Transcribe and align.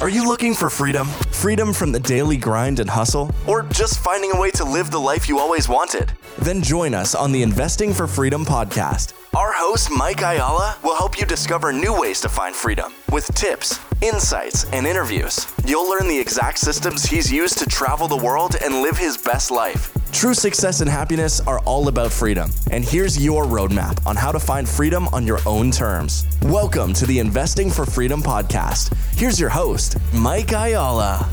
Are 0.00 0.08
you 0.08 0.28
looking 0.28 0.54
for 0.54 0.70
freedom? 0.70 1.08
Freedom 1.32 1.72
from 1.72 1.90
the 1.90 1.98
daily 1.98 2.36
grind 2.36 2.78
and 2.78 2.88
hustle? 2.88 3.32
Or 3.48 3.64
just 3.64 3.98
finding 3.98 4.30
a 4.30 4.40
way 4.40 4.52
to 4.52 4.62
live 4.62 4.92
the 4.92 5.00
life 5.00 5.28
you 5.28 5.40
always 5.40 5.68
wanted? 5.68 6.12
Then 6.38 6.62
join 6.62 6.94
us 6.94 7.16
on 7.16 7.32
the 7.32 7.42
Investing 7.42 7.92
for 7.92 8.06
Freedom 8.06 8.44
podcast. 8.44 9.14
Our 9.36 9.52
host, 9.52 9.90
Mike 9.90 10.20
Ayala, 10.20 10.76
will 10.84 10.94
help 10.94 11.18
you 11.18 11.26
discover 11.26 11.72
new 11.72 11.98
ways 11.98 12.20
to 12.20 12.28
find 12.28 12.54
freedom 12.54 12.92
with 13.10 13.26
tips, 13.34 13.80
insights, 14.02 14.64
and 14.72 14.86
interviews. 14.86 15.46
You'll 15.64 15.88
learn 15.90 16.08
the 16.08 16.18
exact 16.18 16.58
systems 16.58 17.04
he's 17.04 17.32
used 17.32 17.58
to 17.58 17.66
travel 17.66 18.06
the 18.06 18.16
world 18.16 18.56
and 18.62 18.82
live 18.82 18.96
his 18.96 19.16
best 19.16 19.50
life. 19.50 19.92
True 20.12 20.34
success 20.34 20.80
and 20.80 20.90
happiness 20.90 21.40
are 21.40 21.58
all 21.60 21.88
about 21.88 22.12
freedom. 22.12 22.50
And 22.70 22.84
here's 22.84 23.22
your 23.22 23.44
roadmap 23.44 24.06
on 24.06 24.16
how 24.16 24.32
to 24.32 24.38
find 24.38 24.68
freedom 24.68 25.08
on 25.08 25.26
your 25.26 25.40
own 25.46 25.70
terms. 25.70 26.26
Welcome 26.42 26.92
to 26.94 27.06
the 27.06 27.18
Investing 27.18 27.70
for 27.70 27.84
Freedom 27.84 28.22
podcast. 28.22 28.94
Here's 29.16 29.38
your 29.38 29.50
host, 29.50 29.96
Mike 30.14 30.52
Ayala. 30.52 31.28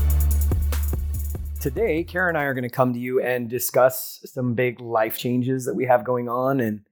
Today, 1.60 2.04
Kara 2.04 2.28
and 2.28 2.38
I 2.38 2.42
are 2.44 2.54
going 2.54 2.62
to 2.62 2.68
come 2.68 2.92
to 2.92 2.98
you 2.98 3.20
and 3.20 3.48
discuss 3.48 4.20
some 4.24 4.54
big 4.54 4.80
life 4.80 5.18
changes 5.18 5.64
that 5.64 5.74
we 5.74 5.86
have 5.86 6.04
going 6.04 6.28
on 6.28 6.60
and 6.60 6.82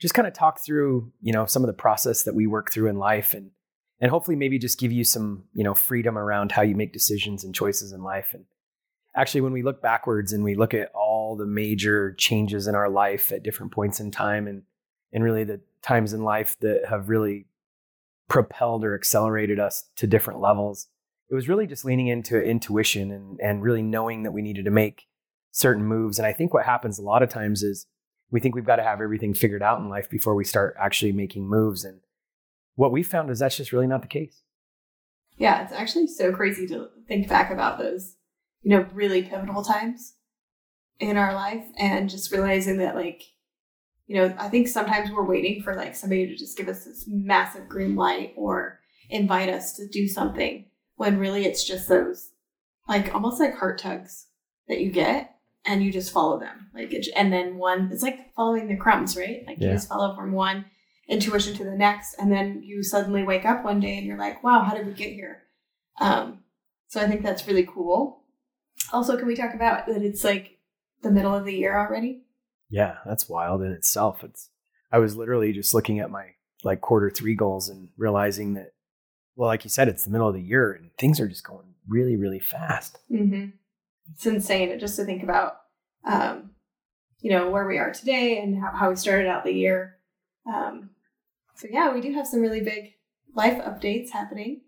just 0.00 0.14
kind 0.14 0.26
of 0.26 0.34
talk 0.34 0.60
through, 0.64 1.12
you 1.20 1.32
know, 1.32 1.46
some 1.46 1.62
of 1.62 1.66
the 1.66 1.74
process 1.74 2.22
that 2.22 2.34
we 2.34 2.46
work 2.46 2.72
through 2.72 2.88
in 2.88 2.96
life 2.96 3.34
and 3.34 3.50
and 4.02 4.10
hopefully 4.10 4.36
maybe 4.36 4.58
just 4.58 4.78
give 4.78 4.92
you 4.92 5.04
some, 5.04 5.44
you 5.54 5.64
know, 5.64 5.72
freedom 5.72 6.18
around 6.18 6.52
how 6.52 6.60
you 6.60 6.74
make 6.74 6.92
decisions 6.92 7.44
and 7.44 7.54
choices 7.54 7.92
in 7.92 8.02
life 8.02 8.34
and 8.34 8.44
actually 9.14 9.40
when 9.40 9.52
we 9.52 9.62
look 9.62 9.80
backwards 9.80 10.32
and 10.32 10.44
we 10.44 10.54
look 10.54 10.74
at 10.74 10.90
all 10.94 11.36
the 11.36 11.46
major 11.46 12.12
changes 12.12 12.66
in 12.66 12.74
our 12.74 12.90
life 12.90 13.32
at 13.32 13.42
different 13.42 13.72
points 13.72 14.00
in 14.00 14.10
time 14.10 14.46
and 14.46 14.62
and 15.14 15.22
really 15.22 15.44
the 15.44 15.60
times 15.82 16.12
in 16.12 16.22
life 16.24 16.56
that 16.60 16.82
have 16.88 17.08
really 17.08 17.46
propelled 18.28 18.84
or 18.84 18.94
accelerated 18.94 19.58
us 19.60 19.84
to 19.96 20.06
different 20.06 20.40
levels 20.40 20.88
it 21.30 21.34
was 21.34 21.48
really 21.48 21.66
just 21.66 21.84
leaning 21.84 22.08
into 22.08 22.42
intuition 22.42 23.10
and 23.10 23.38
and 23.40 23.62
really 23.62 23.82
knowing 23.82 24.22
that 24.22 24.32
we 24.32 24.42
needed 24.42 24.64
to 24.64 24.70
make 24.70 25.06
certain 25.50 25.84
moves 25.84 26.18
and 26.18 26.26
i 26.26 26.32
think 26.32 26.54
what 26.54 26.64
happens 26.64 26.98
a 26.98 27.02
lot 27.02 27.22
of 27.22 27.28
times 27.28 27.62
is 27.62 27.86
we 28.32 28.40
think 28.40 28.54
we've 28.54 28.64
got 28.64 28.76
to 28.76 28.82
have 28.82 29.00
everything 29.00 29.34
figured 29.34 29.62
out 29.62 29.78
in 29.78 29.88
life 29.88 30.10
before 30.10 30.34
we 30.34 30.44
start 30.44 30.74
actually 30.80 31.12
making 31.12 31.46
moves. 31.46 31.84
And 31.84 32.00
what 32.74 32.92
we 32.92 33.02
found 33.02 33.30
is 33.30 33.38
that's 33.38 33.56
just 33.56 33.72
really 33.72 33.86
not 33.86 34.02
the 34.02 34.08
case. 34.08 34.42
Yeah, 35.36 35.62
it's 35.62 35.72
actually 35.72 36.06
so 36.06 36.32
crazy 36.32 36.66
to 36.68 36.88
think 37.08 37.28
back 37.28 37.50
about 37.50 37.78
those, 37.78 38.16
you 38.62 38.70
know, 38.70 38.86
really 38.92 39.22
pivotal 39.22 39.64
times 39.64 40.14
in 41.00 41.16
our 41.16 41.34
life 41.34 41.64
and 41.78 42.08
just 42.08 42.30
realizing 42.30 42.78
that, 42.78 42.94
like, 42.94 43.22
you 44.06 44.16
know, 44.16 44.34
I 44.38 44.48
think 44.48 44.68
sometimes 44.68 45.10
we're 45.10 45.24
waiting 45.24 45.62
for 45.62 45.74
like 45.74 45.96
somebody 45.96 46.26
to 46.26 46.36
just 46.36 46.56
give 46.56 46.68
us 46.68 46.84
this 46.84 47.04
massive 47.06 47.68
green 47.68 47.96
light 47.96 48.34
or 48.36 48.80
invite 49.10 49.48
us 49.48 49.72
to 49.74 49.88
do 49.88 50.06
something 50.06 50.66
when 50.96 51.18
really 51.18 51.44
it's 51.44 51.64
just 51.64 51.88
those 51.88 52.30
like 52.88 53.14
almost 53.14 53.40
like 53.40 53.56
heart 53.56 53.78
tugs 53.78 54.26
that 54.68 54.80
you 54.80 54.90
get 54.90 55.36
and 55.64 55.82
you 55.82 55.92
just 55.92 56.12
follow 56.12 56.38
them. 56.38 56.68
Like, 56.74 56.92
it, 56.92 57.06
and 57.16 57.32
then 57.32 57.56
one, 57.56 57.90
it's 57.92 58.02
like 58.02 58.34
following 58.34 58.68
the 58.68 58.76
crumbs, 58.76 59.16
right? 59.16 59.42
Like, 59.46 59.58
yeah. 59.58 59.68
you 59.68 59.74
just 59.74 59.88
follow 59.88 60.14
from 60.14 60.32
one 60.32 60.64
intuition 61.12 61.54
to 61.54 61.64
the 61.64 61.76
next, 61.76 62.14
and 62.14 62.32
then 62.32 62.62
you 62.62 62.82
suddenly 62.82 63.22
wake 63.22 63.44
up 63.44 63.64
one 63.64 63.80
day 63.80 63.96
and 63.98 64.06
you're 64.06 64.18
like, 64.18 64.42
wow, 64.42 64.62
how 64.62 64.74
did 64.74 64.86
we 64.86 64.92
get 64.92 65.12
here? 65.12 65.42
Um, 66.00 66.40
so 66.88 67.00
I 67.00 67.06
think 67.06 67.22
that's 67.22 67.46
really 67.46 67.66
cool. 67.66 68.24
Also, 68.92 69.16
can 69.16 69.26
we 69.26 69.36
talk 69.36 69.54
about 69.54 69.86
that 69.86 70.02
it's 70.02 70.24
like 70.24 70.58
the 71.02 71.10
middle 71.10 71.34
of 71.34 71.44
the 71.44 71.54
year 71.54 71.78
already? 71.78 72.22
Yeah, 72.70 72.96
that's 73.06 73.28
wild 73.28 73.62
in 73.62 73.72
itself. 73.72 74.24
It's, 74.24 74.50
I 74.90 74.98
was 74.98 75.16
literally 75.16 75.52
just 75.52 75.74
looking 75.74 76.00
at 76.00 76.10
my 76.10 76.34
like 76.64 76.80
quarter 76.80 77.10
three 77.10 77.34
goals 77.34 77.68
and 77.68 77.88
realizing 77.96 78.54
that, 78.54 78.72
well, 79.36 79.48
like 79.48 79.64
you 79.64 79.70
said, 79.70 79.88
it's 79.88 80.04
the 80.04 80.10
middle 80.10 80.28
of 80.28 80.34
the 80.34 80.42
year 80.42 80.72
and 80.72 80.90
things 80.98 81.20
are 81.20 81.28
just 81.28 81.44
going 81.44 81.74
really, 81.88 82.16
really 82.16 82.40
fast. 82.40 82.98
Mm-hmm 83.10 83.50
it's 84.10 84.26
insane 84.26 84.78
just 84.78 84.96
to 84.96 85.04
think 85.04 85.22
about, 85.22 85.56
um, 86.04 86.50
you 87.20 87.30
know, 87.30 87.50
where 87.50 87.66
we 87.66 87.78
are 87.78 87.92
today 87.92 88.38
and 88.38 88.60
how, 88.60 88.72
how 88.72 88.90
we 88.90 88.96
started 88.96 89.28
out 89.28 89.44
the 89.44 89.52
year. 89.52 89.98
Um, 90.52 90.90
so 91.54 91.68
yeah, 91.70 91.92
we 91.92 92.00
do 92.00 92.12
have 92.12 92.26
some 92.26 92.40
really 92.40 92.60
big 92.60 92.94
life 93.34 93.62
updates 93.62 94.10
happening. 94.10 94.62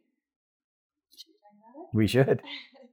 We, 1.93 2.03
we 2.05 2.07
should. 2.07 2.43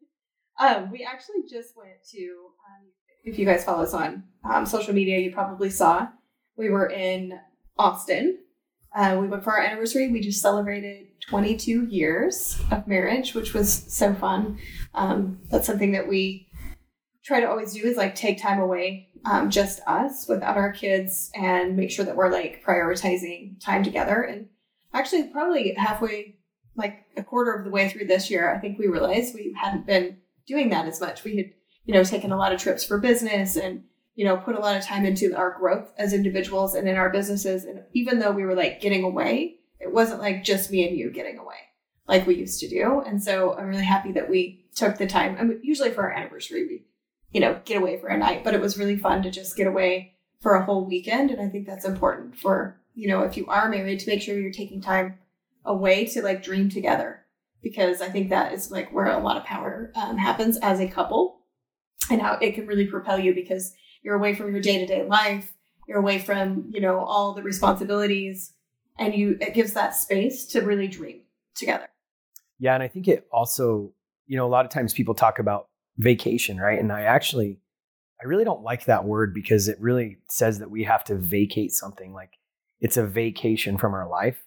um, 0.59 0.91
we 0.91 1.03
actually 1.03 1.43
just 1.49 1.75
went 1.75 2.03
to, 2.11 2.19
um, 2.19 2.87
if 3.23 3.37
you 3.37 3.45
guys 3.45 3.63
follow 3.63 3.83
us 3.83 3.93
on 3.93 4.23
um, 4.43 4.65
social 4.65 4.93
media, 4.93 5.19
you 5.19 5.31
probably 5.31 5.69
saw 5.69 6.07
we 6.55 6.69
were 6.69 6.89
in 6.89 7.39
Austin. 7.77 8.37
Uh, 8.93 9.17
we 9.19 9.27
went 9.27 9.43
for 9.43 9.53
our 9.53 9.61
anniversary. 9.61 10.11
We 10.11 10.19
just 10.19 10.41
celebrated 10.41 11.07
22 11.29 11.87
years 11.87 12.61
of 12.71 12.87
marriage, 12.87 13.33
which 13.33 13.53
was 13.53 13.71
so 13.71 14.13
fun. 14.13 14.59
Um, 14.93 15.39
that's 15.49 15.65
something 15.65 15.93
that 15.93 16.07
we 16.07 16.47
try 17.23 17.39
to 17.39 17.49
always 17.49 17.73
do 17.73 17.83
is 17.83 17.97
like 17.97 18.15
take 18.15 18.41
time 18.41 18.59
away, 18.59 19.09
um, 19.25 19.49
just 19.49 19.81
us 19.87 20.27
without 20.27 20.57
our 20.57 20.71
kids, 20.71 21.31
and 21.35 21.75
make 21.75 21.91
sure 21.91 22.05
that 22.05 22.15
we're 22.15 22.31
like 22.31 22.63
prioritizing 22.65 23.59
time 23.63 23.83
together. 23.83 24.21
And 24.21 24.47
actually, 24.93 25.23
probably 25.25 25.73
halfway, 25.75 26.37
like 26.75 27.05
a 27.17 27.23
quarter 27.23 27.53
of 27.53 27.65
the 27.65 27.71
way 27.71 27.89
through 27.89 28.07
this 28.07 28.29
year, 28.29 28.53
I 28.53 28.59
think 28.59 28.79
we 28.79 28.87
realized 28.87 29.33
we 29.33 29.55
hadn't 29.59 29.85
been 29.85 30.17
doing 30.47 30.69
that 30.69 30.87
as 30.87 30.99
much. 30.99 31.23
We 31.23 31.37
had, 31.37 31.51
you 31.85 31.93
know, 31.93 32.03
taken 32.03 32.31
a 32.31 32.37
lot 32.37 32.53
of 32.53 32.61
trips 32.61 32.83
for 32.83 32.97
business 32.97 33.55
and 33.55 33.83
you 34.13 34.25
know, 34.25 34.37
put 34.37 34.55
a 34.55 34.59
lot 34.59 34.75
of 34.75 34.83
time 34.83 35.05
into 35.05 35.35
our 35.35 35.57
growth 35.57 35.93
as 35.97 36.13
individuals 36.13 36.75
and 36.75 36.87
in 36.87 36.97
our 36.97 37.09
businesses. 37.09 37.63
And 37.63 37.83
even 37.93 38.19
though 38.19 38.31
we 38.31 38.43
were 38.43 38.55
like 38.55 38.81
getting 38.81 39.03
away, 39.03 39.55
it 39.79 39.91
wasn't 39.91 40.19
like 40.19 40.43
just 40.43 40.69
me 40.69 40.87
and 40.87 40.97
you 40.97 41.09
getting 41.11 41.37
away 41.37 41.55
like 42.07 42.27
we 42.27 42.35
used 42.35 42.59
to 42.59 42.67
do. 42.67 43.01
And 43.05 43.23
so 43.23 43.55
I'm 43.55 43.67
really 43.67 43.83
happy 43.83 44.11
that 44.13 44.29
we 44.29 44.65
took 44.75 44.97
the 44.97 45.07
time. 45.07 45.37
I 45.39 45.43
mean, 45.43 45.59
usually 45.63 45.91
for 45.91 46.03
our 46.03 46.11
anniversary, 46.11 46.67
we, 46.67 46.83
you 47.31 47.39
know, 47.39 47.59
get 47.65 47.77
away 47.77 47.97
for 47.99 48.07
a 48.07 48.17
night, 48.17 48.43
but 48.43 48.53
it 48.53 48.61
was 48.61 48.77
really 48.77 48.97
fun 48.97 49.23
to 49.23 49.31
just 49.31 49.55
get 49.55 49.67
away 49.67 50.13
for 50.41 50.55
a 50.55 50.65
whole 50.65 50.85
weekend. 50.85 51.31
And 51.31 51.41
I 51.41 51.49
think 51.49 51.65
that's 51.65 51.85
important 51.85 52.35
for, 52.35 52.79
you 52.93 53.07
know, 53.07 53.21
if 53.21 53.37
you 53.37 53.45
are 53.47 53.69
married 53.69 53.99
to 54.01 54.09
make 54.09 54.21
sure 54.21 54.39
you're 54.39 54.51
taking 54.51 54.81
time 54.81 55.17
away 55.63 56.05
to 56.05 56.21
like 56.21 56.43
dream 56.43 56.69
together 56.69 57.21
because 57.61 58.01
I 58.01 58.09
think 58.09 58.29
that 58.29 58.53
is 58.53 58.71
like 58.71 58.91
where 58.91 59.05
a 59.05 59.19
lot 59.19 59.37
of 59.37 59.45
power 59.45 59.91
um, 59.95 60.17
happens 60.17 60.57
as 60.57 60.79
a 60.79 60.87
couple 60.87 61.41
and 62.09 62.21
how 62.21 62.33
it 62.41 62.55
can 62.55 62.65
really 62.65 62.87
propel 62.87 63.19
you 63.19 63.33
because 63.33 63.73
you're 64.01 64.15
away 64.15 64.33
from 64.33 64.51
your 64.51 64.61
day 64.61 64.79
to 64.79 64.85
day 64.85 65.05
life, 65.05 65.53
you're 65.87 65.99
away 65.99 66.17
from, 66.17 66.71
you 66.73 66.81
know, 66.81 66.99
all 66.99 67.33
the 67.33 67.43
responsibilities 67.43 68.53
and 68.97 69.15
you 69.15 69.37
it 69.39 69.53
gives 69.53 69.73
that 69.73 69.95
space 69.95 70.45
to 70.47 70.61
really 70.61 70.87
dream 70.87 71.21
together. 71.55 71.87
Yeah, 72.59 72.73
and 72.73 72.83
I 72.83 72.87
think 72.87 73.07
it 73.07 73.27
also, 73.31 73.91
you 74.27 74.37
know, 74.37 74.45
a 74.45 74.49
lot 74.49 74.65
of 74.65 74.71
times 74.71 74.93
people 74.93 75.13
talk 75.13 75.39
about 75.39 75.67
vacation, 75.97 76.57
right? 76.57 76.79
And 76.79 76.91
I 76.91 77.01
actually 77.01 77.59
I 78.21 78.27
really 78.27 78.43
don't 78.43 78.63
like 78.63 78.85
that 78.85 79.05
word 79.05 79.33
because 79.33 79.67
it 79.67 79.79
really 79.81 80.17
says 80.29 80.59
that 80.59 80.69
we 80.69 80.83
have 80.83 81.03
to 81.05 81.15
vacate 81.15 81.71
something 81.71 82.13
like 82.13 82.37
it's 82.79 82.97
a 82.97 83.05
vacation 83.05 83.77
from 83.77 83.93
our 83.93 84.07
life. 84.07 84.43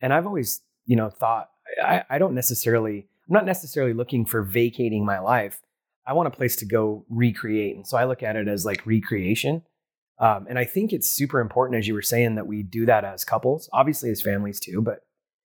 And 0.00 0.12
I've 0.12 0.26
always, 0.26 0.62
you 0.86 0.96
know, 0.96 1.10
thought 1.10 1.50
I, 1.82 2.04
I 2.08 2.18
don't 2.18 2.34
necessarily 2.34 3.08
I'm 3.28 3.34
not 3.34 3.46
necessarily 3.46 3.92
looking 3.92 4.24
for 4.26 4.42
vacating 4.42 5.04
my 5.04 5.18
life. 5.18 5.60
I 6.06 6.12
want 6.12 6.28
a 6.28 6.32
place 6.32 6.56
to 6.56 6.66
go 6.66 7.04
recreate. 7.08 7.76
And 7.76 7.86
so 7.86 7.96
I 7.96 8.04
look 8.04 8.22
at 8.22 8.36
it 8.36 8.48
as 8.48 8.64
like 8.64 8.84
recreation. 8.86 9.62
Um, 10.18 10.46
and 10.48 10.58
I 10.58 10.64
think 10.64 10.92
it's 10.92 11.08
super 11.08 11.40
important, 11.40 11.78
as 11.78 11.88
you 11.88 11.94
were 11.94 12.02
saying, 12.02 12.34
that 12.34 12.46
we 12.46 12.62
do 12.62 12.86
that 12.86 13.04
as 13.04 13.24
couples, 13.24 13.70
obviously 13.72 14.10
as 14.10 14.20
families 14.20 14.60
too, 14.60 14.82
but 14.82 15.00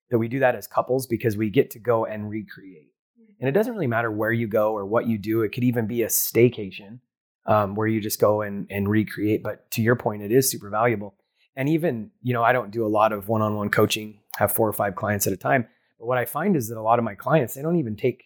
that 0.10 0.18
we 0.18 0.28
do 0.28 0.40
that 0.40 0.56
as 0.56 0.68
couples 0.68 1.08
because 1.08 1.38
we 1.38 1.50
get 1.50 1.72
to 1.72 1.80
go 1.80 2.06
and 2.06 2.30
recreate. 2.30 2.92
And 3.40 3.50
it 3.50 3.52
doesn't 3.52 3.74
really 3.74 3.88
matter 3.88 4.12
where 4.12 4.32
you 4.32 4.48
go 4.48 4.74
or 4.74 4.86
what 4.86 5.08
you 5.08 5.18
do. 5.18 5.42
It 5.42 5.50
could 5.50 5.64
even 5.64 5.88
be 5.88 6.04
a 6.04 6.08
staycation 6.08 7.00
um, 7.46 7.76
where 7.76 7.88
you 7.88 8.00
just 8.00 8.20
go 8.20 8.42
and, 8.42 8.68
and 8.70 8.90
recreate. 8.90 9.44
But 9.44 9.70
to 9.72 9.82
your 9.82 9.96
point, 9.96 10.24
it 10.24 10.32
is 10.32 10.50
super 10.50 10.70
valuable. 10.70 11.16
And 11.56 11.70
even, 11.70 12.12
you 12.22 12.34
know, 12.34 12.44
I 12.44 12.54
don't 12.54 12.72
do 12.72 12.86
a 12.86 12.88
lot 12.88 13.14
of 13.14 13.28
one 13.28 13.42
on 13.42 13.56
one 13.56 13.70
coaching, 13.70 14.20
have 14.38 14.52
four 14.52 14.68
or 14.68 14.74
five 14.74 14.96
clients 14.96 15.28
at 15.28 15.34
a 15.34 15.38
time. 15.38 15.68
But 16.00 16.08
what 16.08 16.18
I 16.18 16.26
find 16.26 16.56
is 16.56 16.70
that 16.70 16.78
a 16.78 16.82
lot 16.82 17.00
of 17.00 17.06
my 17.06 17.16
clients, 17.16 17.54
they 17.54 17.62
don't 17.62 17.78
even 17.78 17.96
take, 17.96 18.26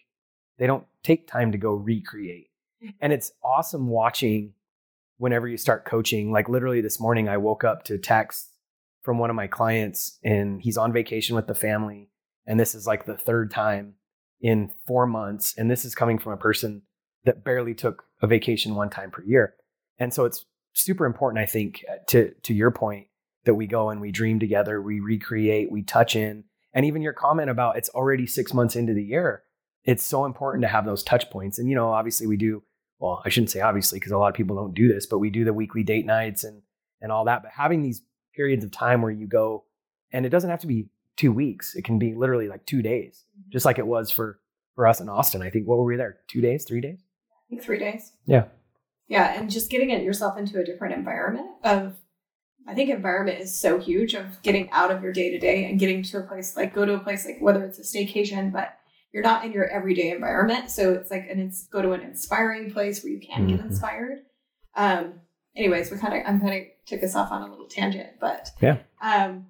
they 0.58 0.66
don't 0.66 0.86
take 1.02 1.28
time 1.28 1.52
to 1.52 1.58
go 1.58 1.72
recreate. 1.72 2.48
Mm-hmm. 2.82 2.90
And 3.00 3.12
it's 3.12 3.32
awesome 3.42 3.88
watching 3.88 4.54
whenever 5.18 5.46
you 5.46 5.56
start 5.56 5.84
coaching. 5.84 6.32
Like 6.32 6.48
literally 6.48 6.80
this 6.80 6.98
morning, 6.98 7.28
I 7.28 7.36
woke 7.36 7.62
up 7.62 7.84
to 7.84 7.98
text 7.98 8.48
from 9.02 9.18
one 9.18 9.30
of 9.30 9.36
my 9.36 9.46
clients 9.46 10.18
and 10.24 10.60
he's 10.60 10.76
on 10.76 10.92
vacation 10.92 11.36
with 11.36 11.46
the 11.46 11.54
family. 11.54 12.10
And 12.46 12.58
this 12.58 12.74
is 12.74 12.86
like 12.86 13.06
the 13.06 13.16
third 13.16 13.50
time 13.50 13.94
in 14.40 14.70
four 14.86 15.06
months. 15.06 15.54
And 15.56 15.70
this 15.70 15.84
is 15.84 15.94
coming 15.94 16.18
from 16.18 16.32
a 16.32 16.36
person 16.36 16.82
that 17.24 17.44
barely 17.44 17.74
took 17.74 18.04
a 18.22 18.26
vacation 18.26 18.74
one 18.74 18.90
time 18.90 19.10
per 19.10 19.22
year. 19.22 19.54
And 19.98 20.12
so 20.12 20.24
it's 20.24 20.46
super 20.72 21.04
important, 21.04 21.42
I 21.42 21.46
think, 21.46 21.84
uh, 21.90 21.96
to, 22.08 22.32
to 22.42 22.54
your 22.54 22.70
point, 22.70 23.08
that 23.44 23.54
we 23.54 23.66
go 23.66 23.90
and 23.90 24.00
we 24.00 24.12
dream 24.12 24.38
together, 24.38 24.82
we 24.82 25.00
recreate, 25.00 25.70
we 25.70 25.82
touch 25.82 26.14
in. 26.14 26.44
And 26.72 26.86
even 26.86 27.02
your 27.02 27.12
comment 27.12 27.50
about 27.50 27.76
it's 27.76 27.88
already 27.90 28.26
six 28.26 28.54
months 28.54 28.76
into 28.76 28.94
the 28.94 29.02
year, 29.02 29.42
it's 29.84 30.04
so 30.04 30.24
important 30.24 30.62
to 30.62 30.68
have 30.68 30.84
those 30.84 31.02
touch 31.02 31.30
points. 31.30 31.58
And, 31.58 31.68
you 31.68 31.74
know, 31.74 31.90
obviously 31.90 32.26
we 32.26 32.36
do 32.36 32.62
well, 33.00 33.22
I 33.24 33.30
shouldn't 33.30 33.50
say 33.50 33.60
obviously 33.60 33.98
because 33.98 34.12
a 34.12 34.18
lot 34.18 34.28
of 34.28 34.34
people 34.34 34.56
don't 34.56 34.74
do 34.74 34.92
this, 34.92 35.06
but 35.06 35.18
we 35.18 35.30
do 35.30 35.44
the 35.44 35.54
weekly 35.54 35.82
date 35.82 36.06
nights 36.06 36.44
and 36.44 36.62
and 37.00 37.10
all 37.10 37.24
that. 37.24 37.42
But 37.42 37.52
having 37.52 37.82
these 37.82 38.02
periods 38.36 38.62
of 38.62 38.70
time 38.70 39.02
where 39.02 39.10
you 39.10 39.26
go, 39.26 39.64
and 40.12 40.26
it 40.26 40.28
doesn't 40.28 40.50
have 40.50 40.60
to 40.60 40.66
be 40.66 40.88
two 41.20 41.32
weeks; 41.32 41.74
it 41.74 41.84
can 41.84 41.98
be 41.98 42.14
literally 42.14 42.48
like 42.48 42.64
two 42.66 42.82
days, 42.82 43.24
mm-hmm. 43.38 43.50
just 43.50 43.66
like 43.66 43.78
it 43.78 43.86
was 43.86 44.10
for 44.10 44.40
for 44.74 44.86
us 44.86 45.00
in 45.00 45.08
Austin. 45.08 45.42
I 45.42 45.50
think 45.50 45.66
what 45.66 45.78
were 45.78 45.84
we 45.84 45.96
there? 45.96 46.18
Two 46.28 46.40
days, 46.40 46.64
three 46.64 46.80
days? 46.80 46.98
I 47.02 47.50
think 47.50 47.62
three 47.62 47.78
days. 47.78 48.12
Yeah. 48.26 48.44
Yeah, 49.08 49.38
and 49.38 49.50
just 49.50 49.70
getting 49.70 49.90
it 49.90 50.04
yourself 50.04 50.38
into 50.38 50.60
a 50.60 50.64
different 50.64 50.94
environment 50.94 51.48
of 51.64 51.96
I 52.66 52.74
think 52.74 52.90
environment 52.90 53.40
is 53.40 53.58
so 53.58 53.78
huge 53.78 54.14
of 54.14 54.40
getting 54.42 54.70
out 54.70 54.90
of 54.92 55.02
your 55.02 55.12
day 55.12 55.30
to 55.30 55.38
day 55.38 55.64
and 55.64 55.78
getting 55.78 56.02
to 56.04 56.18
a 56.18 56.22
place 56.22 56.56
like 56.56 56.72
go 56.74 56.84
to 56.84 56.94
a 56.94 57.00
place 57.00 57.26
like 57.26 57.38
whether 57.40 57.64
it's 57.64 57.78
a 57.78 57.82
staycation, 57.82 58.52
but 58.52 58.76
you're 59.12 59.24
not 59.24 59.44
in 59.44 59.52
your 59.52 59.68
everyday 59.68 60.10
environment. 60.12 60.70
So 60.70 60.92
it's 60.92 61.10
like 61.10 61.28
an 61.28 61.40
it's 61.40 61.66
go 61.66 61.82
to 61.82 61.92
an 61.92 62.02
inspiring 62.02 62.70
place 62.70 63.02
where 63.02 63.12
you 63.12 63.20
can 63.20 63.48
get 63.48 63.60
Mhm. 63.60 63.66
inspired. 63.66 64.18
Um 64.76 65.20
anyways, 65.56 65.90
we 65.90 65.98
kind 65.98 66.14
of 66.14 66.22
I'm 66.26 66.40
kind 66.40 66.54
of 66.62 66.66
took 66.86 67.02
us 67.02 67.16
off 67.16 67.32
on 67.32 67.42
a 67.42 67.50
little 67.50 67.66
tangent, 67.68 68.10
but 68.20 68.50
Yeah. 68.62 68.78
Um 69.02 69.46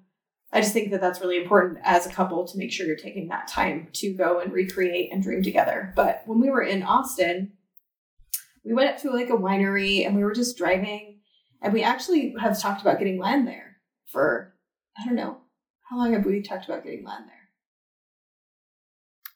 I 0.53 0.59
just 0.59 0.73
think 0.73 0.91
that 0.91 0.99
that's 0.99 1.21
really 1.21 1.37
important 1.41 1.79
as 1.83 2.05
a 2.05 2.09
couple 2.11 2.45
to 2.45 2.57
make 2.57 2.71
sure 2.71 2.85
you're 2.85 2.97
taking 2.97 3.29
that 3.29 3.47
time 3.47 3.87
to 3.93 4.13
go 4.13 4.39
and 4.41 4.51
recreate 4.51 5.11
and 5.11 5.23
dream 5.23 5.41
together. 5.41 5.93
But 5.95 6.23
when 6.25 6.41
we 6.41 6.49
were 6.49 6.61
in 6.61 6.83
Austin, 6.83 7.53
we 8.65 8.73
went 8.73 8.89
up 8.89 8.97
to 9.01 9.11
like 9.11 9.29
a 9.29 9.33
winery 9.37 10.05
and 10.05 10.15
we 10.15 10.23
were 10.23 10.33
just 10.33 10.57
driving 10.57 11.19
and 11.61 11.73
we 11.73 11.83
actually 11.83 12.35
have 12.39 12.59
talked 12.59 12.81
about 12.81 12.99
getting 12.99 13.17
land 13.17 13.47
there 13.47 13.77
for 14.07 14.53
I 14.97 15.05
don't 15.05 15.15
know. 15.15 15.37
How 15.89 15.97
long 15.97 16.13
have 16.13 16.25
we 16.25 16.41
talked 16.41 16.65
about 16.65 16.83
getting 16.83 17.05
land 17.05 17.25
there? 17.27 17.35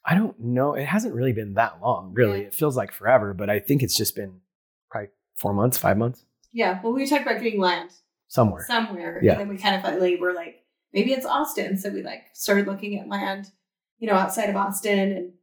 I 0.05 0.15
don't 0.15 0.39
know. 0.39 0.73
It 0.75 0.85
hasn't 0.85 1.15
really 1.15 1.33
been 1.33 1.55
that 1.55 1.81
long, 1.81 2.13
really. 2.13 2.41
Yeah. 2.41 2.47
It 2.47 2.53
feels 2.53 2.75
like 2.77 2.91
forever, 2.91 3.33
but 3.33 3.49
I 3.49 3.59
think 3.59 3.81
it's 3.81 3.95
just 3.95 4.15
been 4.15 4.41
probably 4.91 5.09
four 5.35 5.53
months, 5.53 5.77
five 5.77 5.97
months, 5.97 6.25
Yeah, 6.51 6.79
well 6.83 6.93
we 6.93 7.07
talked 7.07 7.23
about 7.23 7.41
getting 7.41 7.59
land 7.59 7.91
somewhere. 8.27 8.65
somewhere. 8.67 9.19
Yeah. 9.23 9.31
And 9.33 9.41
then 9.41 9.47
we 9.49 9.57
kind 9.57 9.75
of 9.75 9.81
finally 9.81 10.17
were 10.17 10.33
like, 10.33 10.61
maybe 10.95 11.11
it's 11.11 11.25
Austin. 11.25 11.77
So 11.77 11.91
we 11.91 12.01
like 12.01 12.23
started 12.33 12.65
looking 12.65 12.97
at 12.97 13.09
land, 13.09 13.51
you 13.99 14.07
know, 14.07 14.15
outside 14.15 14.49
of 14.49 14.55
Austin 14.55 15.11
and 15.11 15.33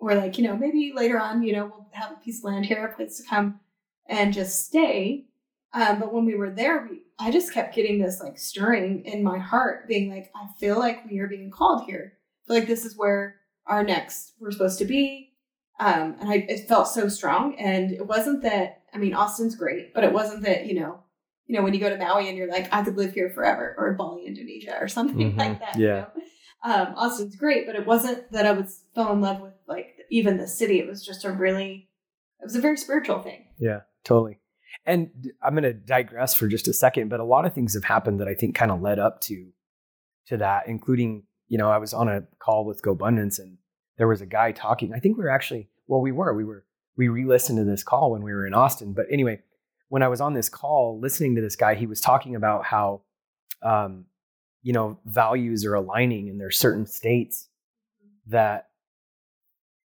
we're 0.00 0.16
like, 0.16 0.36
you 0.36 0.44
know, 0.44 0.56
maybe 0.56 0.92
later 0.94 1.18
on, 1.18 1.42
you 1.42 1.52
know, 1.52 1.66
we'll 1.66 1.86
have 1.92 2.12
a 2.12 2.16
piece 2.16 2.40
of 2.40 2.44
land 2.44 2.66
here, 2.66 2.84
a 2.84 2.94
place 2.94 3.18
to 3.18 3.28
come 3.28 3.60
and 4.08 4.34
just 4.34 4.66
stay. 4.66 5.26
Um, 5.72 6.00
but 6.00 6.12
when 6.12 6.24
we 6.24 6.34
were 6.34 6.50
there, 6.50 6.88
we, 6.90 7.02
I 7.18 7.30
just 7.30 7.54
kept 7.54 7.74
getting 7.74 8.00
this 8.00 8.20
like 8.20 8.38
stirring 8.38 9.04
in 9.04 9.22
my 9.22 9.38
heart, 9.38 9.86
being 9.86 10.10
like, 10.10 10.32
I 10.34 10.48
feel 10.58 10.78
like 10.78 11.08
we 11.08 11.20
are 11.20 11.28
being 11.28 11.50
called 11.50 11.84
here. 11.84 12.14
I 12.16 12.46
feel 12.46 12.56
like 12.56 12.68
this 12.68 12.84
is 12.84 12.96
where 12.96 13.36
our 13.66 13.84
next 13.84 14.32
we're 14.40 14.50
supposed 14.50 14.78
to 14.80 14.84
be. 14.84 15.34
Um, 15.78 16.16
and 16.20 16.28
I, 16.28 16.46
it 16.48 16.68
felt 16.68 16.88
so 16.88 17.08
strong. 17.08 17.54
And 17.56 17.92
it 17.92 18.06
wasn't 18.06 18.42
that, 18.42 18.82
I 18.92 18.98
mean, 18.98 19.14
Austin's 19.14 19.54
great, 19.54 19.94
but 19.94 20.02
it 20.02 20.12
wasn't 20.12 20.42
that, 20.42 20.66
you 20.66 20.80
know, 20.80 21.00
you 21.50 21.56
know, 21.56 21.64
when 21.64 21.74
you 21.74 21.80
go 21.80 21.90
to 21.90 21.96
Maui 21.96 22.28
and 22.28 22.38
you're 22.38 22.48
like, 22.48 22.72
I 22.72 22.84
could 22.84 22.96
live 22.96 23.12
here 23.12 23.28
forever, 23.28 23.74
or 23.76 23.94
Bali, 23.94 24.24
Indonesia, 24.24 24.76
or 24.80 24.86
something 24.86 25.32
Mhm. 25.32 25.36
like 25.36 25.58
that. 25.58 25.76
Yeah. 25.76 26.06
You 26.14 26.22
know? 26.22 26.86
Um, 26.86 26.94
Austin's 26.94 27.34
great, 27.34 27.66
but 27.66 27.74
it 27.74 27.84
wasn't 27.86 28.30
that 28.30 28.46
I 28.46 28.52
was 28.52 28.84
fell 28.94 29.12
in 29.12 29.20
love 29.20 29.40
with 29.40 29.54
like 29.66 29.96
even 30.10 30.36
the 30.36 30.46
city. 30.46 30.78
It 30.78 30.86
was 30.86 31.04
just 31.04 31.24
a 31.24 31.32
really, 31.32 31.88
it 32.40 32.44
was 32.44 32.54
a 32.54 32.60
very 32.60 32.76
spiritual 32.76 33.20
thing. 33.20 33.46
Yeah, 33.58 33.80
totally. 34.04 34.38
And 34.86 35.10
I'm 35.42 35.54
going 35.54 35.64
to 35.64 35.72
digress 35.72 36.34
for 36.34 36.46
just 36.46 36.68
a 36.68 36.72
second, 36.72 37.08
but 37.08 37.18
a 37.18 37.24
lot 37.24 37.46
of 37.46 37.52
things 37.52 37.74
have 37.74 37.84
happened 37.84 38.20
that 38.20 38.28
I 38.28 38.34
think 38.34 38.54
kind 38.54 38.70
of 38.70 38.80
led 38.80 39.00
up 39.00 39.20
to 39.22 39.48
to 40.26 40.36
that, 40.36 40.68
including, 40.68 41.24
you 41.48 41.58
know, 41.58 41.68
I 41.68 41.78
was 41.78 41.92
on 41.92 42.08
a 42.08 42.22
call 42.38 42.64
with 42.64 42.80
GoBundance 42.82 43.40
and 43.40 43.58
there 43.98 44.06
was 44.06 44.20
a 44.20 44.26
guy 44.26 44.52
talking. 44.52 44.92
I 44.94 45.00
think 45.00 45.18
we 45.18 45.24
were 45.24 45.30
actually, 45.30 45.68
well, 45.88 46.00
we 46.00 46.12
were, 46.12 46.32
we 46.32 46.44
were, 46.44 46.64
we 46.96 47.08
re-listened 47.08 47.58
to 47.58 47.64
this 47.64 47.82
call 47.82 48.12
when 48.12 48.22
we 48.22 48.32
were 48.32 48.46
in 48.46 48.54
Austin. 48.54 48.92
But 48.92 49.06
anyway, 49.10 49.40
when 49.90 50.02
I 50.02 50.08
was 50.08 50.20
on 50.20 50.34
this 50.34 50.48
call 50.48 50.98
listening 50.98 51.34
to 51.34 51.42
this 51.42 51.56
guy, 51.56 51.74
he 51.74 51.86
was 51.86 52.00
talking 52.00 52.36
about 52.36 52.64
how, 52.64 53.02
um, 53.62 54.06
you 54.62 54.72
know, 54.72 54.98
values 55.04 55.66
are 55.66 55.74
aligning 55.74 56.28
and 56.28 56.40
there's 56.40 56.58
certain 56.58 56.86
states 56.86 57.48
that 58.28 58.68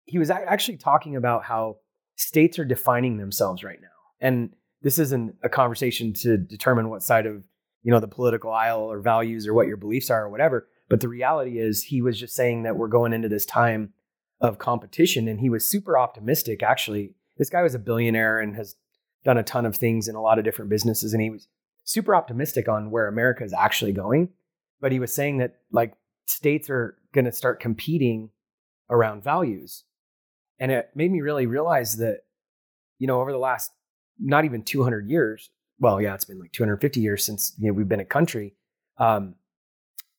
he 0.04 0.18
was 0.18 0.30
actually 0.30 0.76
talking 0.76 1.16
about 1.16 1.44
how 1.44 1.78
states 2.14 2.58
are 2.58 2.64
defining 2.64 3.16
themselves 3.16 3.64
right 3.64 3.80
now. 3.80 3.88
And 4.20 4.50
this 4.82 4.98
isn't 4.98 5.34
a 5.42 5.48
conversation 5.48 6.12
to 6.12 6.36
determine 6.36 6.90
what 6.90 7.02
side 7.02 7.24
of, 7.24 7.42
you 7.82 7.90
know, 7.90 7.98
the 7.98 8.06
political 8.06 8.52
aisle 8.52 8.80
or 8.82 9.00
values 9.00 9.48
or 9.48 9.54
what 9.54 9.66
your 9.66 9.78
beliefs 9.78 10.10
are 10.10 10.24
or 10.24 10.28
whatever. 10.28 10.68
But 10.90 11.00
the 11.00 11.08
reality 11.08 11.58
is 11.58 11.84
he 11.84 12.02
was 12.02 12.20
just 12.20 12.34
saying 12.34 12.64
that 12.64 12.76
we're 12.76 12.88
going 12.88 13.14
into 13.14 13.30
this 13.30 13.46
time 13.46 13.94
of 14.42 14.58
competition 14.58 15.26
and 15.26 15.40
he 15.40 15.48
was 15.48 15.64
super 15.64 15.96
optimistic 15.98 16.62
actually. 16.62 17.14
This 17.38 17.48
guy 17.48 17.62
was 17.62 17.74
a 17.74 17.78
billionaire 17.78 18.38
and 18.38 18.54
has 18.56 18.76
done 19.26 19.36
a 19.36 19.42
ton 19.42 19.66
of 19.66 19.76
things 19.76 20.08
in 20.08 20.14
a 20.14 20.22
lot 20.22 20.38
of 20.38 20.44
different 20.44 20.70
businesses 20.70 21.12
and 21.12 21.20
he 21.20 21.28
was 21.28 21.48
super 21.84 22.14
optimistic 22.14 22.68
on 22.68 22.90
where 22.90 23.08
America 23.08 23.44
is 23.44 23.52
actually 23.52 23.92
going. 23.92 24.30
But 24.80 24.92
he 24.92 24.98
was 24.98 25.14
saying 25.14 25.38
that 25.38 25.56
like 25.72 25.94
states 26.26 26.70
are 26.70 26.96
going 27.12 27.24
to 27.24 27.32
start 27.32 27.60
competing 27.60 28.30
around 28.88 29.24
values. 29.24 29.84
And 30.58 30.70
it 30.70 30.90
made 30.94 31.10
me 31.10 31.20
really 31.20 31.46
realize 31.46 31.96
that, 31.96 32.20
you 32.98 33.06
know, 33.06 33.20
over 33.20 33.32
the 33.32 33.38
last 33.38 33.72
not 34.18 34.44
even 34.44 34.62
200 34.62 35.08
years, 35.08 35.50
well, 35.78 36.00
yeah, 36.00 36.14
it's 36.14 36.24
been 36.24 36.38
like 36.38 36.52
250 36.52 37.00
years 37.00 37.24
since 37.24 37.54
you 37.58 37.68
know, 37.68 37.72
we've 37.72 37.88
been 37.88 38.00
a 38.00 38.04
country. 38.04 38.54
Um, 38.98 39.34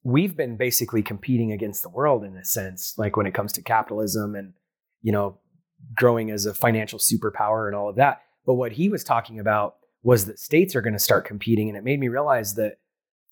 we've 0.04 0.38
been 0.38 0.58
basically 0.58 1.02
competing 1.02 1.52
against 1.52 1.82
the 1.82 1.90
world 1.90 2.24
in 2.24 2.36
a 2.38 2.46
sense, 2.46 2.94
like 2.98 3.18
when 3.18 3.26
it 3.26 3.34
comes 3.34 3.54
to 3.54 3.62
capitalism 3.62 4.36
and, 4.36 4.54
you 5.02 5.12
know, 5.12 5.40
growing 5.96 6.32
as 6.32 6.46
a 6.46 6.54
financial 6.54 7.00
superpower 7.00 7.68
and 7.68 7.76
all 7.76 7.90
of 7.90 7.96
that. 7.96 8.22
But 8.48 8.56
what 8.56 8.72
he 8.72 8.90
was 8.90 9.04
talking 9.04 9.40
about 9.40 9.76
was 10.02 10.26
that 10.26 10.40
states 10.40 10.76
are 10.76 10.82
going 10.82 10.94
to 10.94 11.00
start 11.00 11.26
competing. 11.26 11.68
And 11.68 11.78
it 11.78 11.84
made 11.84 12.00
me 12.00 12.08
realize 12.08 12.56
that 12.56 12.78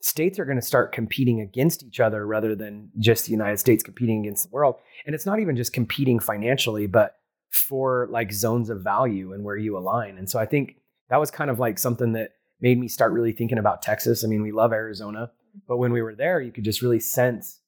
states 0.01 0.37
are 0.37 0.45
going 0.45 0.59
to 0.59 0.65
start 0.65 0.91
competing 0.91 1.39
against 1.39 1.83
each 1.83 1.99
other 1.99 2.27
rather 2.27 2.53
than 2.53 2.91
just 2.99 3.25
the 3.25 3.31
United 3.31 3.57
States 3.57 3.81
competing 3.81 4.19
against 4.19 4.43
the 4.43 4.53
world. 4.53 4.75
And 5.05 5.15
it's 5.15 5.25
not 5.25 5.39
even 5.39 5.55
just 5.55 5.73
competing 5.73 6.19
financially, 6.19 6.85
but 6.85 7.15
for 7.49 8.07
like 8.11 8.33
zones 8.33 8.69
of 8.69 8.83
value 8.83 9.31
and 9.31 9.43
where 9.43 9.55
you 9.55 9.77
align. 9.77 10.17
And 10.17 10.29
so 10.29 10.37
I 10.37 10.45
think 10.45 10.75
that 11.09 11.19
was 11.19 11.31
kind 11.31 11.49
of 11.49 11.59
like 11.59 11.79
something 11.79 12.11
that 12.11 12.33
made 12.59 12.77
me 12.77 12.89
start 12.89 13.13
really 13.13 13.31
thinking 13.31 13.57
about 13.57 13.81
Texas. 13.81 14.25
I 14.25 14.27
mean, 14.27 14.41
we 14.41 14.51
love 14.51 14.73
Arizona, 14.73 15.31
but 15.67 15.77
when 15.77 15.93
we 15.93 16.01
were 16.01 16.15
there, 16.15 16.41
you 16.41 16.51
could 16.51 16.65
just 16.65 16.81
really 16.81 16.99
sense 16.99 17.61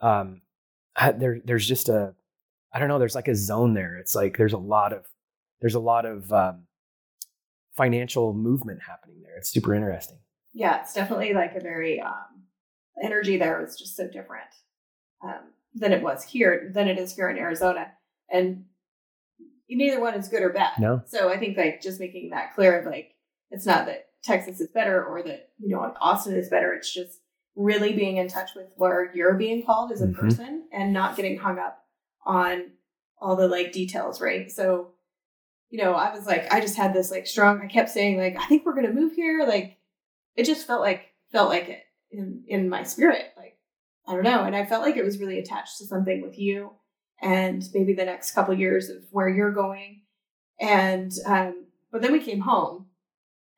um, 0.00 0.42
there. 1.16 1.40
There's 1.44 1.68
just 1.68 1.88
a, 1.88 2.14
I 2.72 2.80
don't 2.80 2.88
know. 2.88 2.98
There's 2.98 3.14
like 3.14 3.28
a 3.28 3.36
zone 3.36 3.74
there. 3.74 3.96
It's 3.96 4.16
like 4.16 4.36
there's 4.36 4.52
a 4.52 4.58
lot 4.58 4.92
of 4.92 5.06
there's 5.60 5.74
a 5.74 5.80
lot 5.80 6.06
of 6.06 6.32
um, 6.32 6.62
financial 7.84 8.34
movement 8.34 8.78
happening 8.86 9.22
there. 9.22 9.36
It's 9.38 9.48
super 9.48 9.74
interesting. 9.74 10.18
Yeah, 10.52 10.82
it's 10.82 10.92
definitely 10.92 11.32
like 11.32 11.54
a 11.56 11.60
very 11.60 11.98
um, 11.98 12.42
energy 13.02 13.38
there 13.38 13.58
was 13.58 13.78
just 13.78 13.96
so 13.96 14.06
different 14.06 14.50
um, 15.24 15.52
than 15.74 15.92
it 15.92 16.02
was 16.02 16.22
here 16.22 16.70
than 16.74 16.88
it 16.88 16.98
is 16.98 17.14
here 17.16 17.30
in 17.30 17.38
Arizona, 17.38 17.86
and 18.30 18.64
neither 19.70 19.98
one 19.98 20.12
is 20.14 20.28
good 20.28 20.42
or 20.42 20.50
bad. 20.50 20.72
No. 20.78 21.00
So 21.06 21.30
I 21.30 21.38
think 21.38 21.56
like 21.56 21.80
just 21.80 22.00
making 22.00 22.30
that 22.30 22.54
clear 22.54 22.84
like 22.84 23.14
it's 23.50 23.64
not 23.64 23.86
that 23.86 24.08
Texas 24.22 24.60
is 24.60 24.68
better 24.68 25.02
or 25.02 25.22
that 25.22 25.48
you 25.58 25.74
know 25.74 25.94
Austin 26.02 26.34
is 26.36 26.50
better. 26.50 26.74
It's 26.74 26.92
just 26.92 27.18
really 27.56 27.94
being 27.94 28.18
in 28.18 28.28
touch 28.28 28.50
with 28.54 28.66
where 28.76 29.10
you're 29.14 29.34
being 29.34 29.64
called 29.64 29.90
as 29.90 30.02
a 30.02 30.06
Mhm. 30.06 30.18
person 30.18 30.68
and 30.70 30.92
not 30.92 31.16
getting 31.16 31.38
hung 31.38 31.58
up 31.58 31.82
on 32.26 32.72
all 33.18 33.36
the 33.36 33.48
like 33.48 33.72
details, 33.72 34.20
right? 34.20 34.50
So 34.50 34.92
you 35.70 35.82
know, 35.82 35.94
I 35.94 36.12
was 36.12 36.26
like, 36.26 36.52
I 36.52 36.60
just 36.60 36.76
had 36.76 36.92
this 36.92 37.10
like 37.10 37.26
strong. 37.26 37.60
I 37.62 37.66
kept 37.66 37.90
saying 37.90 38.18
like, 38.18 38.36
I 38.38 38.46
think 38.46 38.66
we're 38.66 38.74
gonna 38.74 38.92
move 38.92 39.12
here. 39.12 39.46
Like, 39.46 39.78
it 40.36 40.44
just 40.44 40.66
felt 40.66 40.80
like 40.80 41.06
felt 41.32 41.48
like 41.48 41.68
it 41.68 41.82
in 42.10 42.42
in 42.48 42.68
my 42.68 42.82
spirit. 42.82 43.32
Like, 43.36 43.56
I 44.06 44.14
don't 44.14 44.24
know, 44.24 44.44
and 44.44 44.56
I 44.56 44.66
felt 44.66 44.82
like 44.82 44.96
it 44.96 45.04
was 45.04 45.18
really 45.18 45.38
attached 45.38 45.78
to 45.78 45.86
something 45.86 46.22
with 46.22 46.38
you, 46.38 46.72
and 47.22 47.64
maybe 47.72 47.94
the 47.94 48.04
next 48.04 48.32
couple 48.32 48.52
years 48.54 48.90
of 48.90 49.04
where 49.10 49.28
you're 49.28 49.52
going. 49.52 50.02
And 50.60 51.12
um, 51.24 51.66
but 51.92 52.02
then 52.02 52.12
we 52.12 52.20
came 52.20 52.40
home, 52.40 52.86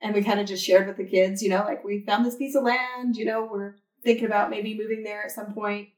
and 0.02 0.14
we 0.14 0.22
kind 0.22 0.38
of 0.38 0.46
just 0.46 0.64
shared 0.64 0.86
with 0.86 0.98
the 0.98 1.08
kids. 1.08 1.42
You 1.42 1.48
know, 1.48 1.64
like 1.64 1.82
we 1.82 2.04
found 2.04 2.26
this 2.26 2.36
piece 2.36 2.54
of 2.54 2.62
land. 2.62 3.16
You 3.16 3.24
know, 3.24 3.48
we're 3.50 3.76
thinking 4.04 4.26
about 4.26 4.50
maybe 4.50 4.76
moving 4.76 5.02
there 5.02 5.24
at 5.24 5.30
some 5.30 5.54
point. 5.54 5.88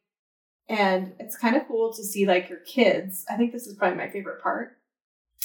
And 0.66 1.12
it's 1.18 1.36
kind 1.36 1.56
of 1.56 1.68
cool 1.68 1.92
to 1.92 2.02
see 2.02 2.24
like 2.24 2.48
your 2.48 2.60
kids. 2.60 3.24
I 3.28 3.36
think 3.36 3.52
this 3.52 3.66
is 3.66 3.74
probably 3.74 3.98
my 3.98 4.08
favorite 4.08 4.42
part 4.42 4.78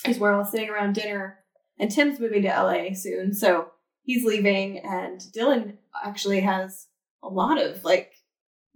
is 0.07 0.19
we're 0.19 0.33
all 0.33 0.45
sitting 0.45 0.69
around 0.69 0.95
dinner 0.95 1.39
and 1.77 1.91
Tim's 1.91 2.19
moving 2.19 2.43
to 2.43 2.49
LA 2.49 2.93
soon. 2.93 3.33
So 3.33 3.71
he's 4.03 4.25
leaving 4.25 4.79
and 4.79 5.19
Dylan 5.19 5.77
actually 6.03 6.41
has 6.41 6.87
a 7.23 7.27
lot 7.27 7.61
of 7.61 7.83
like 7.83 8.13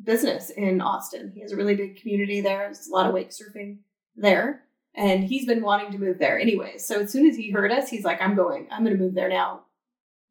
business 0.03 0.49
in 0.49 0.81
Austin. 0.81 1.31
He 1.33 1.41
has 1.41 1.51
a 1.51 1.55
really 1.55 1.75
big 1.75 1.97
community 1.97 2.41
there. 2.41 2.65
There's 2.65 2.87
a 2.87 2.93
lot 2.93 3.07
of 3.07 3.13
wake 3.13 3.31
surfing 3.31 3.79
there. 4.15 4.63
And 4.95 5.23
he's 5.23 5.47
been 5.47 5.63
wanting 5.63 5.91
to 5.91 5.97
move 5.97 6.19
there 6.19 6.39
anyway. 6.39 6.77
So 6.77 7.01
as 7.01 7.11
soon 7.11 7.27
as 7.27 7.35
he 7.35 7.49
heard 7.49 7.71
us, 7.71 7.89
he's 7.89 8.03
like, 8.03 8.21
I'm 8.21 8.35
going, 8.35 8.67
I'm 8.71 8.83
going 8.83 8.95
to 8.95 9.03
move 9.03 9.15
there 9.15 9.29
now, 9.29 9.63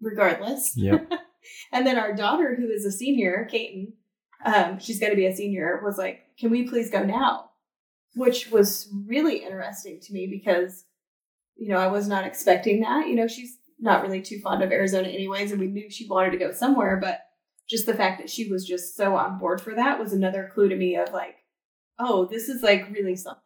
regardless. 0.00 0.76
Yep. 0.76 1.11
and 1.72 1.84
then 1.84 1.99
our 1.99 2.14
daughter, 2.14 2.54
who 2.54 2.70
is 2.70 2.84
a 2.84 2.92
senior, 2.92 3.49
Kaiten, 3.52 3.94
um, 4.44 4.78
she's 4.78 5.00
going 5.00 5.11
to 5.11 5.16
be 5.16 5.26
a 5.26 5.34
senior, 5.34 5.80
was 5.84 5.99
like, 5.99 6.20
Can 6.38 6.50
we 6.50 6.68
please 6.68 6.90
go 6.90 7.02
now? 7.02 7.50
Which 8.14 8.50
was 8.50 8.92
really 9.07 9.38
interesting 9.38 10.00
to 10.00 10.12
me 10.12 10.26
because, 10.26 10.85
you 11.57 11.69
know, 11.69 11.78
I 11.78 11.87
was 11.87 12.09
not 12.09 12.26
expecting 12.26 12.81
that. 12.81 13.09
You 13.09 13.14
know, 13.14 13.26
she's 13.26 13.57
not 13.78 14.02
really 14.02 14.21
too 14.21 14.38
fond 14.40 14.62
of 14.62 14.71
Arizona, 14.71 15.09
anyways, 15.09 15.50
and 15.50 15.61
we 15.61 15.66
knew 15.66 15.90
she 15.90 16.07
wanted 16.07 16.31
to 16.33 16.38
go 16.38 16.52
somewhere, 16.52 16.99
but 17.00 17.21
just 17.69 17.87
the 17.87 17.95
fact 17.95 18.21
that 18.21 18.31
she 18.31 18.50
was 18.50 18.66
just 18.66 18.97
so 18.97 19.16
on 19.16 19.38
board 19.38 19.61
for 19.61 19.75
that 19.75 19.99
was 19.99 20.12
another 20.12 20.50
clue 20.54 20.69
to 20.69 20.76
me 20.76 20.97
of 20.97 21.12
like, 21.12 21.37
oh, 21.99 22.26
this 22.26 22.49
is 22.49 22.62
like 22.62 22.90
really 22.90 23.16
something. 23.16 23.42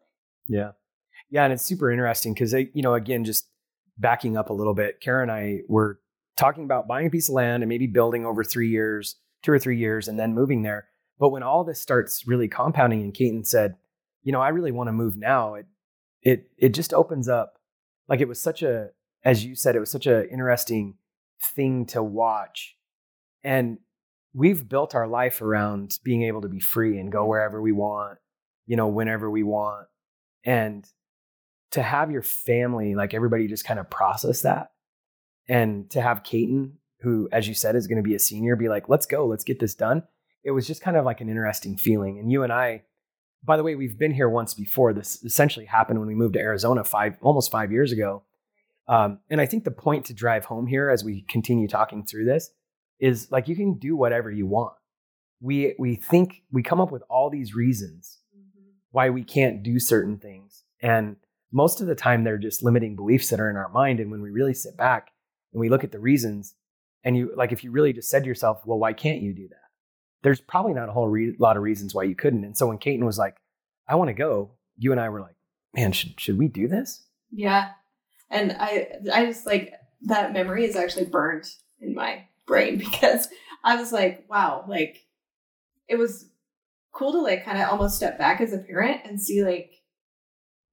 Yeah. 0.48 0.72
Yeah. 1.30 1.44
And 1.44 1.52
it's 1.52 1.64
super 1.64 1.90
interesting 1.90 2.34
because, 2.34 2.52
you 2.52 2.82
know, 2.82 2.94
again, 2.94 3.24
just 3.24 3.48
backing 3.98 4.36
up 4.36 4.50
a 4.50 4.54
little 4.54 4.74
bit, 4.74 5.00
Kara 5.00 5.22
and 5.22 5.30
I 5.30 5.60
were 5.68 6.00
talking 6.36 6.64
about 6.64 6.88
buying 6.88 7.06
a 7.06 7.10
piece 7.10 7.28
of 7.28 7.34
land 7.34 7.62
and 7.62 7.68
maybe 7.68 7.86
building 7.86 8.26
over 8.26 8.44
three 8.44 8.68
years, 8.68 9.16
two 9.42 9.52
or 9.52 9.58
three 9.58 9.78
years, 9.78 10.08
and 10.08 10.18
then 10.18 10.34
moving 10.34 10.62
there. 10.62 10.88
But 11.18 11.30
when 11.30 11.42
all 11.42 11.64
this 11.64 11.80
starts 11.80 12.26
really 12.26 12.48
compounding, 12.48 13.00
and 13.02 13.14
Keaton 13.14 13.44
said, 13.44 13.76
you 14.26 14.32
know, 14.32 14.40
I 14.40 14.48
really 14.48 14.72
want 14.72 14.88
to 14.88 14.92
move 14.92 15.16
now, 15.16 15.54
it, 15.54 15.66
it, 16.20 16.50
it 16.58 16.68
just 16.70 16.92
opens 16.92 17.28
up. 17.28 17.60
Like 18.08 18.20
it 18.20 18.26
was 18.26 18.40
such 18.40 18.60
a, 18.60 18.88
as 19.24 19.44
you 19.44 19.54
said, 19.54 19.76
it 19.76 19.80
was 19.80 19.90
such 19.90 20.08
an 20.08 20.28
interesting 20.32 20.96
thing 21.54 21.86
to 21.86 22.02
watch. 22.02 22.76
And 23.44 23.78
we've 24.34 24.68
built 24.68 24.96
our 24.96 25.06
life 25.06 25.40
around 25.40 26.00
being 26.02 26.24
able 26.24 26.40
to 26.40 26.48
be 26.48 26.58
free 26.58 26.98
and 26.98 27.12
go 27.12 27.24
wherever 27.24 27.62
we 27.62 27.70
want, 27.70 28.18
you 28.66 28.74
know, 28.74 28.88
whenever 28.88 29.30
we 29.30 29.44
want. 29.44 29.86
And 30.42 30.84
to 31.70 31.82
have 31.82 32.10
your 32.10 32.22
family, 32.22 32.96
like 32.96 33.14
everybody 33.14 33.46
just 33.46 33.64
kind 33.64 33.78
of 33.78 33.88
process 33.88 34.42
that. 34.42 34.72
And 35.48 35.88
to 35.90 36.02
have 36.02 36.24
Caton, 36.24 36.78
who, 37.02 37.28
as 37.30 37.46
you 37.46 37.54
said, 37.54 37.76
is 37.76 37.86
going 37.86 38.02
to 38.02 38.08
be 38.08 38.16
a 38.16 38.18
senior, 38.18 38.56
be 38.56 38.68
like, 38.68 38.88
let's 38.88 39.06
go, 39.06 39.24
let's 39.24 39.44
get 39.44 39.60
this 39.60 39.76
done. 39.76 40.02
It 40.42 40.50
was 40.50 40.66
just 40.66 40.82
kind 40.82 40.96
of 40.96 41.04
like 41.04 41.20
an 41.20 41.28
interesting 41.28 41.76
feeling. 41.76 42.18
And 42.18 42.32
you 42.32 42.42
and 42.42 42.52
I, 42.52 42.82
by 43.46 43.56
the 43.56 43.62
way, 43.62 43.76
we've 43.76 43.98
been 43.98 44.12
here 44.12 44.28
once 44.28 44.52
before. 44.52 44.92
This 44.92 45.22
essentially 45.24 45.66
happened 45.66 46.00
when 46.00 46.08
we 46.08 46.14
moved 46.14 46.34
to 46.34 46.40
Arizona 46.40 46.84
five, 46.84 47.16
almost 47.22 47.50
five 47.50 47.70
years 47.70 47.92
ago. 47.92 48.24
Um, 48.88 49.20
and 49.30 49.40
I 49.40 49.46
think 49.46 49.64
the 49.64 49.70
point 49.70 50.04
to 50.06 50.14
drive 50.14 50.44
home 50.44 50.66
here 50.66 50.90
as 50.90 51.04
we 51.04 51.22
continue 51.22 51.68
talking 51.68 52.04
through 52.04 52.24
this 52.26 52.50
is 52.98 53.30
like 53.30 53.48
you 53.48 53.56
can 53.56 53.78
do 53.78 53.96
whatever 53.96 54.30
you 54.30 54.46
want. 54.46 54.74
We 55.40 55.74
we 55.78 55.96
think 55.96 56.42
we 56.50 56.62
come 56.62 56.80
up 56.80 56.90
with 56.90 57.02
all 57.08 57.30
these 57.30 57.54
reasons 57.54 58.18
mm-hmm. 58.36 58.70
why 58.90 59.10
we 59.10 59.22
can't 59.22 59.62
do 59.62 59.78
certain 59.78 60.18
things. 60.18 60.64
And 60.80 61.16
most 61.52 61.80
of 61.80 61.86
the 61.86 61.94
time 61.94 62.24
they're 62.24 62.38
just 62.38 62.62
limiting 62.62 62.96
beliefs 62.96 63.30
that 63.30 63.40
are 63.40 63.50
in 63.50 63.56
our 63.56 63.68
mind. 63.68 64.00
And 64.00 64.10
when 64.10 64.22
we 64.22 64.30
really 64.30 64.54
sit 64.54 64.76
back 64.76 65.10
and 65.52 65.60
we 65.60 65.68
look 65.68 65.84
at 65.84 65.92
the 65.92 66.00
reasons, 66.00 66.54
and 67.04 67.16
you 67.16 67.32
like 67.36 67.52
if 67.52 67.62
you 67.62 67.70
really 67.70 67.92
just 67.92 68.08
said 68.08 68.22
to 68.22 68.28
yourself, 68.28 68.62
well, 68.64 68.78
why 68.78 68.92
can't 68.92 69.20
you 69.20 69.34
do 69.34 69.48
that? 69.48 69.65
There's 70.22 70.40
probably 70.40 70.74
not 70.74 70.88
a 70.88 70.92
whole 70.92 71.08
re- 71.08 71.36
lot 71.38 71.56
of 71.56 71.62
reasons 71.62 71.94
why 71.94 72.04
you 72.04 72.14
couldn't. 72.14 72.44
And 72.44 72.56
so 72.56 72.66
when 72.66 72.78
Caton 72.78 73.04
was 73.04 73.18
like, 73.18 73.36
I 73.88 73.94
want 73.94 74.08
to 74.08 74.14
go, 74.14 74.52
you 74.76 74.92
and 74.92 75.00
I 75.00 75.08
were 75.08 75.20
like, 75.20 75.36
man, 75.74 75.92
should 75.92 76.20
should 76.20 76.38
we 76.38 76.48
do 76.48 76.68
this? 76.68 77.04
Yeah. 77.30 77.70
And 78.30 78.56
I 78.58 78.88
I 79.12 79.26
just 79.26 79.46
like 79.46 79.72
that 80.02 80.32
memory 80.32 80.64
is 80.64 80.76
actually 80.76 81.06
burned 81.06 81.48
in 81.80 81.94
my 81.94 82.24
brain 82.46 82.78
because 82.78 83.28
I 83.62 83.76
was 83.76 83.92
like, 83.92 84.24
wow, 84.28 84.64
like 84.68 85.06
it 85.88 85.96
was 85.96 86.28
cool 86.92 87.12
to 87.12 87.20
like 87.20 87.44
kind 87.44 87.60
of 87.60 87.68
almost 87.68 87.96
step 87.96 88.18
back 88.18 88.40
as 88.40 88.52
a 88.52 88.58
parent 88.58 89.02
and 89.04 89.20
see 89.20 89.44
like 89.44 89.72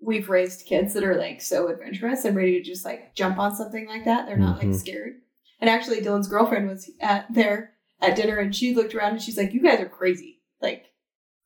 we've 0.01 0.29
raised 0.29 0.65
kids 0.65 0.93
that 0.93 1.03
are 1.03 1.15
like 1.15 1.41
so 1.41 1.67
adventurous 1.67 2.25
and 2.25 2.35
ready 2.35 2.57
to 2.57 2.63
just 2.63 2.85
like 2.85 3.15
jump 3.15 3.37
on 3.37 3.55
something 3.55 3.87
like 3.87 4.05
that. 4.05 4.25
They're 4.25 4.37
not 4.37 4.59
mm-hmm. 4.59 4.71
like 4.71 4.79
scared. 4.79 5.13
And 5.59 5.69
actually 5.69 6.01
Dylan's 6.01 6.27
girlfriend 6.27 6.67
was 6.67 6.89
at 6.99 7.25
there 7.33 7.72
at 8.03 8.15
dinner 8.15 8.37
and 8.37 8.55
she 8.55 8.75
looked 8.75 8.93
around 8.93 9.13
and 9.13 9.21
she's 9.21 9.37
like, 9.37 9.53
You 9.53 9.61
guys 9.61 9.79
are 9.79 9.89
crazy. 9.89 10.41
Like 10.61 10.85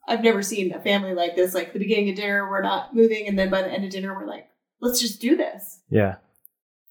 I've 0.08 0.24
never 0.24 0.42
seen 0.42 0.74
a 0.74 0.82
family 0.82 1.14
like 1.14 1.36
this. 1.36 1.54
Like 1.54 1.74
the 1.74 1.80
beginning 1.80 2.10
of 2.10 2.16
dinner, 2.16 2.50
we're 2.50 2.62
not 2.62 2.96
moving, 2.96 3.28
and 3.28 3.38
then 3.38 3.50
by 3.50 3.62
the 3.62 3.72
end 3.72 3.84
of 3.84 3.92
dinner, 3.92 4.14
we're 4.14 4.28
like, 4.28 4.48
let's 4.82 5.02
just 5.02 5.20
do 5.20 5.36
this. 5.36 5.82
Yeah. 5.90 6.16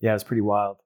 Yeah, 0.00 0.14
it's 0.14 0.24
pretty 0.24 0.42
wild 0.42 0.76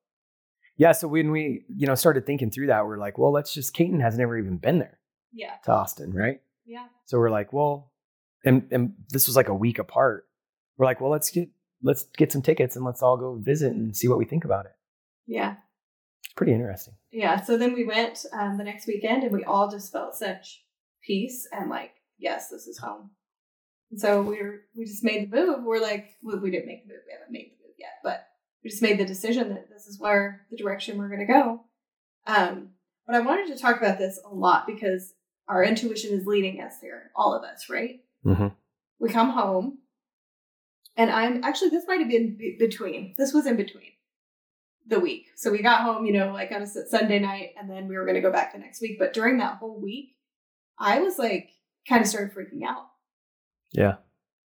yeah, 0.80 0.92
so 0.92 1.08
when 1.08 1.30
we, 1.30 1.66
you 1.68 1.86
know, 1.86 1.94
started 1.94 2.24
thinking 2.24 2.50
through 2.50 2.68
that, 2.68 2.86
we're 2.86 2.96
like, 2.96 3.18
well, 3.18 3.30
let's 3.30 3.52
just 3.52 3.74
Caton 3.74 4.00
has 4.00 4.16
never 4.16 4.38
even 4.38 4.56
been 4.56 4.78
there. 4.78 4.98
Yeah. 5.30 5.56
To 5.64 5.72
Austin, 5.72 6.10
right? 6.14 6.40
Yeah. 6.64 6.86
So 7.04 7.18
we're 7.18 7.28
like, 7.28 7.52
well, 7.52 7.92
and 8.46 8.66
and 8.70 8.94
this 9.10 9.26
was 9.26 9.36
like 9.36 9.48
a 9.48 9.54
week 9.54 9.78
apart. 9.78 10.24
We're 10.78 10.86
like, 10.86 10.98
well, 10.98 11.10
let's 11.10 11.30
get 11.30 11.50
let's 11.82 12.04
get 12.16 12.32
some 12.32 12.40
tickets 12.40 12.76
and 12.76 12.84
let's 12.86 13.02
all 13.02 13.18
go 13.18 13.36
visit 13.38 13.72
and 13.72 13.94
see 13.94 14.08
what 14.08 14.16
we 14.16 14.24
think 14.24 14.46
about 14.46 14.64
it. 14.64 14.72
Yeah. 15.26 15.56
It's 16.30 16.36
pretty 16.36 16.52
interesting. 16.52 16.94
Yeah. 17.10 17.42
So 17.42 17.58
then 17.58 17.74
we 17.74 17.84
went 17.84 18.24
um, 18.32 18.56
the 18.56 18.62
next 18.62 18.86
weekend 18.86 19.24
and 19.24 19.32
we 19.32 19.42
all 19.42 19.68
just 19.68 19.90
felt 19.90 20.14
such 20.14 20.62
peace 21.04 21.48
and 21.50 21.68
like, 21.68 21.90
yes, 22.18 22.50
this 22.50 22.68
is 22.68 22.78
home. 22.78 23.10
And 23.90 24.00
so 24.00 24.22
we 24.22 24.40
were 24.40 24.60
we 24.76 24.84
just 24.84 25.02
made 25.02 25.28
the 25.28 25.36
move. 25.36 25.64
We're 25.64 25.80
like, 25.80 26.14
well, 26.22 26.38
we 26.38 26.52
didn't 26.52 26.68
make 26.68 26.86
the 26.86 26.94
move. 26.94 27.02
We 27.04 27.12
haven't 27.12 27.32
made 27.32 27.50
the 27.50 27.66
move 27.66 27.74
yet, 27.80 27.94
but 28.04 28.28
we 28.62 28.70
just 28.70 28.80
made 28.80 29.00
the 29.00 29.04
decision 29.04 29.48
that 29.48 29.68
this 29.68 29.88
is 29.88 29.98
where 29.98 30.46
the 30.52 30.56
direction 30.56 30.98
we're 30.98 31.08
going 31.08 31.26
to 31.26 31.32
go. 31.32 31.64
Um, 32.28 32.68
but 33.08 33.16
I 33.16 33.20
wanted 33.20 33.48
to 33.48 33.60
talk 33.60 33.78
about 33.78 33.98
this 33.98 34.20
a 34.24 34.32
lot 34.32 34.68
because 34.68 35.14
our 35.48 35.64
intuition 35.64 36.16
is 36.16 36.26
leading 36.26 36.60
us 36.60 36.74
there, 36.80 37.10
all 37.16 37.34
of 37.34 37.42
us, 37.42 37.68
right? 37.68 38.02
Mm-hmm. 38.24 38.48
We 39.00 39.08
come 39.08 39.30
home, 39.30 39.78
and 40.96 41.10
I'm 41.10 41.42
actually, 41.42 41.70
this 41.70 41.88
might 41.88 41.98
have 41.98 42.08
been 42.08 42.36
be- 42.36 42.56
between, 42.56 43.16
this 43.18 43.32
was 43.32 43.46
in 43.46 43.56
between 43.56 43.90
the 44.90 45.00
week. 45.00 45.28
So 45.36 45.50
we 45.50 45.62
got 45.62 45.82
home, 45.82 46.04
you 46.04 46.12
know, 46.12 46.32
like 46.32 46.52
on 46.52 46.62
a 46.62 46.66
Sunday 46.66 47.18
night, 47.18 47.50
and 47.58 47.70
then 47.70 47.88
we 47.88 47.96
were 47.96 48.04
going 48.04 48.16
to 48.16 48.20
go 48.20 48.32
back 48.32 48.52
the 48.52 48.58
next 48.58 48.82
week. 48.82 48.98
But 48.98 49.14
during 49.14 49.38
that 49.38 49.56
whole 49.56 49.80
week, 49.80 50.16
I 50.78 51.00
was 51.00 51.18
like, 51.18 51.50
kind 51.88 52.02
of 52.02 52.08
started 52.08 52.34
freaking 52.34 52.66
out. 52.66 52.86
Yeah. 53.72 53.96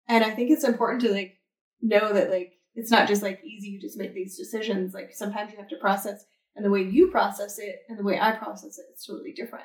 And 0.08 0.24
I 0.24 0.30
think 0.30 0.50
it's 0.50 0.64
important 0.64 1.02
to 1.02 1.12
like 1.12 1.38
know 1.82 2.12
that 2.12 2.30
like 2.30 2.52
it's 2.74 2.90
not 2.90 3.08
just 3.08 3.22
like 3.22 3.42
easy 3.44 3.68
you 3.68 3.80
just 3.80 3.98
make 3.98 4.14
these 4.14 4.36
decisions 4.36 4.94
like 4.94 5.12
sometimes 5.12 5.50
you 5.50 5.58
have 5.58 5.68
to 5.68 5.76
process 5.76 6.24
and 6.54 6.64
the 6.64 6.70
way 6.70 6.82
you 6.82 7.08
process 7.10 7.58
it 7.58 7.80
and 7.88 7.98
the 7.98 8.04
way 8.04 8.18
i 8.20 8.32
process 8.32 8.78
it 8.78 8.86
is 8.94 9.04
totally 9.04 9.32
different 9.32 9.64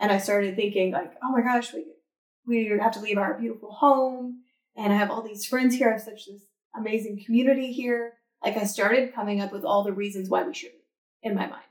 and 0.00 0.10
i 0.10 0.18
started 0.18 0.56
thinking 0.56 0.92
like 0.92 1.12
oh 1.22 1.30
my 1.30 1.42
gosh 1.42 1.72
we 1.74 1.84
we 2.46 2.78
have 2.80 2.92
to 2.92 3.00
leave 3.00 3.18
our 3.18 3.38
beautiful 3.38 3.70
home 3.70 4.40
and 4.76 4.92
i 4.92 4.96
have 4.96 5.10
all 5.10 5.22
these 5.22 5.44
friends 5.44 5.74
here 5.74 5.88
i 5.88 5.92
have 5.92 6.00
such 6.00 6.26
this 6.26 6.42
amazing 6.76 7.22
community 7.24 7.72
here 7.72 8.14
like 8.44 8.56
i 8.56 8.64
started 8.64 9.14
coming 9.14 9.40
up 9.40 9.52
with 9.52 9.64
all 9.64 9.84
the 9.84 9.92
reasons 9.92 10.28
why 10.28 10.42
we 10.42 10.54
shouldn't 10.54 10.80
in 11.22 11.34
my 11.34 11.46
mind 11.46 11.62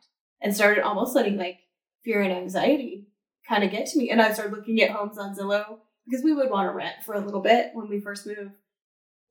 and 0.41 0.55
started 0.55 0.83
almost 0.83 1.15
letting 1.15 1.37
like 1.37 1.59
fear 2.03 2.21
and 2.21 2.31
anxiety 2.31 3.07
kind 3.47 3.63
of 3.63 3.71
get 3.71 3.85
to 3.85 3.97
me 3.97 4.09
and 4.09 4.21
i 4.21 4.31
started 4.31 4.55
looking 4.55 4.81
at 4.81 4.91
homes 4.91 5.17
on 5.17 5.35
zillow 5.35 5.77
because 6.05 6.23
we 6.23 6.33
would 6.33 6.49
want 6.49 6.67
to 6.69 6.73
rent 6.73 6.95
for 7.05 7.13
a 7.13 7.19
little 7.19 7.41
bit 7.41 7.71
when 7.73 7.89
we 7.89 7.99
first 7.99 8.25
moved 8.25 8.51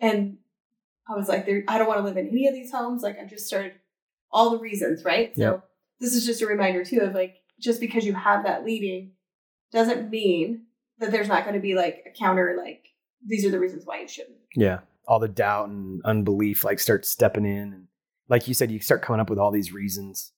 and 0.00 0.38
I 1.09 1.16
was 1.16 1.28
like, 1.28 1.49
I 1.68 1.78
don't 1.78 1.88
want 1.88 1.99
to 1.99 2.04
live 2.04 2.16
in 2.16 2.28
any 2.28 2.47
of 2.47 2.54
these 2.54 2.70
homes. 2.70 3.02
Like, 3.02 3.18
I 3.20 3.25
just 3.25 3.47
started 3.47 3.73
all 4.30 4.50
the 4.50 4.59
reasons, 4.59 5.04
right? 5.04 5.32
So, 5.37 5.62
this 5.99 6.14
is 6.14 6.25
just 6.25 6.40
a 6.40 6.47
reminder, 6.47 6.85
too, 6.85 7.00
of 7.00 7.14
like, 7.14 7.37
just 7.59 7.80
because 7.80 8.06
you 8.06 8.14
have 8.14 8.44
that 8.44 8.64
leading 8.64 9.12
doesn't 9.73 10.11
mean 10.11 10.66
that 10.99 11.11
there's 11.11 11.28
not 11.28 11.44
going 11.44 11.54
to 11.54 11.61
be 11.61 11.75
like 11.75 12.04
a 12.06 12.16
counter, 12.16 12.56
like, 12.56 12.85
these 13.26 13.44
are 13.44 13.50
the 13.50 13.59
reasons 13.59 13.85
why 13.85 14.00
you 14.00 14.09
shouldn't. 14.09 14.38
Yeah. 14.54 14.80
All 15.11 15.19
the 15.19 15.29
doubt 15.29 15.69
and 15.69 16.00
unbelief, 16.05 16.64
like, 16.64 16.79
start 16.79 17.05
stepping 17.05 17.45
in. 17.45 17.73
And 17.75 17.87
like 18.29 18.49
you 18.49 18.55
said, 18.55 18.71
you 18.71 18.81
start 18.81 19.02
coming 19.02 19.21
up 19.21 19.29
with 19.29 19.38
all 19.38 19.50
these 19.50 19.73
reasons. 19.73 20.33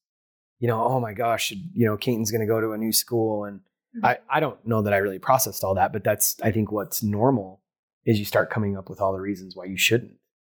You 0.58 0.68
know, 0.68 0.82
oh 0.82 0.98
my 0.98 1.12
gosh, 1.12 1.52
you 1.74 1.86
know, 1.86 1.96
Caton's 1.96 2.30
going 2.30 2.40
to 2.40 2.46
go 2.46 2.60
to 2.60 2.72
a 2.72 2.78
new 2.78 2.92
school. 2.92 3.44
And 3.44 3.60
mm-hmm. 3.96 4.06
I, 4.06 4.18
I 4.28 4.40
don't 4.40 4.64
know 4.66 4.82
that 4.82 4.92
I 4.92 4.98
really 4.98 5.18
processed 5.18 5.62
all 5.62 5.74
that, 5.74 5.92
but 5.92 6.02
that's, 6.02 6.36
I 6.42 6.50
think, 6.50 6.72
what's 6.72 7.02
normal 7.02 7.60
is 8.04 8.18
you 8.18 8.24
start 8.24 8.50
coming 8.50 8.76
up 8.76 8.88
with 8.90 9.00
all 9.00 9.12
the 9.12 9.20
reasons 9.20 9.54
why 9.54 9.64
you 9.64 9.76
shouldn't 9.76 10.16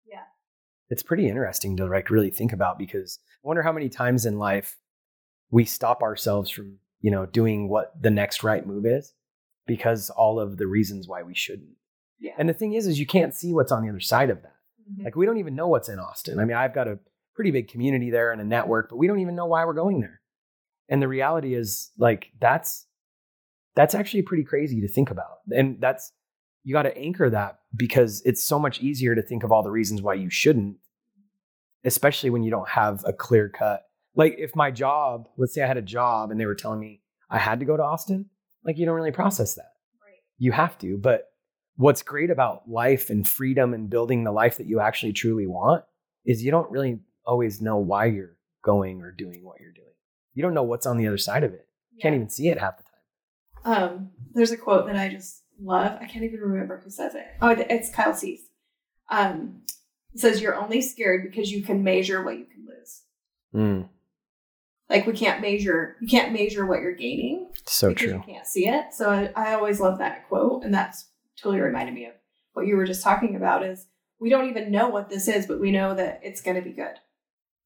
yeah 0.06 0.22
it's 0.90 1.02
pretty 1.02 1.28
interesting 1.28 1.76
to 1.76 1.86
like 1.86 2.10
really 2.10 2.30
think 2.30 2.52
about 2.52 2.78
because 2.78 3.18
I 3.44 3.48
wonder 3.48 3.62
how 3.62 3.72
many 3.72 3.88
times 3.88 4.26
in 4.26 4.38
life 4.38 4.76
we 5.50 5.64
stop 5.64 6.02
ourselves 6.02 6.50
from, 6.50 6.78
you 7.00 7.10
know, 7.10 7.26
doing 7.26 7.68
what 7.68 7.92
the 8.00 8.10
next 8.10 8.42
right 8.42 8.66
move 8.66 8.86
is 8.86 9.12
because 9.66 10.10
all 10.10 10.40
of 10.40 10.56
the 10.56 10.66
reasons 10.66 11.06
why 11.06 11.22
we 11.22 11.34
shouldn't. 11.34 11.76
Yeah. 12.22 12.32
And 12.38 12.48
the 12.48 12.54
thing 12.54 12.74
is, 12.74 12.86
is 12.86 13.00
you 13.00 13.06
can't 13.06 13.34
see 13.34 13.52
what's 13.52 13.72
on 13.72 13.82
the 13.82 13.88
other 13.88 14.00
side 14.00 14.30
of 14.30 14.42
that. 14.42 14.54
Mm-hmm. 14.90 15.04
Like 15.04 15.16
we 15.16 15.26
don't 15.26 15.38
even 15.38 15.56
know 15.56 15.66
what's 15.66 15.88
in 15.88 15.98
Austin. 15.98 16.38
I 16.38 16.44
mean, 16.44 16.56
I've 16.56 16.72
got 16.72 16.86
a 16.86 17.00
pretty 17.34 17.50
big 17.50 17.68
community 17.68 18.10
there 18.10 18.30
and 18.30 18.40
a 18.40 18.44
network, 18.44 18.90
but 18.90 18.96
we 18.96 19.08
don't 19.08 19.18
even 19.18 19.34
know 19.34 19.46
why 19.46 19.64
we're 19.64 19.74
going 19.74 20.00
there. 20.00 20.20
And 20.88 21.02
the 21.02 21.08
reality 21.08 21.54
is 21.54 21.90
like 21.98 22.28
that's 22.40 22.86
that's 23.74 23.94
actually 23.94 24.22
pretty 24.22 24.44
crazy 24.44 24.80
to 24.82 24.88
think 24.88 25.10
about. 25.10 25.38
And 25.50 25.80
that's 25.80 26.12
you 26.62 26.72
got 26.72 26.82
to 26.82 26.96
anchor 26.96 27.28
that 27.28 27.58
because 27.74 28.22
it's 28.24 28.42
so 28.42 28.56
much 28.56 28.80
easier 28.80 29.16
to 29.16 29.22
think 29.22 29.42
of 29.42 29.50
all 29.50 29.64
the 29.64 29.70
reasons 29.70 30.00
why 30.00 30.14
you 30.14 30.30
shouldn't, 30.30 30.76
especially 31.84 32.30
when 32.30 32.44
you 32.44 32.52
don't 32.52 32.68
have 32.68 33.02
a 33.04 33.12
clear 33.12 33.48
cut. 33.48 33.82
Like 34.14 34.36
if 34.38 34.54
my 34.54 34.70
job, 34.70 35.26
let's 35.36 35.54
say 35.54 35.62
I 35.62 35.66
had 35.66 35.76
a 35.76 35.82
job 35.82 36.30
and 36.30 36.38
they 36.38 36.46
were 36.46 36.54
telling 36.54 36.78
me 36.78 37.00
I 37.28 37.38
had 37.38 37.58
to 37.60 37.66
go 37.66 37.76
to 37.76 37.82
Austin, 37.82 38.26
like 38.64 38.78
you 38.78 38.86
don't 38.86 38.94
really 38.94 39.10
process 39.10 39.54
that. 39.54 39.72
Right. 40.00 40.20
You 40.38 40.52
have 40.52 40.78
to. 40.78 40.98
But 40.98 41.31
what's 41.82 42.02
great 42.02 42.30
about 42.30 42.68
life 42.68 43.10
and 43.10 43.26
freedom 43.26 43.74
and 43.74 43.90
building 43.90 44.22
the 44.22 44.32
life 44.32 44.56
that 44.58 44.66
you 44.66 44.80
actually 44.80 45.12
truly 45.12 45.46
want 45.46 45.84
is 46.24 46.42
you 46.42 46.50
don't 46.50 46.70
really 46.70 47.00
always 47.26 47.60
know 47.60 47.76
why 47.76 48.06
you're 48.06 48.36
going 48.62 49.02
or 49.02 49.10
doing 49.10 49.44
what 49.44 49.60
you're 49.60 49.72
doing. 49.72 49.86
You 50.34 50.42
don't 50.42 50.54
know 50.54 50.62
what's 50.62 50.86
on 50.86 50.96
the 50.96 51.08
other 51.08 51.18
side 51.18 51.42
of 51.42 51.52
it. 51.52 51.66
You 51.90 51.98
yeah. 51.98 52.02
can't 52.02 52.14
even 52.14 52.30
see 52.30 52.48
it 52.48 52.60
half 52.60 52.78
the 52.78 52.84
time. 52.84 53.82
Um, 53.82 54.10
there's 54.32 54.52
a 54.52 54.56
quote 54.56 54.86
that 54.86 54.96
I 54.96 55.08
just 55.08 55.42
love. 55.60 55.98
I 56.00 56.06
can't 56.06 56.24
even 56.24 56.40
remember 56.40 56.80
who 56.82 56.90
says 56.90 57.14
it. 57.14 57.26
Oh, 57.40 57.50
it's 57.50 57.90
Kyle 57.90 58.14
Cease. 58.14 58.42
Um, 59.10 59.62
it 60.14 60.20
says 60.20 60.40
you're 60.40 60.56
only 60.56 60.80
scared 60.80 61.28
because 61.28 61.50
you 61.50 61.62
can 61.62 61.82
measure 61.82 62.22
what 62.22 62.38
you 62.38 62.44
can 62.44 62.66
lose. 62.66 63.02
Mm. 63.54 63.88
Like 64.88 65.06
we 65.06 65.14
can't 65.14 65.40
measure, 65.40 65.96
you 66.00 66.06
can't 66.06 66.32
measure 66.32 66.64
what 66.64 66.80
you're 66.80 66.94
gaining. 66.94 67.48
So 67.66 67.92
true. 67.92 68.14
You 68.14 68.22
can't 68.34 68.46
see 68.46 68.68
it. 68.68 68.94
So 68.94 69.10
I, 69.10 69.32
I 69.34 69.54
always 69.54 69.80
love 69.80 69.98
that 69.98 70.28
quote, 70.28 70.64
and 70.64 70.72
that's 70.72 71.06
totally 71.42 71.60
reminded 71.60 71.94
me 71.94 72.06
of 72.06 72.14
what 72.52 72.66
you 72.66 72.76
were 72.76 72.86
just 72.86 73.02
talking 73.02 73.36
about 73.36 73.64
is 73.64 73.86
we 74.20 74.30
don't 74.30 74.48
even 74.48 74.70
know 74.70 74.88
what 74.88 75.08
this 75.08 75.26
is, 75.26 75.46
but 75.46 75.60
we 75.60 75.70
know 75.70 75.94
that 75.94 76.20
it's 76.22 76.40
going 76.40 76.56
to 76.56 76.62
be 76.62 76.72
good. 76.72 76.94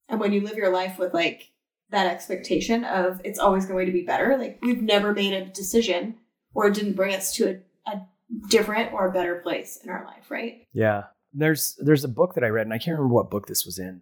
And 0.09 0.19
when 0.19 0.33
you 0.33 0.41
live 0.41 0.55
your 0.55 0.71
life 0.71 0.97
with 0.97 1.13
like 1.13 1.51
that 1.89 2.07
expectation 2.07 2.83
of 2.83 3.21
it's 3.23 3.39
always 3.39 3.65
going 3.65 3.85
to 3.85 3.91
be 3.91 4.01
better, 4.01 4.37
like 4.37 4.59
we've 4.61 4.81
never 4.81 5.13
made 5.13 5.33
a 5.33 5.45
decision 5.45 6.15
or 6.53 6.67
it 6.67 6.73
didn't 6.73 6.95
bring 6.95 7.13
us 7.13 7.33
to 7.35 7.61
a, 7.85 7.91
a 7.91 8.01
different 8.49 8.93
or 8.93 9.07
a 9.07 9.11
better 9.11 9.35
place 9.35 9.79
in 9.83 9.89
our 9.89 10.05
life, 10.05 10.31
right? 10.31 10.63
Yeah. 10.73 11.03
There's 11.33 11.77
there's 11.79 12.03
a 12.03 12.09
book 12.09 12.33
that 12.33 12.43
I 12.43 12.47
read, 12.47 12.65
and 12.65 12.73
I 12.73 12.77
can't 12.77 12.97
remember 12.97 13.13
what 13.13 13.29
book 13.29 13.47
this 13.47 13.65
was 13.65 13.77
in. 13.77 14.01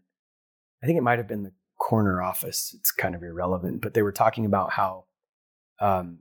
I 0.81 0.85
think 0.85 0.97
it 0.97 1.03
might 1.03 1.17
have 1.17 1.27
been 1.27 1.43
the 1.43 1.53
corner 1.77 2.21
office. 2.21 2.73
It's 2.79 2.91
kind 2.91 3.15
of 3.15 3.23
irrelevant, 3.23 3.81
but 3.81 3.93
they 3.93 4.03
were 4.03 4.11
talking 4.11 4.45
about 4.45 4.71
how 4.71 5.05
um, 5.81 6.19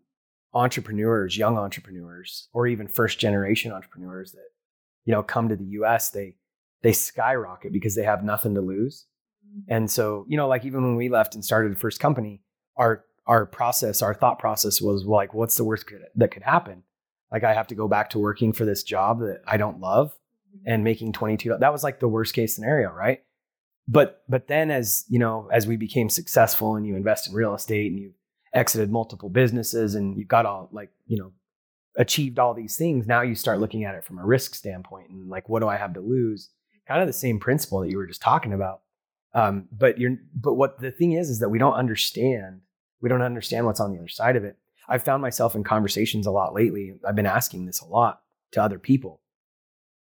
entrepreneurs, 0.54 1.37
young 1.37 1.58
entrepreneurs, 1.58 2.49
or 2.52 2.66
even 2.66 2.88
first 2.88 3.18
generation 3.18 3.73
entrepreneurs 3.73 4.32
that 4.32 4.49
you 5.04 5.12
know 5.12 5.23
come 5.23 5.49
to 5.49 5.56
the 5.56 5.64
U.S. 5.64 6.11
they 6.11 6.37
they 6.82 6.92
skyrocket 6.92 7.73
because 7.73 7.94
they 7.94 8.04
have 8.04 8.25
nothing 8.25 8.54
to 8.54 8.61
lose, 8.61 9.06
mm-hmm. 9.46 9.73
and 9.73 9.90
so 9.90 10.25
you 10.28 10.37
know, 10.37 10.49
like 10.49 10.64
even 10.64 10.82
when 10.82 10.96
we 10.96 11.08
left 11.08 11.34
and 11.34 11.44
started 11.44 11.73
the 11.73 11.80
first 11.80 12.00
company, 12.00 12.42
our 12.76 13.04
our 13.26 13.46
process, 13.46 14.02
our 14.02 14.14
thought 14.14 14.38
process 14.38 14.80
was 14.80 15.04
like, 15.04 15.32
what's 15.32 15.56
the 15.56 15.64
worst 15.64 15.87
could, 15.87 16.02
that 16.14 16.30
could 16.30 16.42
happen? 16.42 16.82
Like 17.32 17.42
I 17.42 17.54
have 17.54 17.66
to 17.68 17.75
go 17.75 17.88
back 17.88 18.11
to 18.11 18.18
working 18.18 18.52
for 18.52 18.64
this 18.64 18.82
job 18.82 19.20
that 19.20 19.40
I 19.46 19.56
don't 19.56 19.80
love 19.80 20.12
mm-hmm. 20.56 20.70
and 20.70 20.84
making 20.84 21.12
22 21.12 21.56
that 21.58 21.73
was 21.73 21.82
like 21.82 22.00
the 22.00 22.08
worst 22.08 22.34
case 22.34 22.54
scenario 22.54 22.90
right 22.90 23.23
but 23.88 24.23
but 24.28 24.46
then 24.46 24.70
as 24.70 25.04
you 25.08 25.18
know 25.18 25.49
as 25.52 25.66
we 25.66 25.76
became 25.76 26.08
successful 26.08 26.76
and 26.76 26.87
you 26.87 26.96
invest 26.96 27.28
in 27.28 27.34
real 27.34 27.54
estate 27.54 27.90
and 27.90 28.00
you 28.00 28.12
exited 28.54 28.90
multiple 28.90 29.28
businesses 29.28 29.94
and 29.94 30.16
you've 30.16 30.28
got 30.28 30.46
all 30.46 30.68
like 30.73 30.90
you 31.06 31.18
know 31.18 31.32
achieved 31.96 32.38
all 32.38 32.54
these 32.54 32.76
things 32.76 33.06
now 33.06 33.20
you 33.20 33.34
start 33.34 33.61
looking 33.61 33.84
at 33.84 33.94
it 33.94 34.04
from 34.04 34.18
a 34.18 34.25
risk 34.25 34.54
standpoint 34.54 35.11
and 35.11 35.28
like 35.28 35.49
what 35.49 35.61
do 35.61 35.68
i 35.68 35.76
have 35.76 35.94
to 35.94 36.00
lose? 36.00 36.50
Kind 36.87 37.00
of 37.00 37.06
the 37.06 37.14
same 37.14 37.40
principle 37.40 37.80
that 37.80 37.90
you 37.90 37.96
were 37.96 38.06
just 38.06 38.20
talking 38.20 38.52
about. 38.52 38.82
Um, 39.32 39.68
but 39.73 39.99
you're 39.99 40.16
but 40.34 40.54
what 40.54 40.80
the 40.80 40.90
thing 40.90 41.12
is 41.12 41.30
is 41.30 41.38
that 41.38 41.49
we 41.49 41.58
don't 41.58 41.75
understand 41.75 42.61
we 43.00 43.08
don't 43.08 43.23
understand 43.23 43.66
what's 43.66 43.80
on 43.80 43.90
the 43.92 43.99
other 43.99 44.08
side 44.08 44.37
of 44.37 44.44
it. 44.44 44.58
I've 44.88 45.02
found 45.02 45.23
myself 45.23 45.54
in 45.54 45.64
conversations 45.64 46.26
a 46.26 46.30
lot 46.30 46.54
lately 46.54 46.94
i've 47.06 47.16
been 47.16 47.26
asking 47.26 47.64
this 47.64 47.80
a 47.80 47.87
lot 47.87 48.20
to 48.52 48.62
other 48.62 48.78
people. 48.78 49.20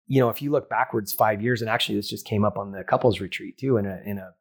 You 0.07 0.21
know, 0.21 0.29
if 0.29 0.43
you 0.43 0.50
look 0.50 0.69
backwards 0.69 1.12
five 1.12 1.41
years, 1.41 1.62
and 1.62 1.71
actually 1.71 1.97
this 1.97 2.11
just 2.11 2.26
came 2.26 2.45
up 2.45 2.59
on 2.59 2.73
the 2.73 2.85
couples 2.85 3.21
retreat 3.21 3.57
too, 3.57 3.79
in 3.79 3.87
a 3.87 4.00
in 4.05 4.19
a 4.19 4.33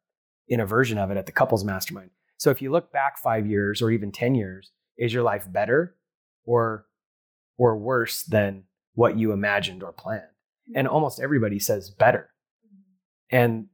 in 0.48 0.60
a 0.60 0.66
version 0.66 0.98
of 0.98 1.10
it 1.10 1.16
at 1.16 1.26
the 1.26 1.32
couples 1.32 1.64
mastermind. 1.64 2.10
So 2.36 2.50
if 2.50 2.60
you 2.60 2.70
look 2.70 2.92
back 2.92 3.18
five 3.18 3.46
years 3.46 3.80
or 3.80 3.90
even 3.90 4.12
ten 4.12 4.34
years, 4.34 4.72
is 4.98 5.12
your 5.12 5.22
life 5.22 5.50
better 5.50 5.96
or 6.44 6.86
or 7.56 7.76
worse 7.76 8.22
than 8.22 8.64
what 8.94 9.16
you 9.16 9.32
imagined 9.32 9.82
or 9.82 9.92
planned? 9.92 10.22
And 10.74 10.86
mm-hmm. 10.86 10.94
almost 10.94 11.20
everybody 11.20 11.58
says 11.58 11.90
better. 11.90 12.30
Mm-hmm. 12.66 13.36
And 13.36 13.66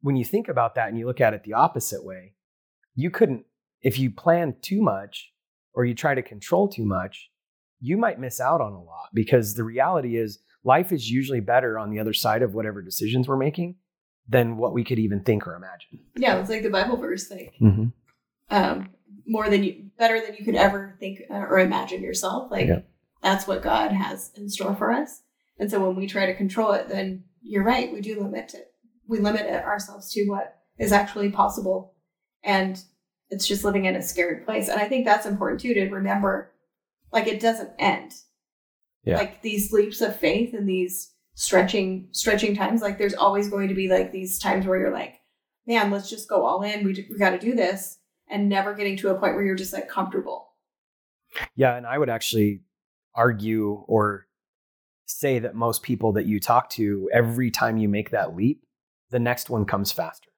when 0.00 0.16
you 0.16 0.24
think 0.24 0.48
about 0.48 0.74
that 0.74 0.88
and 0.88 0.98
you 0.98 1.06
look 1.06 1.20
at 1.20 1.34
it 1.34 1.44
the 1.44 1.54
opposite 1.54 2.04
way, 2.04 2.34
you 2.94 3.10
couldn't, 3.10 3.44
if 3.82 3.98
you 3.98 4.10
plan 4.10 4.54
too 4.62 4.82
much 4.82 5.32
or 5.74 5.84
you 5.84 5.94
try 5.94 6.14
to 6.14 6.22
control 6.22 6.68
too 6.68 6.84
much, 6.84 7.30
you 7.80 7.96
might 7.96 8.20
miss 8.20 8.40
out 8.40 8.60
on 8.60 8.72
a 8.72 8.82
lot 8.82 9.08
because 9.12 9.54
the 9.54 9.64
reality 9.64 10.16
is 10.16 10.38
life 10.64 10.92
is 10.92 11.10
usually 11.10 11.40
better 11.40 11.78
on 11.78 11.90
the 11.90 11.98
other 11.98 12.12
side 12.12 12.42
of 12.42 12.54
whatever 12.54 12.80
decisions 12.80 13.26
we're 13.26 13.36
making 13.36 13.76
than 14.28 14.56
what 14.56 14.72
we 14.72 14.84
could 14.84 14.98
even 14.98 15.20
think 15.20 15.46
or 15.46 15.54
imagine. 15.54 16.00
Yeah, 16.16 16.38
it's 16.38 16.50
like 16.50 16.62
the 16.62 16.70
Bible 16.70 16.96
verse, 16.96 17.30
like 17.30 17.52
mm-hmm. 17.60 17.86
um, 18.50 18.90
more 19.26 19.48
than 19.48 19.64
you, 19.64 19.90
better 19.98 20.20
than 20.20 20.36
you 20.36 20.44
could 20.44 20.54
ever 20.54 20.96
think 20.98 21.22
uh, 21.30 21.34
or 21.34 21.58
imagine 21.58 22.02
yourself. 22.02 22.50
Like 22.50 22.68
yeah. 22.68 22.80
that's 23.22 23.46
what 23.46 23.62
God 23.62 23.92
has 23.92 24.30
in 24.36 24.48
store 24.48 24.74
for 24.74 24.92
us. 24.92 25.22
And 25.58 25.70
so 25.70 25.84
when 25.84 25.96
we 25.96 26.06
try 26.06 26.26
to 26.26 26.34
control 26.34 26.72
it, 26.72 26.88
then 26.88 27.24
you're 27.42 27.64
right, 27.64 27.92
we 27.92 28.00
do 28.00 28.20
limit 28.20 28.54
it. 28.54 28.72
We 29.06 29.18
limit 29.18 29.46
it 29.46 29.64
ourselves 29.64 30.12
to 30.12 30.24
what 30.28 30.58
is 30.78 30.92
actually 30.92 31.30
possible, 31.30 31.94
and 32.42 32.82
it's 33.28 33.46
just 33.46 33.64
living 33.64 33.84
in 33.84 33.96
a 33.96 34.02
scared 34.02 34.44
place. 34.44 34.68
And 34.68 34.80
I 34.80 34.88
think 34.88 35.04
that's 35.04 35.26
important 35.26 35.60
too 35.60 35.74
to 35.74 35.88
remember. 35.88 36.52
Like 37.12 37.26
it 37.26 37.40
doesn't 37.40 37.70
end 37.78 38.12
yeah. 39.04 39.16
like 39.16 39.42
these 39.42 39.72
leaps 39.72 40.00
of 40.00 40.16
faith 40.16 40.54
and 40.54 40.68
these 40.68 41.12
stretching 41.34 42.08
stretching 42.12 42.54
times 42.54 42.82
like 42.82 42.98
there's 42.98 43.14
always 43.14 43.48
going 43.48 43.68
to 43.68 43.74
be 43.74 43.88
like 43.88 44.12
these 44.12 44.38
times 44.38 44.66
where 44.66 44.78
you're 44.78 44.92
like 44.92 45.20
man 45.66 45.90
let's 45.90 46.10
just 46.10 46.28
go 46.28 46.44
all 46.44 46.62
in 46.62 46.84
we, 46.84 47.06
we 47.10 47.18
got 47.18 47.30
to 47.30 47.38
do 47.38 47.54
this 47.54 47.98
and 48.28 48.48
never 48.48 48.74
getting 48.74 48.96
to 48.96 49.08
a 49.08 49.14
point 49.14 49.34
where 49.34 49.44
you're 49.44 49.54
just 49.54 49.72
like 49.72 49.88
comfortable 49.88 50.52
yeah 51.56 51.76
and 51.76 51.86
i 51.86 51.96
would 51.96 52.10
actually 52.10 52.60
argue 53.14 53.84
or 53.86 54.26
say 55.06 55.38
that 55.38 55.54
most 55.54 55.82
people 55.82 56.12
that 56.12 56.26
you 56.26 56.38
talk 56.38 56.68
to 56.70 57.08
every 57.12 57.50
time 57.50 57.76
you 57.76 57.88
make 57.88 58.10
that 58.10 58.36
leap 58.36 58.64
the 59.10 59.18
next 59.18 59.48
one 59.50 59.64
comes 59.64 59.90
faster 59.90 60.30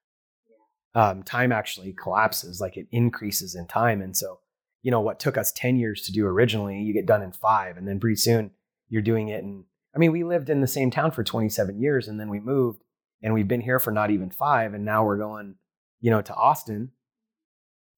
yeah. 0.95 1.11
um, 1.11 1.23
time 1.23 1.53
actually 1.53 1.93
collapses 1.93 2.61
like 2.61 2.77
it 2.77 2.87
increases 2.93 3.55
in 3.55 3.67
time 3.67 4.01
and 4.01 4.17
so 4.17 4.39
you 4.85 4.91
know, 4.91 5.01
what 5.01 5.19
took 5.19 5.39
us 5.39 5.51
10 5.51 5.79
years 5.79 6.03
to 6.03 6.13
do 6.13 6.27
originally, 6.27 6.79
you 6.79 6.93
get 6.93 7.07
done 7.07 7.23
in 7.23 7.33
five. 7.33 7.79
And 7.79 7.89
then 7.89 7.99
pretty 7.99 8.17
soon 8.17 8.51
you're 8.91 9.03
doing 9.03 9.29
it. 9.29 9.43
And 9.43 9.65
I 9.95 9.99
mean, 9.99 10.13
we 10.13 10.25
lived 10.25 10.51
in 10.51 10.61
the 10.61 10.67
same 10.67 10.91
town 10.91 11.13
for 11.13 11.23
27 11.23 11.81
years 11.81 12.09
and 12.09 12.19
then 12.19 12.29
we 12.29 12.41
moved 12.41 12.83
and 13.23 13.33
we've 13.33 13.49
been 13.49 13.61
here 13.61 13.79
for 13.79 13.91
not 13.91 14.11
even 14.11 14.31
five. 14.31 14.75
And 14.75 14.85
now 14.85 15.05
we're 15.05 15.17
going, 15.17 15.55
you 16.01 16.11
know, 16.11 16.21
to 16.21 16.35
Austin. 16.35 16.91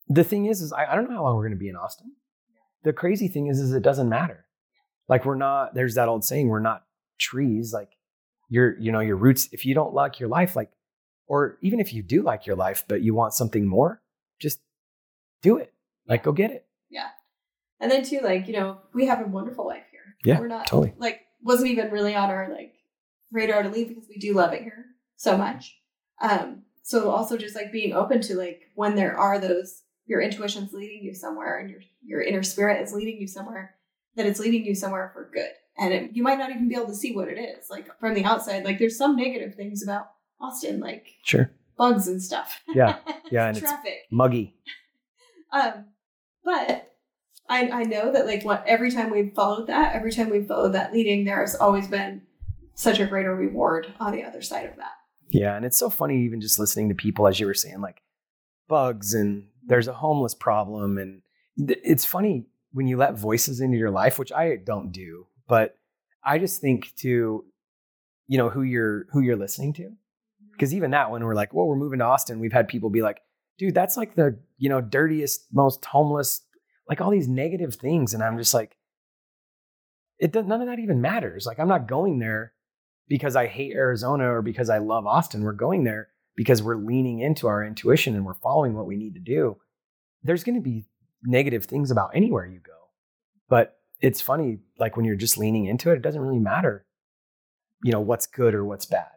The 0.08 0.24
thing 0.24 0.46
is, 0.46 0.60
is 0.60 0.72
I, 0.72 0.92
I 0.92 0.94
don't 0.94 1.08
know 1.08 1.16
how 1.16 1.24
long 1.24 1.36
we're 1.36 1.42
going 1.42 1.58
to 1.58 1.58
be 1.58 1.68
in 1.68 1.76
Austin. 1.76 2.12
The 2.84 2.92
crazy 2.92 3.28
thing 3.28 3.48
is, 3.48 3.58
is 3.58 3.72
it 3.72 3.82
doesn't 3.82 4.08
matter. 4.08 4.44
Like 5.08 5.24
we're 5.24 5.34
not, 5.36 5.74
there's 5.74 5.94
that 5.94 6.08
old 6.08 6.24
saying, 6.24 6.48
we're 6.48 6.60
not 6.60 6.84
trees. 7.18 7.72
Like 7.72 7.90
your, 8.48 8.78
you 8.78 8.92
know, 8.92 9.00
your 9.00 9.16
roots, 9.16 9.48
if 9.52 9.64
you 9.64 9.74
don't 9.74 9.94
like 9.94 10.20
your 10.20 10.28
life, 10.28 10.54
like, 10.54 10.70
or 11.26 11.58
even 11.62 11.80
if 11.80 11.92
you 11.92 12.02
do 12.02 12.22
like 12.22 12.46
your 12.46 12.56
life, 12.56 12.84
but 12.86 13.02
you 13.02 13.14
want 13.14 13.32
something 13.32 13.66
more, 13.66 14.02
just 14.38 14.60
do 15.42 15.56
it. 15.56 15.72
Like 16.08 16.22
go 16.22 16.32
get 16.32 16.50
it. 16.50 16.66
Yeah. 16.88 17.08
And 17.80 17.90
then 17.90 18.04
too, 18.04 18.20
like, 18.22 18.46
you 18.46 18.52
know, 18.52 18.78
we 18.94 19.06
have 19.06 19.20
a 19.20 19.28
wonderful 19.28 19.66
life 19.66 19.82
here. 19.90 20.00
Yeah. 20.24 20.40
We're 20.40 20.48
not 20.48 20.66
totally 20.66 20.94
like 20.98 21.25
wasn't 21.42 21.70
even 21.70 21.90
really 21.90 22.14
on 22.14 22.30
our 22.30 22.48
like 22.50 22.74
radar 23.30 23.62
to 23.62 23.68
leave 23.68 23.88
because 23.88 24.08
we 24.08 24.16
do 24.16 24.34
love 24.34 24.52
it 24.52 24.62
here 24.62 24.86
so 25.16 25.36
much. 25.36 25.78
Um, 26.20 26.62
so 26.82 27.10
also 27.10 27.36
just 27.36 27.54
like 27.54 27.72
being 27.72 27.92
open 27.92 28.20
to 28.22 28.34
like 28.34 28.70
when 28.74 28.94
there 28.94 29.16
are 29.16 29.38
those 29.38 29.82
your 30.06 30.20
intuition's 30.20 30.72
leading 30.72 31.02
you 31.02 31.14
somewhere 31.14 31.58
and 31.58 31.68
your 31.68 31.80
your 32.04 32.22
inner 32.22 32.42
spirit 32.42 32.80
is 32.80 32.92
leading 32.92 33.20
you 33.20 33.26
somewhere, 33.26 33.74
that 34.14 34.26
it's 34.26 34.40
leading 34.40 34.64
you 34.64 34.74
somewhere 34.74 35.10
for 35.12 35.30
good. 35.32 35.50
And 35.78 35.92
it, 35.92 36.10
you 36.14 36.22
might 36.22 36.38
not 36.38 36.50
even 36.50 36.68
be 36.68 36.74
able 36.74 36.86
to 36.86 36.94
see 36.94 37.14
what 37.14 37.28
it 37.28 37.38
is. 37.38 37.68
Like 37.68 37.88
from 37.98 38.14
the 38.14 38.24
outside, 38.24 38.64
like 38.64 38.78
there's 38.78 38.96
some 38.96 39.16
negative 39.16 39.54
things 39.54 39.82
about 39.82 40.10
Austin, 40.40 40.80
like 40.80 41.16
sure 41.22 41.50
bugs 41.76 42.08
and 42.08 42.22
stuff. 42.22 42.60
Yeah, 42.68 42.98
yeah, 43.30 43.48
and 43.48 43.58
traffic, 43.60 44.06
muggy. 44.10 44.54
Um, 45.52 45.86
but 46.44 46.95
I, 47.48 47.68
I 47.70 47.82
know 47.84 48.12
that 48.12 48.26
like 48.26 48.44
what 48.44 48.64
every 48.66 48.90
time 48.90 49.10
we've 49.10 49.32
followed 49.34 49.68
that, 49.68 49.94
every 49.94 50.12
time 50.12 50.30
we've 50.30 50.46
followed 50.46 50.72
that 50.72 50.92
leading, 50.92 51.24
there 51.24 51.40
has 51.40 51.54
always 51.54 51.88
been 51.88 52.22
such 52.74 53.00
a 53.00 53.06
greater 53.06 53.34
reward 53.34 53.92
on 54.00 54.12
the 54.12 54.24
other 54.24 54.42
side 54.42 54.66
of 54.66 54.76
that. 54.76 54.92
Yeah, 55.30 55.56
and 55.56 55.64
it's 55.64 55.78
so 55.78 55.90
funny 55.90 56.24
even 56.24 56.40
just 56.40 56.58
listening 56.58 56.88
to 56.88 56.94
people 56.94 57.26
as 57.26 57.40
you 57.40 57.46
were 57.46 57.54
saying, 57.54 57.80
like 57.80 58.02
bugs 58.68 59.14
and 59.14 59.48
there's 59.66 59.88
a 59.88 59.92
homeless 59.92 60.34
problem, 60.34 60.98
and 60.98 61.22
it's 61.56 62.04
funny 62.04 62.46
when 62.72 62.86
you 62.86 62.96
let 62.96 63.18
voices 63.18 63.60
into 63.60 63.76
your 63.76 63.90
life, 63.90 64.18
which 64.18 64.32
I 64.32 64.56
don't 64.56 64.92
do, 64.92 65.26
but 65.48 65.76
I 66.22 66.38
just 66.38 66.60
think 66.60 66.94
to, 66.96 67.44
you 68.28 68.38
know, 68.38 68.50
who 68.50 68.62
you're 68.62 69.06
who 69.12 69.20
you're 69.20 69.36
listening 69.36 69.72
to, 69.74 69.82
mm-hmm. 69.82 70.52
because 70.52 70.74
even 70.74 70.90
that 70.92 71.10
when 71.10 71.24
we're 71.24 71.34
like, 71.34 71.52
well, 71.54 71.66
we're 71.66 71.76
moving 71.76 71.98
to 72.00 72.04
Austin, 72.04 72.38
we've 72.38 72.52
had 72.52 72.68
people 72.68 72.90
be 72.90 73.02
like, 73.02 73.20
dude, 73.58 73.74
that's 73.74 73.96
like 73.96 74.14
the, 74.14 74.38
you 74.58 74.68
know, 74.68 74.80
dirtiest, 74.80 75.46
most 75.52 75.84
homeless, 75.84 76.42
like 76.88 77.00
all 77.00 77.10
these 77.10 77.28
negative 77.28 77.74
things. 77.74 78.14
And 78.14 78.22
I'm 78.22 78.38
just 78.38 78.54
like, 78.54 78.76
it 80.18 80.32
does, 80.32 80.46
none 80.46 80.60
of 80.60 80.68
that 80.68 80.78
even 80.78 81.00
matters. 81.00 81.46
Like 81.46 81.58
I'm 81.58 81.68
not 81.68 81.88
going 81.88 82.18
there 82.18 82.52
because 83.08 83.36
I 83.36 83.46
hate 83.46 83.74
Arizona 83.74 84.32
or 84.32 84.42
because 84.42 84.70
I 84.70 84.78
love 84.78 85.06
Austin. 85.06 85.42
We're 85.42 85.52
going 85.52 85.84
there 85.84 86.08
because 86.36 86.62
we're 86.62 86.76
leaning 86.76 87.20
into 87.20 87.46
our 87.46 87.64
intuition 87.64 88.14
and 88.14 88.24
we're 88.24 88.34
following 88.34 88.74
what 88.74 88.86
we 88.86 88.96
need 88.96 89.14
to 89.14 89.20
do. 89.20 89.56
There's 90.22 90.44
going 90.44 90.56
to 90.56 90.62
be 90.62 90.86
negative 91.22 91.64
things 91.64 91.90
about 91.90 92.10
anywhere 92.14 92.46
you 92.46 92.60
go. 92.60 92.72
But 93.48 93.78
it's 94.00 94.20
funny, 94.20 94.58
like 94.78 94.96
when 94.96 95.04
you're 95.04 95.16
just 95.16 95.38
leaning 95.38 95.66
into 95.66 95.90
it, 95.90 95.96
it 95.96 96.02
doesn't 96.02 96.20
really 96.20 96.38
matter, 96.38 96.86
you 97.82 97.92
know, 97.92 98.00
what's 98.00 98.26
good 98.26 98.54
or 98.54 98.64
what's 98.64 98.86
bad. 98.86 99.08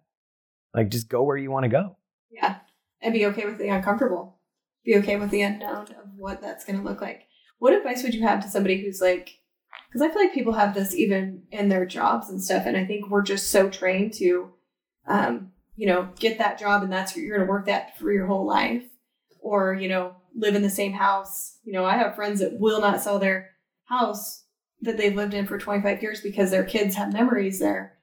Like 0.74 0.90
just 0.90 1.10
go 1.10 1.24
where 1.24 1.38
you 1.38 1.52
want 1.52 1.64
to 1.64 1.70
go. 1.70 1.98
Yeah 2.30 2.58
and 3.02 3.14
be 3.14 3.26
okay 3.28 3.46
with 3.46 3.58
the 3.58 3.70
uncomfortable. 3.70 4.38
Be 4.86 4.98
okay 4.98 5.18
with 5.18 5.30
the 5.30 5.42
unknown 5.42 5.88
of 6.02 6.10
what 6.16 6.42
that's 6.42 6.66
going 6.66 6.80
to 6.80 6.86
look 6.86 7.02
like. 7.02 7.28
What 7.60 7.74
advice 7.74 8.04
would 8.04 8.14
you 8.14 8.24
have 8.24 8.42
to 8.44 8.50
somebody 8.50 8.82
who's 8.82 9.02
like, 9.02 9.40
because 9.88 10.02
I 10.02 10.10
feel 10.10 10.22
like 10.22 10.34
people 10.34 10.54
have 10.54 10.74
this 10.74 10.96
even 10.96 11.44
in 11.52 11.70
their 11.70 11.86
jobs 11.86 12.30
and 12.30 12.42
stuff, 12.42 12.64
and 12.66 12.76
I 12.76 12.86
think 12.86 13.10
we're 13.10 13.22
just 13.22 13.52
so 13.52 13.70
trained 13.70 14.14
to, 14.16 14.52
um, 15.08 15.52
you 15.76 15.88
know, 15.88 16.10
get 16.20 16.38
that 16.38 16.60
job 16.60 16.84
and 16.84 16.92
that's 16.92 17.16
what 17.16 17.22
you're 17.24 17.38
going 17.38 17.48
to 17.48 17.52
work 17.52 17.66
that 17.68 17.98
for 17.98 18.12
your 18.12 18.28
whole 18.28 18.46
life, 18.46 18.84
or 19.40 19.74
you 19.74 19.88
know, 19.88 20.16
live 20.36 20.56
in 20.56 20.62
the 20.62 20.70
same 20.70 20.94
house. 20.94 21.58
You 21.64 21.74
know, 21.74 21.86
I 21.86 21.98
have 21.98 22.16
friends 22.16 22.40
that 22.40 22.60
will 22.60 22.82
not 22.82 23.02
sell 23.02 23.20
their 23.20 23.52
house 23.86 24.44
that 24.82 24.98
they've 24.98 25.16
lived 25.16 25.34
in 25.34 25.46
for 25.46 25.58
25 25.58 26.02
years 26.02 26.22
because 26.22 26.52
their 26.52 26.64
kids 26.64 26.96
have 26.96 27.12
memories 27.14 27.60
there 27.60 27.99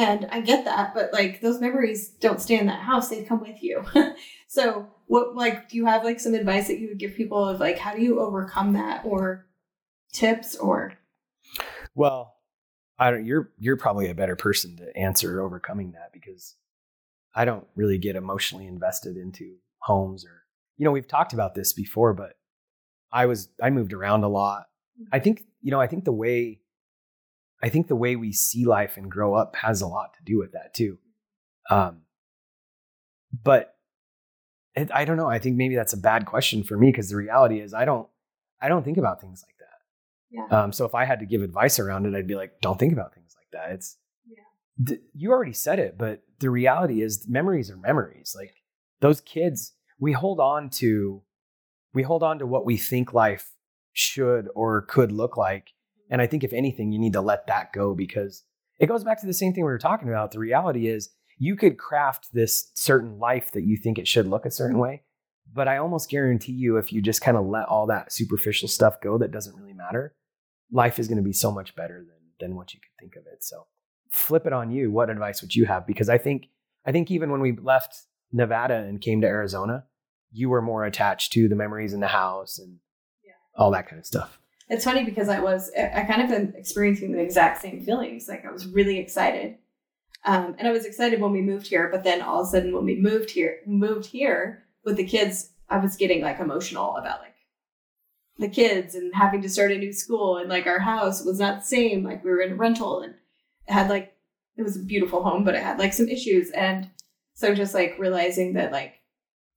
And 0.00 0.26
I 0.30 0.40
get 0.40 0.64
that, 0.64 0.94
but 0.94 1.12
like 1.12 1.42
those 1.42 1.60
memories 1.60 2.08
don't 2.08 2.40
stay 2.40 2.58
in 2.58 2.66
that 2.68 2.80
house, 2.80 3.10
they 3.10 3.22
come 3.22 3.40
with 3.40 3.62
you. 3.62 3.84
so, 4.48 4.86
what 5.08 5.36
like 5.36 5.68
do 5.68 5.76
you 5.76 5.84
have 5.84 6.04
like 6.04 6.18
some 6.18 6.32
advice 6.32 6.68
that 6.68 6.78
you 6.78 6.88
would 6.88 6.98
give 6.98 7.14
people 7.14 7.46
of 7.46 7.60
like 7.60 7.76
how 7.76 7.94
do 7.94 8.00
you 8.00 8.18
overcome 8.18 8.72
that 8.72 9.04
or 9.04 9.46
tips 10.10 10.56
or 10.56 10.94
Well, 11.94 12.34
I 12.98 13.10
don't 13.10 13.26
you're 13.26 13.50
you're 13.58 13.76
probably 13.76 14.08
a 14.08 14.14
better 14.14 14.36
person 14.36 14.78
to 14.78 14.96
answer 14.96 15.42
overcoming 15.42 15.92
that 15.92 16.14
because 16.14 16.54
I 17.34 17.44
don't 17.44 17.66
really 17.76 17.98
get 17.98 18.16
emotionally 18.16 18.66
invested 18.66 19.18
into 19.18 19.56
homes 19.80 20.24
or 20.24 20.44
you 20.78 20.86
know, 20.86 20.92
we've 20.92 21.06
talked 21.06 21.34
about 21.34 21.54
this 21.54 21.74
before, 21.74 22.14
but 22.14 22.38
I 23.12 23.26
was 23.26 23.50
I 23.62 23.68
moved 23.68 23.92
around 23.92 24.24
a 24.24 24.28
lot. 24.28 24.62
Mm-hmm. 24.98 25.08
I 25.12 25.18
think, 25.18 25.42
you 25.60 25.70
know, 25.70 25.80
I 25.80 25.86
think 25.86 26.04
the 26.04 26.12
way 26.12 26.60
I 27.62 27.68
think 27.68 27.88
the 27.88 27.96
way 27.96 28.16
we 28.16 28.32
see 28.32 28.64
life 28.64 28.96
and 28.96 29.10
grow 29.10 29.34
up 29.34 29.54
has 29.56 29.80
a 29.82 29.86
lot 29.86 30.14
to 30.14 30.24
do 30.24 30.38
with 30.38 30.52
that 30.52 30.72
too. 30.74 30.98
Um, 31.68 32.02
but 33.44 33.74
it, 34.74 34.90
I 34.92 35.04
don't 35.04 35.16
know. 35.16 35.28
I 35.28 35.38
think 35.38 35.56
maybe 35.56 35.74
that's 35.76 35.92
a 35.92 35.96
bad 35.98 36.26
question 36.26 36.62
for 36.62 36.76
me 36.76 36.90
because 36.90 37.10
the 37.10 37.16
reality 37.16 37.60
is 37.60 37.74
I 37.74 37.84
don't 37.84 38.08
I 38.60 38.68
don't 38.68 38.84
think 38.84 38.98
about 38.98 39.20
things 39.20 39.42
like 39.46 39.56
that. 39.58 40.50
yeah. 40.52 40.62
Um, 40.64 40.72
so 40.72 40.84
if 40.84 40.94
I 40.94 41.04
had 41.04 41.20
to 41.20 41.26
give 41.26 41.42
advice 41.42 41.78
around 41.78 42.06
it, 42.06 42.14
I'd 42.14 42.26
be 42.26 42.34
like, 42.34 42.60
don't 42.60 42.78
think 42.78 42.92
about 42.92 43.14
things 43.14 43.34
like 43.38 43.48
that. 43.52 43.72
It's 43.74 43.96
Yeah. 44.26 44.86
th- 44.86 45.00
you 45.14 45.30
already 45.32 45.52
said 45.54 45.78
it, 45.78 45.96
but 45.98 46.22
the 46.40 46.50
reality 46.50 47.02
is 47.02 47.26
memories 47.28 47.70
are 47.70 47.76
memories. 47.76 48.34
Like 48.36 48.54
those 49.00 49.20
kids, 49.20 49.74
we 49.98 50.12
hold 50.12 50.40
on 50.40 50.70
to 50.70 51.22
we 51.92 52.02
hold 52.02 52.22
on 52.22 52.38
to 52.38 52.46
what 52.46 52.64
we 52.64 52.76
think 52.76 53.12
life 53.12 53.50
should 53.92 54.48
or 54.54 54.82
could 54.82 55.10
look 55.12 55.36
like. 55.36 55.68
And 56.10 56.20
I 56.20 56.26
think 56.26 56.44
if 56.44 56.52
anything, 56.52 56.92
you 56.92 56.98
need 56.98 57.12
to 57.14 57.20
let 57.20 57.46
that 57.46 57.72
go 57.72 57.94
because 57.94 58.44
it 58.78 58.86
goes 58.86 59.04
back 59.04 59.20
to 59.20 59.26
the 59.26 59.32
same 59.32 59.52
thing 59.52 59.64
we 59.64 59.70
were 59.70 59.78
talking 59.78 60.08
about. 60.08 60.32
The 60.32 60.38
reality 60.40 60.88
is 60.88 61.10
you 61.38 61.56
could 61.56 61.78
craft 61.78 62.28
this 62.32 62.70
certain 62.74 63.18
life 63.18 63.52
that 63.52 63.62
you 63.62 63.76
think 63.76 63.98
it 63.98 64.08
should 64.08 64.26
look 64.26 64.44
a 64.44 64.50
certain 64.50 64.78
way. 64.78 65.02
But 65.52 65.68
I 65.68 65.78
almost 65.78 66.10
guarantee 66.10 66.52
you, 66.52 66.76
if 66.76 66.92
you 66.92 67.00
just 67.02 67.22
kind 67.22 67.36
of 67.36 67.46
let 67.46 67.66
all 67.66 67.86
that 67.86 68.12
superficial 68.12 68.68
stuff 68.68 69.00
go 69.00 69.18
that 69.18 69.32
doesn't 69.32 69.56
really 69.56 69.72
matter, 69.72 70.14
life 70.70 70.98
is 70.98 71.08
going 71.08 71.18
to 71.18 71.24
be 71.24 71.32
so 71.32 71.50
much 71.50 71.74
better 71.74 71.98
than, 71.98 72.18
than 72.50 72.56
what 72.56 72.72
you 72.74 72.80
could 72.80 73.00
think 73.00 73.16
of 73.16 73.24
it. 73.32 73.42
So 73.42 73.66
flip 74.10 74.46
it 74.46 74.52
on 74.52 74.70
you. 74.70 74.90
What 74.90 75.10
advice 75.10 75.42
would 75.42 75.54
you 75.54 75.66
have? 75.66 75.86
Because 75.86 76.08
I 76.08 76.18
think, 76.18 76.46
I 76.86 76.92
think 76.92 77.10
even 77.10 77.30
when 77.30 77.40
we 77.40 77.52
left 77.56 77.96
Nevada 78.32 78.76
and 78.76 79.00
came 79.00 79.20
to 79.22 79.26
Arizona, 79.26 79.84
you 80.32 80.48
were 80.50 80.62
more 80.62 80.84
attached 80.84 81.32
to 81.32 81.48
the 81.48 81.56
memories 81.56 81.92
in 81.92 82.00
the 82.00 82.08
house 82.08 82.58
and 82.58 82.78
Yeah. 83.24 83.32
all 83.56 83.70
that 83.72 83.88
kind 83.88 83.98
of 83.98 84.06
stuff. 84.06 84.39
It's 84.70 84.84
funny 84.84 85.04
because 85.04 85.28
I 85.28 85.40
was 85.40 85.70
I 85.76 86.04
kind 86.04 86.22
of 86.22 86.28
been 86.28 86.54
experiencing 86.56 87.10
the 87.12 87.20
exact 87.20 87.60
same 87.60 87.84
feelings. 87.84 88.28
Like 88.28 88.46
I 88.46 88.52
was 88.52 88.68
really 88.68 88.98
excited, 88.98 89.58
um, 90.24 90.54
and 90.58 90.68
I 90.68 90.70
was 90.70 90.84
excited 90.86 91.20
when 91.20 91.32
we 91.32 91.42
moved 91.42 91.66
here. 91.66 91.88
But 91.90 92.04
then 92.04 92.22
all 92.22 92.40
of 92.40 92.46
a 92.46 92.50
sudden, 92.50 92.72
when 92.74 92.84
we 92.84 92.94
moved 93.00 93.30
here, 93.30 93.58
moved 93.66 94.06
here 94.06 94.64
with 94.84 94.96
the 94.96 95.04
kids, 95.04 95.50
I 95.68 95.78
was 95.78 95.96
getting 95.96 96.22
like 96.22 96.38
emotional 96.38 96.96
about 96.96 97.20
like 97.20 97.34
the 98.38 98.48
kids 98.48 98.94
and 98.94 99.12
having 99.14 99.42
to 99.42 99.48
start 99.48 99.72
a 99.72 99.76
new 99.76 99.92
school 99.92 100.38
and 100.38 100.48
like 100.48 100.66
our 100.66 100.78
house 100.78 101.24
was 101.24 101.40
not 101.40 101.60
the 101.60 101.66
same. 101.66 102.04
Like 102.04 102.24
we 102.24 102.30
were 102.30 102.40
in 102.40 102.52
a 102.52 102.56
rental 102.56 103.02
and 103.02 103.14
it 103.66 103.72
had 103.72 103.90
like 103.90 104.14
it 104.56 104.62
was 104.62 104.76
a 104.76 104.84
beautiful 104.84 105.22
home, 105.24 105.42
but 105.42 105.56
it 105.56 105.62
had 105.62 105.80
like 105.80 105.92
some 105.92 106.08
issues. 106.08 106.50
And 106.52 106.90
so 107.34 107.54
just 107.54 107.74
like 107.74 107.96
realizing 107.98 108.52
that 108.54 108.70
like 108.70 109.00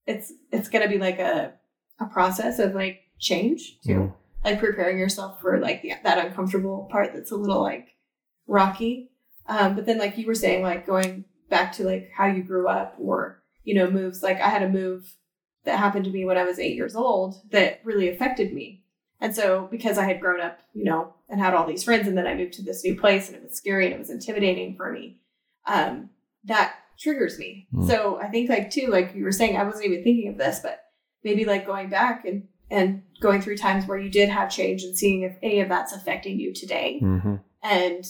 it's 0.07 0.33
it's 0.51 0.69
gonna 0.69 0.89
be 0.89 0.97
like 0.97 1.19
a 1.19 1.53
a 1.99 2.05
process 2.07 2.57
of 2.57 2.73
like 2.73 3.01
change 3.19 3.77
too 3.85 3.93
Mhm. 3.93 4.13
Like 4.43 4.59
preparing 4.59 4.99
yourself 4.99 5.39
for 5.41 5.59
like 5.59 5.81
the, 5.81 5.93
that 6.03 6.25
uncomfortable 6.25 6.87
part 6.91 7.13
that's 7.13 7.31
a 7.31 7.35
little 7.35 7.61
like 7.61 7.95
rocky. 8.47 9.09
Um, 9.47 9.75
but 9.75 9.85
then 9.85 9.97
like 9.97 10.17
you 10.17 10.25
were 10.25 10.35
saying 10.35 10.63
like 10.63 10.85
going 10.85 11.25
back 11.49 11.71
to 11.73 11.83
like 11.83 12.09
how 12.15 12.25
you 12.25 12.41
grew 12.41 12.67
up 12.67 12.95
or 12.99 13.43
you 13.63 13.75
know 13.75 13.89
moves 13.89 14.23
like 14.23 14.41
i 14.41 14.49
had 14.49 14.63
a 14.63 14.69
move 14.69 15.13
that 15.65 15.77
happened 15.77 16.03
to 16.05 16.11
me 16.11 16.25
when 16.25 16.37
i 16.37 16.43
was 16.43 16.57
eight 16.57 16.75
years 16.75 16.95
old 16.95 17.35
that 17.51 17.79
really 17.83 18.09
affected 18.09 18.53
me. 18.53 18.81
And 19.21 19.35
so 19.35 19.67
because 19.69 19.97
i 19.97 20.05
had 20.05 20.19
grown 20.19 20.41
up 20.41 20.59
you 20.73 20.83
know 20.83 21.13
and 21.29 21.39
had 21.39 21.53
all 21.53 21.67
these 21.67 21.83
friends 21.83 22.07
and 22.07 22.17
then 22.17 22.27
i 22.27 22.33
moved 22.33 22.53
to 22.53 22.63
this 22.63 22.83
new 22.83 22.99
place 22.99 23.27
and 23.27 23.37
it 23.37 23.43
was 23.43 23.55
scary 23.55 23.85
and 23.85 23.93
it 23.93 23.99
was 23.99 24.09
intimidating 24.09 24.75
for 24.75 24.91
me 24.91 25.19
um, 25.65 26.09
that 26.43 26.75
triggers 26.97 27.37
me. 27.37 27.67
Mm. 27.73 27.87
so 27.87 28.19
i 28.19 28.27
think 28.27 28.49
like 28.49 28.71
too 28.71 28.87
like 28.87 29.13
you 29.13 29.23
were 29.23 29.31
saying 29.31 29.55
i 29.55 29.63
wasn't 29.63 29.85
even 29.85 30.03
thinking 30.03 30.29
of 30.29 30.37
this 30.37 30.59
but 30.59 30.83
maybe 31.23 31.45
like 31.45 31.67
going 31.67 31.89
back 31.89 32.25
and 32.25 32.47
and 32.73 33.03
going 33.21 33.41
through 33.41 33.55
times 33.55 33.85
where 33.85 33.97
you 33.97 34.09
did 34.09 34.27
have 34.27 34.51
change 34.51 34.83
and 34.83 34.97
seeing 34.97 35.21
if 35.21 35.37
any 35.41 35.61
of 35.61 35.69
that's 35.69 35.93
affecting 35.93 36.39
you 36.39 36.53
today. 36.53 36.99
Mm-hmm. 37.01 37.35
and 37.61 38.05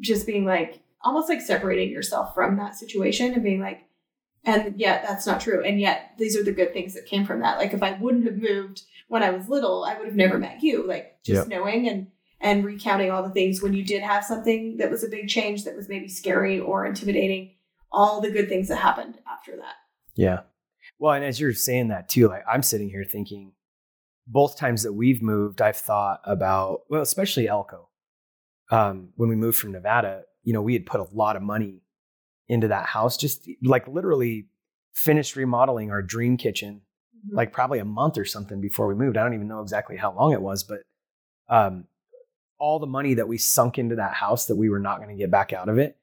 just 0.00 0.26
being 0.26 0.44
like 0.44 0.80
almost 1.02 1.28
like 1.28 1.40
separating 1.40 1.90
yourself 1.90 2.34
from 2.34 2.56
that 2.56 2.74
situation 2.74 3.32
and 3.32 3.42
being 3.42 3.60
like 3.60 3.82
and 4.44 4.78
yet 4.78 5.04
that's 5.06 5.26
not 5.26 5.40
true. 5.40 5.64
And 5.64 5.80
yet 5.80 6.12
these 6.18 6.36
are 6.36 6.44
the 6.44 6.52
good 6.52 6.72
things 6.72 6.94
that 6.94 7.06
came 7.06 7.26
from 7.26 7.40
that. 7.40 7.58
Like 7.58 7.72
if 7.72 7.82
i 7.82 7.92
wouldn't 7.92 8.26
have 8.26 8.36
moved 8.36 8.82
when 9.08 9.22
i 9.22 9.30
was 9.30 9.48
little 9.48 9.84
i 9.84 9.96
would 9.96 10.06
have 10.06 10.16
never 10.16 10.38
met 10.38 10.62
you. 10.62 10.86
Like 10.86 11.22
just 11.24 11.48
knowing 11.48 11.88
and 11.88 12.08
and 12.40 12.64
recounting 12.64 13.10
all 13.10 13.22
the 13.22 13.30
things 13.30 13.62
when 13.62 13.72
you 13.72 13.84
did 13.84 14.02
have 14.02 14.24
something 14.24 14.76
that 14.76 14.90
was 14.90 15.02
a 15.02 15.08
big 15.08 15.28
change 15.28 15.64
that 15.64 15.76
was 15.76 15.88
maybe 15.88 16.08
scary 16.08 16.60
or 16.60 16.84
intimidating 16.84 17.54
all 17.90 18.20
the 18.20 18.30
good 18.30 18.48
things 18.48 18.68
that 18.68 18.76
happened 18.76 19.18
after 19.30 19.56
that. 19.56 19.74
Yeah. 20.14 20.40
Well, 20.98 21.14
and 21.14 21.24
as 21.24 21.40
you're 21.40 21.52
saying 21.52 21.88
that 21.88 22.08
too, 22.08 22.28
like 22.28 22.44
I'm 22.50 22.62
sitting 22.62 22.90
here 22.90 23.04
thinking, 23.04 23.52
both 24.26 24.58
times 24.58 24.82
that 24.82 24.92
we've 24.92 25.22
moved, 25.22 25.62
I've 25.62 25.76
thought 25.76 26.20
about, 26.24 26.80
well, 26.90 27.02
especially 27.02 27.48
Elko. 27.48 27.88
Um, 28.70 29.10
when 29.14 29.28
we 29.28 29.36
moved 29.36 29.58
from 29.58 29.72
Nevada, 29.72 30.22
you 30.42 30.52
know, 30.52 30.62
we 30.62 30.72
had 30.72 30.86
put 30.86 31.00
a 31.00 31.06
lot 31.12 31.36
of 31.36 31.42
money 31.42 31.82
into 32.48 32.68
that 32.68 32.86
house, 32.86 33.16
just 33.16 33.48
like 33.62 33.86
literally 33.86 34.48
finished 34.92 35.36
remodeling 35.36 35.90
our 35.90 36.02
dream 36.02 36.36
kitchen, 36.36 36.82
like 37.30 37.52
probably 37.52 37.78
a 37.78 37.84
month 37.84 38.18
or 38.18 38.24
something 38.24 38.60
before 38.60 38.88
we 38.88 38.94
moved. 38.94 39.16
I 39.16 39.22
don't 39.22 39.34
even 39.34 39.48
know 39.48 39.60
exactly 39.60 39.96
how 39.96 40.12
long 40.12 40.32
it 40.32 40.42
was, 40.42 40.64
but 40.64 40.80
um, 41.48 41.84
all 42.58 42.78
the 42.80 42.86
money 42.86 43.14
that 43.14 43.28
we 43.28 43.38
sunk 43.38 43.78
into 43.78 43.96
that 43.96 44.14
house 44.14 44.46
that 44.46 44.56
we 44.56 44.68
were 44.68 44.80
not 44.80 44.98
going 44.98 45.10
to 45.10 45.20
get 45.20 45.30
back 45.30 45.52
out 45.52 45.68
of 45.68 45.78
it. 45.78 45.96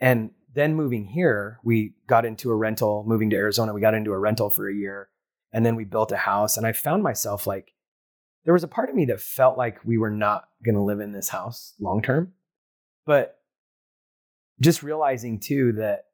And 0.00 0.30
then 0.54 0.74
moving 0.74 1.06
here, 1.06 1.58
we 1.64 1.94
got 2.06 2.26
into 2.26 2.50
a 2.50 2.56
rental, 2.56 3.04
moving 3.06 3.30
to 3.30 3.36
Arizona, 3.36 3.72
we 3.72 3.80
got 3.80 3.94
into 3.94 4.12
a 4.12 4.18
rental 4.18 4.50
for 4.50 4.68
a 4.68 4.74
year 4.74 5.08
and 5.52 5.64
then 5.64 5.76
we 5.76 5.84
built 5.84 6.12
a 6.12 6.16
house. 6.16 6.56
And 6.56 6.66
I 6.66 6.72
found 6.72 7.02
myself 7.02 7.46
like, 7.46 7.72
there 8.44 8.54
was 8.54 8.64
a 8.64 8.68
part 8.68 8.88
of 8.88 8.96
me 8.96 9.04
that 9.06 9.20
felt 9.20 9.56
like 9.56 9.84
we 9.84 9.98
were 9.98 10.10
not 10.10 10.48
going 10.64 10.74
to 10.74 10.82
live 10.82 11.00
in 11.00 11.12
this 11.12 11.28
house 11.28 11.74
long 11.78 12.02
term. 12.02 12.32
But 13.06 13.38
just 14.60 14.82
realizing 14.82 15.40
too 15.40 15.72
that 15.72 16.06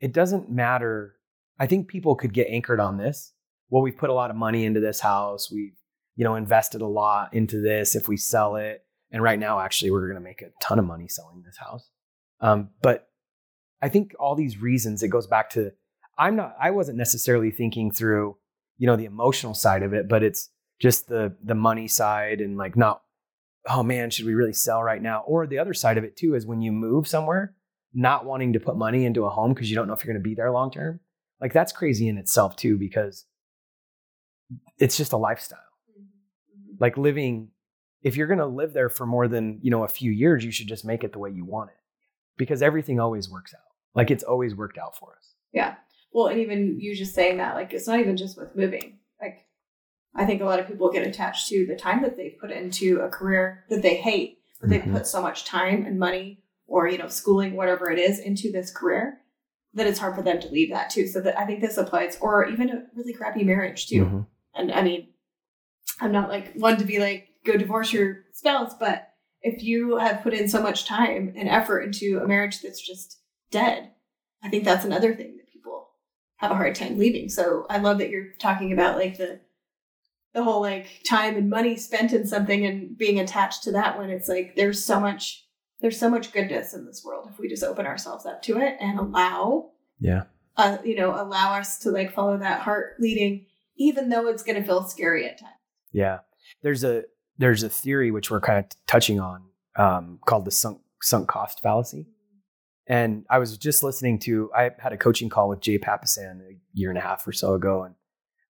it 0.00 0.12
doesn't 0.12 0.50
matter. 0.50 1.16
I 1.58 1.66
think 1.66 1.88
people 1.88 2.16
could 2.16 2.32
get 2.32 2.48
anchored 2.48 2.80
on 2.80 2.96
this. 2.96 3.32
Well, 3.70 3.82
we 3.82 3.92
put 3.92 4.10
a 4.10 4.14
lot 4.14 4.30
of 4.30 4.36
money 4.36 4.64
into 4.64 4.80
this 4.80 5.00
house. 5.00 5.50
We, 5.50 5.74
you 6.16 6.24
know, 6.24 6.34
invested 6.34 6.80
a 6.80 6.86
lot 6.86 7.32
into 7.34 7.60
this. 7.60 7.94
If 7.94 8.08
we 8.08 8.16
sell 8.16 8.56
it, 8.56 8.84
and 9.10 9.22
right 9.22 9.38
now, 9.38 9.60
actually, 9.60 9.90
we're 9.90 10.06
going 10.08 10.14
to 10.14 10.24
make 10.24 10.42
a 10.42 10.50
ton 10.62 10.78
of 10.78 10.84
money 10.84 11.06
selling 11.08 11.42
this 11.44 11.58
house. 11.58 11.88
Um, 12.40 12.70
but 12.82 13.08
I 13.80 13.88
think 13.88 14.14
all 14.18 14.34
these 14.34 14.58
reasons, 14.58 15.02
it 15.02 15.08
goes 15.08 15.26
back 15.26 15.50
to 15.50 15.72
I'm 16.18 16.36
not, 16.36 16.54
I 16.60 16.70
wasn't 16.70 16.98
necessarily 16.98 17.50
thinking 17.50 17.90
through, 17.90 18.36
you 18.82 18.88
know, 18.88 18.96
the 18.96 19.04
emotional 19.04 19.54
side 19.54 19.84
of 19.84 19.94
it, 19.94 20.08
but 20.08 20.24
it's 20.24 20.50
just 20.80 21.06
the 21.06 21.36
the 21.44 21.54
money 21.54 21.86
side 21.86 22.40
and 22.40 22.58
like 22.58 22.76
not, 22.76 23.00
oh 23.68 23.84
man, 23.84 24.10
should 24.10 24.26
we 24.26 24.34
really 24.34 24.52
sell 24.52 24.82
right 24.82 25.00
now? 25.00 25.22
Or 25.24 25.46
the 25.46 25.60
other 25.60 25.72
side 25.72 25.98
of 25.98 26.02
it 26.02 26.16
too 26.16 26.34
is 26.34 26.46
when 26.46 26.62
you 26.62 26.72
move 26.72 27.06
somewhere, 27.06 27.54
not 27.94 28.24
wanting 28.24 28.54
to 28.54 28.58
put 28.58 28.76
money 28.76 29.04
into 29.04 29.24
a 29.24 29.30
home 29.30 29.54
because 29.54 29.70
you 29.70 29.76
don't 29.76 29.86
know 29.86 29.92
if 29.92 30.04
you're 30.04 30.12
going 30.12 30.20
to 30.20 30.28
be 30.28 30.34
there 30.34 30.50
long 30.50 30.72
term. 30.72 30.98
Like 31.40 31.52
that's 31.52 31.70
crazy 31.70 32.08
in 32.08 32.18
itself 32.18 32.56
too, 32.56 32.76
because 32.76 33.24
it's 34.78 34.96
just 34.96 35.12
a 35.12 35.16
lifestyle. 35.16 35.60
Mm-hmm. 35.96 36.74
Like 36.80 36.98
living, 36.98 37.50
if 38.02 38.16
you're 38.16 38.26
going 38.26 38.40
to 38.40 38.46
live 38.46 38.72
there 38.72 38.88
for 38.88 39.06
more 39.06 39.28
than, 39.28 39.60
you 39.62 39.70
know, 39.70 39.84
a 39.84 39.88
few 39.88 40.10
years, 40.10 40.44
you 40.44 40.50
should 40.50 40.66
just 40.66 40.84
make 40.84 41.04
it 41.04 41.12
the 41.12 41.20
way 41.20 41.30
you 41.30 41.44
want 41.44 41.70
it 41.70 41.76
because 42.36 42.62
everything 42.62 42.98
always 42.98 43.30
works 43.30 43.54
out. 43.54 43.60
Like 43.94 44.10
it's 44.10 44.24
always 44.24 44.56
worked 44.56 44.76
out 44.76 44.96
for 44.96 45.14
us. 45.16 45.34
Yeah. 45.52 45.76
Well, 46.12 46.26
and 46.26 46.40
even 46.40 46.78
you 46.80 46.94
just 46.94 47.14
saying 47.14 47.38
that, 47.38 47.54
like, 47.54 47.72
it's 47.72 47.86
not 47.86 48.00
even 48.00 48.16
just 48.16 48.36
with 48.36 48.54
moving. 48.56 48.98
Like, 49.20 49.46
I 50.14 50.26
think 50.26 50.42
a 50.42 50.44
lot 50.44 50.60
of 50.60 50.66
people 50.68 50.90
get 50.92 51.06
attached 51.06 51.48
to 51.48 51.66
the 51.66 51.76
time 51.76 52.02
that 52.02 52.16
they've 52.16 52.36
put 52.38 52.50
into 52.50 53.00
a 53.00 53.08
career 53.08 53.64
that 53.70 53.82
they 53.82 53.96
hate, 53.96 54.38
but 54.60 54.68
they've 54.68 54.82
Mhm. 54.82 54.92
put 54.92 55.06
so 55.06 55.22
much 55.22 55.44
time 55.44 55.86
and 55.86 55.98
money 55.98 56.42
or, 56.66 56.86
you 56.88 56.98
know, 56.98 57.08
schooling, 57.08 57.54
whatever 57.56 57.90
it 57.90 57.98
is, 57.98 58.18
into 58.18 58.52
this 58.52 58.70
career 58.70 59.20
that 59.74 59.86
it's 59.86 59.98
hard 59.98 60.14
for 60.14 60.22
them 60.22 60.38
to 60.40 60.48
leave 60.48 60.68
that 60.70 60.90
too. 60.90 61.06
So 61.06 61.20
that 61.22 61.38
I 61.38 61.46
think 61.46 61.60
this 61.62 61.78
applies, 61.78 62.18
or 62.20 62.46
even 62.46 62.68
a 62.68 62.86
really 62.94 63.14
crappy 63.14 63.42
marriage 63.42 63.86
too. 63.86 64.04
Mhm. 64.04 64.26
And 64.54 64.70
I 64.72 64.82
mean, 64.82 65.08
I'm 66.00 66.12
not 66.12 66.28
like 66.28 66.52
one 66.54 66.76
to 66.76 66.84
be 66.84 66.98
like, 66.98 67.28
go 67.44 67.56
divorce 67.56 67.92
your 67.92 68.24
spouse, 68.32 68.74
but 68.74 69.08
if 69.40 69.62
you 69.62 69.96
have 69.96 70.22
put 70.22 70.34
in 70.34 70.46
so 70.48 70.60
much 70.62 70.84
time 70.84 71.32
and 71.36 71.48
effort 71.48 71.80
into 71.80 72.20
a 72.22 72.28
marriage 72.28 72.60
that's 72.60 72.80
just 72.86 73.20
dead, 73.50 73.92
I 74.42 74.50
think 74.50 74.64
that's 74.64 74.84
another 74.84 75.14
thing 75.14 75.38
have 76.42 76.50
a 76.50 76.56
hard 76.56 76.74
time 76.74 76.98
leaving. 76.98 77.28
So 77.28 77.64
I 77.70 77.78
love 77.78 77.98
that 77.98 78.10
you're 78.10 78.32
talking 78.38 78.72
about 78.72 78.96
like 78.98 79.16
the 79.16 79.40
the 80.34 80.42
whole 80.42 80.60
like 80.62 80.86
time 81.08 81.36
and 81.36 81.48
money 81.50 81.76
spent 81.76 82.12
in 82.12 82.26
something 82.26 82.64
and 82.66 82.96
being 82.96 83.20
attached 83.20 83.62
to 83.64 83.72
that 83.72 83.98
when 83.98 84.10
it's 84.10 84.28
like 84.28 84.54
there's 84.56 84.82
so 84.82 84.98
much 84.98 85.44
there's 85.80 85.98
so 85.98 86.08
much 86.08 86.32
goodness 86.32 86.74
in 86.74 86.86
this 86.86 87.02
world 87.04 87.28
if 87.30 87.38
we 87.38 87.48
just 87.48 87.62
open 87.64 87.86
ourselves 87.86 88.24
up 88.26 88.40
to 88.42 88.58
it 88.58 88.76
and 88.80 88.98
allow 88.98 89.70
Yeah. 90.00 90.22
uh, 90.56 90.78
you 90.84 90.96
know, 90.96 91.10
allow 91.14 91.54
us 91.58 91.78
to 91.80 91.90
like 91.90 92.12
follow 92.14 92.38
that 92.38 92.60
heart 92.60 92.94
leading, 92.98 93.46
even 93.76 94.08
though 94.08 94.28
it's 94.28 94.42
going 94.42 94.60
to 94.60 94.64
feel 94.66 94.84
scary 94.84 95.26
at 95.26 95.38
times. 95.40 95.52
Yeah. 95.92 96.18
There's 96.62 96.82
a 96.84 97.04
there's 97.38 97.62
a 97.62 97.68
theory 97.68 98.10
which 98.10 98.30
we're 98.30 98.40
kind 98.40 98.58
of 98.60 98.66
touching 98.86 99.18
on 99.20 99.42
um, 99.76 100.18
called 100.26 100.44
the 100.44 100.50
sunk 100.50 100.80
sunk 101.02 101.28
cost 101.28 101.60
fallacy. 101.62 102.06
And 102.86 103.24
I 103.30 103.38
was 103.38 103.56
just 103.56 103.82
listening 103.82 104.18
to 104.20 104.50
I 104.54 104.70
had 104.78 104.92
a 104.92 104.96
coaching 104.96 105.28
call 105.28 105.48
with 105.48 105.60
Jay 105.60 105.78
Papasan 105.78 106.40
a 106.40 106.58
year 106.72 106.88
and 106.88 106.98
a 106.98 107.02
half 107.02 107.26
or 107.26 107.32
so 107.32 107.54
ago, 107.54 107.84
and 107.84 107.94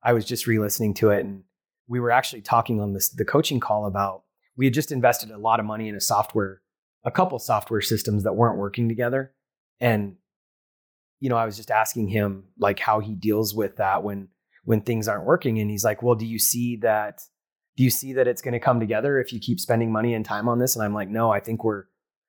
I 0.03 0.12
was 0.14 0.25
just 0.25 0.47
re-listening 0.47 0.95
to 0.95 1.11
it, 1.11 1.25
and 1.25 1.45
we 1.87 2.01
were 2.01 2.11
actually 2.11 2.42
talking 2.42 2.81
on 2.81 2.95
this 2.95 3.11
the 3.11 3.25
coaching 3.25 3.61
call 3.61 3.87
about 3.87 4.23
we 4.57 4.64
had 4.64 4.75
just 4.75 4.92
invested 4.92 5.31
a 5.31 5.38
lot 5.38 5.61
of 5.61 5.66
money 5.66 5.88
in 5.88 5.95
a 5.95 6.01
software, 6.01 6.62
a 7.05 7.11
couple 7.11 7.38
software 7.38 7.81
systems 7.81 8.25
that 8.25 8.35
weren't 8.35 8.59
working 8.59 8.88
together, 8.88 9.33
and 9.81 10.16
you 11.21 11.29
know 11.29 11.37
I 11.37 11.45
was 11.45 11.57
just 11.57 11.71
asking 11.71 12.09
him 12.09 12.45
like 12.59 12.79
how 12.79 13.01
he 13.01 13.14
deals 13.14 13.55
with 13.55 13.77
that 13.77 14.03
when 14.03 14.29
when 14.64 14.81
things 14.81 15.09
aren't 15.09 15.27
working, 15.27 15.59
and 15.59 15.71
he's 15.71 15.85
like, 15.85 16.03
well, 16.03 16.14
do 16.14 16.27
you 16.27 16.38
see 16.38 16.77
that? 16.77 17.21
Do 17.77 17.85
you 17.85 17.90
see 17.90 18.14
that 18.14 18.29
it's 18.29 18.42
going 18.42 18.53
to 18.53 18.61
come 18.61 18.81
together 18.81 19.18
if 19.18 19.33
you 19.33 19.40
keep 19.40 19.59
spending 19.59 19.90
money 19.90 20.14
and 20.14 20.25
time 20.25 20.47
on 20.49 20.59
this? 20.59 20.77
And 20.77 20.85
I'm 20.85 20.92
like, 20.92 21.09
no, 21.09 21.31
I 21.31 21.40
think 21.40 21.64
we're 21.64 21.85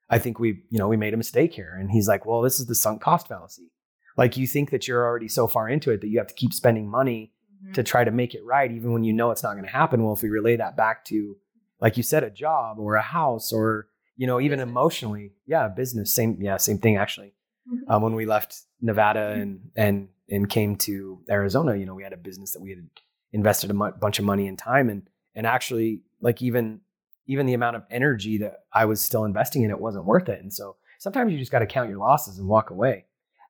I 0.10 0.20
think 0.20 0.39
we, 0.39 0.63
you 0.70 0.80
know, 0.80 0.88
we 0.88 0.98
made 0.98 1.13
a 1.13 1.18
mistake 1.18 1.54
here. 1.54 1.76
And 1.80 1.89
he's 1.92 2.08
like, 2.08 2.26
well, 2.26 2.42
this 2.42 2.60
is 2.60 2.68
the 2.68 2.76
sunk 2.76 3.02
cost 3.02 3.28
fallacy. 3.28 3.72
Like 4.18 4.38
you 4.38 4.46
think 4.46 4.70
that 4.72 4.88
you're 4.88 5.04
already 5.04 5.28
so 5.28 5.48
far 5.48 5.68
into 5.70 5.89
it 5.92 6.02
that 6.02 6.08
you 6.08 6.18
have 6.20 6.28
to 6.28 6.34
keep 6.36 6.54
spending 6.54 6.88
money 6.89 7.32
Mm-hmm. 7.63 7.74
to 7.76 7.84
try 7.84 8.04
to 8.04 8.12
make 8.12 8.36
it 8.36 8.44
right, 8.44 8.70
even 8.70 8.92
when 8.92 9.06
you 9.06 9.13
know 9.13 9.32
it's 9.32 9.42
not 9.42 9.54
going 9.54 9.63
to 9.63 9.72
happen. 9.72 10.04
Well, 10.04 10.12
if 10.12 10.22
we 10.22 10.28
relay 10.28 10.58
that 10.58 10.76
back 10.76 11.06
to, 11.06 11.38
like 11.80 11.96
you 11.96 12.04
said, 12.04 12.22
a 12.26 12.30
job 12.30 12.78
or 12.78 12.96
a 12.96 13.02
house 13.02 13.54
or, 13.54 13.88
you 14.18 14.28
know, 14.28 14.42
even 14.42 14.60
Business. 14.60 14.70
emotionally, 14.70 15.32
yeah, 15.46 15.70
business, 15.70 16.13
same, 16.13 16.38
yeah, 16.42 16.58
same 16.58 16.78
thing 16.78 16.98
actually. 16.98 17.34
Mhm. 17.72 17.89
Um, 17.89 18.02
when 18.02 18.16
we 18.16 18.26
left 18.26 18.63
Nevada 18.82 19.30
and, 19.30 19.70
and, 19.78 20.10
and 20.30 20.50
came 20.50 20.76
to 20.88 21.22
Arizona, 21.30 21.78
you 21.78 21.86
know, 21.86 21.96
we 21.96 22.04
had 22.04 22.12
a 22.12 22.18
business 22.18 22.52
that 22.52 22.62
we 22.62 22.72
had 22.72 22.86
invested 23.32 23.72
a 23.72 23.74
bunch 23.74 24.20
of 24.20 24.26
money 24.26 24.50
and 24.50 24.60
time 24.60 24.89
and, 24.89 25.04
and 25.34 25.48
actually 25.48 26.02
like 26.20 26.42
even, 26.42 26.82
even 27.28 27.46
the 27.46 27.54
amount 27.54 27.76
of 27.76 27.84
energy 27.90 28.38
that 28.40 28.66
I 28.72 28.86
was 28.86 29.02
still 29.02 29.26
investing 29.26 29.64
in 29.64 29.72
it 29.72 29.80
wasn't 29.80 30.06
worth 30.06 30.30
it. 30.30 30.42
And 30.42 30.54
so 30.54 30.76
sometimes 31.00 31.32
you 31.32 31.40
just 31.40 31.52
got 31.52 31.60
to 31.60 31.66
count 31.66 31.90
your 31.90 32.00
losses 32.00 32.38
and 32.38 32.48
walk 32.48 32.70
away. 32.70 33.06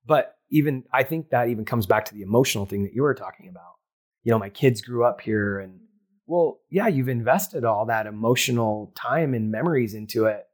But 0.06 0.36
even 0.50 0.84
I 0.92 1.04
think 1.04 1.30
that 1.30 1.50
even 1.50 1.66
comes 1.66 1.86
back 1.86 2.06
to 2.06 2.14
the 2.14 2.22
emotional 2.22 2.66
thing 2.66 2.84
that 2.84 2.94
you 2.94 3.02
were 3.02 3.16
talking 3.16 3.50
about. 3.50 3.76
You 4.24 4.32
know, 4.32 4.40
my 4.40 4.50
kids 4.50 4.82
grew 4.82 5.04
up 5.04 5.22
here 5.22 5.60
and 5.60 5.80
well, 6.26 6.62
yeah, 6.70 6.88
you've 6.88 7.10
invested 7.10 7.66
all 7.66 7.86
that 7.88 8.08
emotional 8.08 8.94
time 8.96 9.34
and 9.34 9.52
memories 9.52 9.94
into 9.94 10.26
it, 10.26 10.46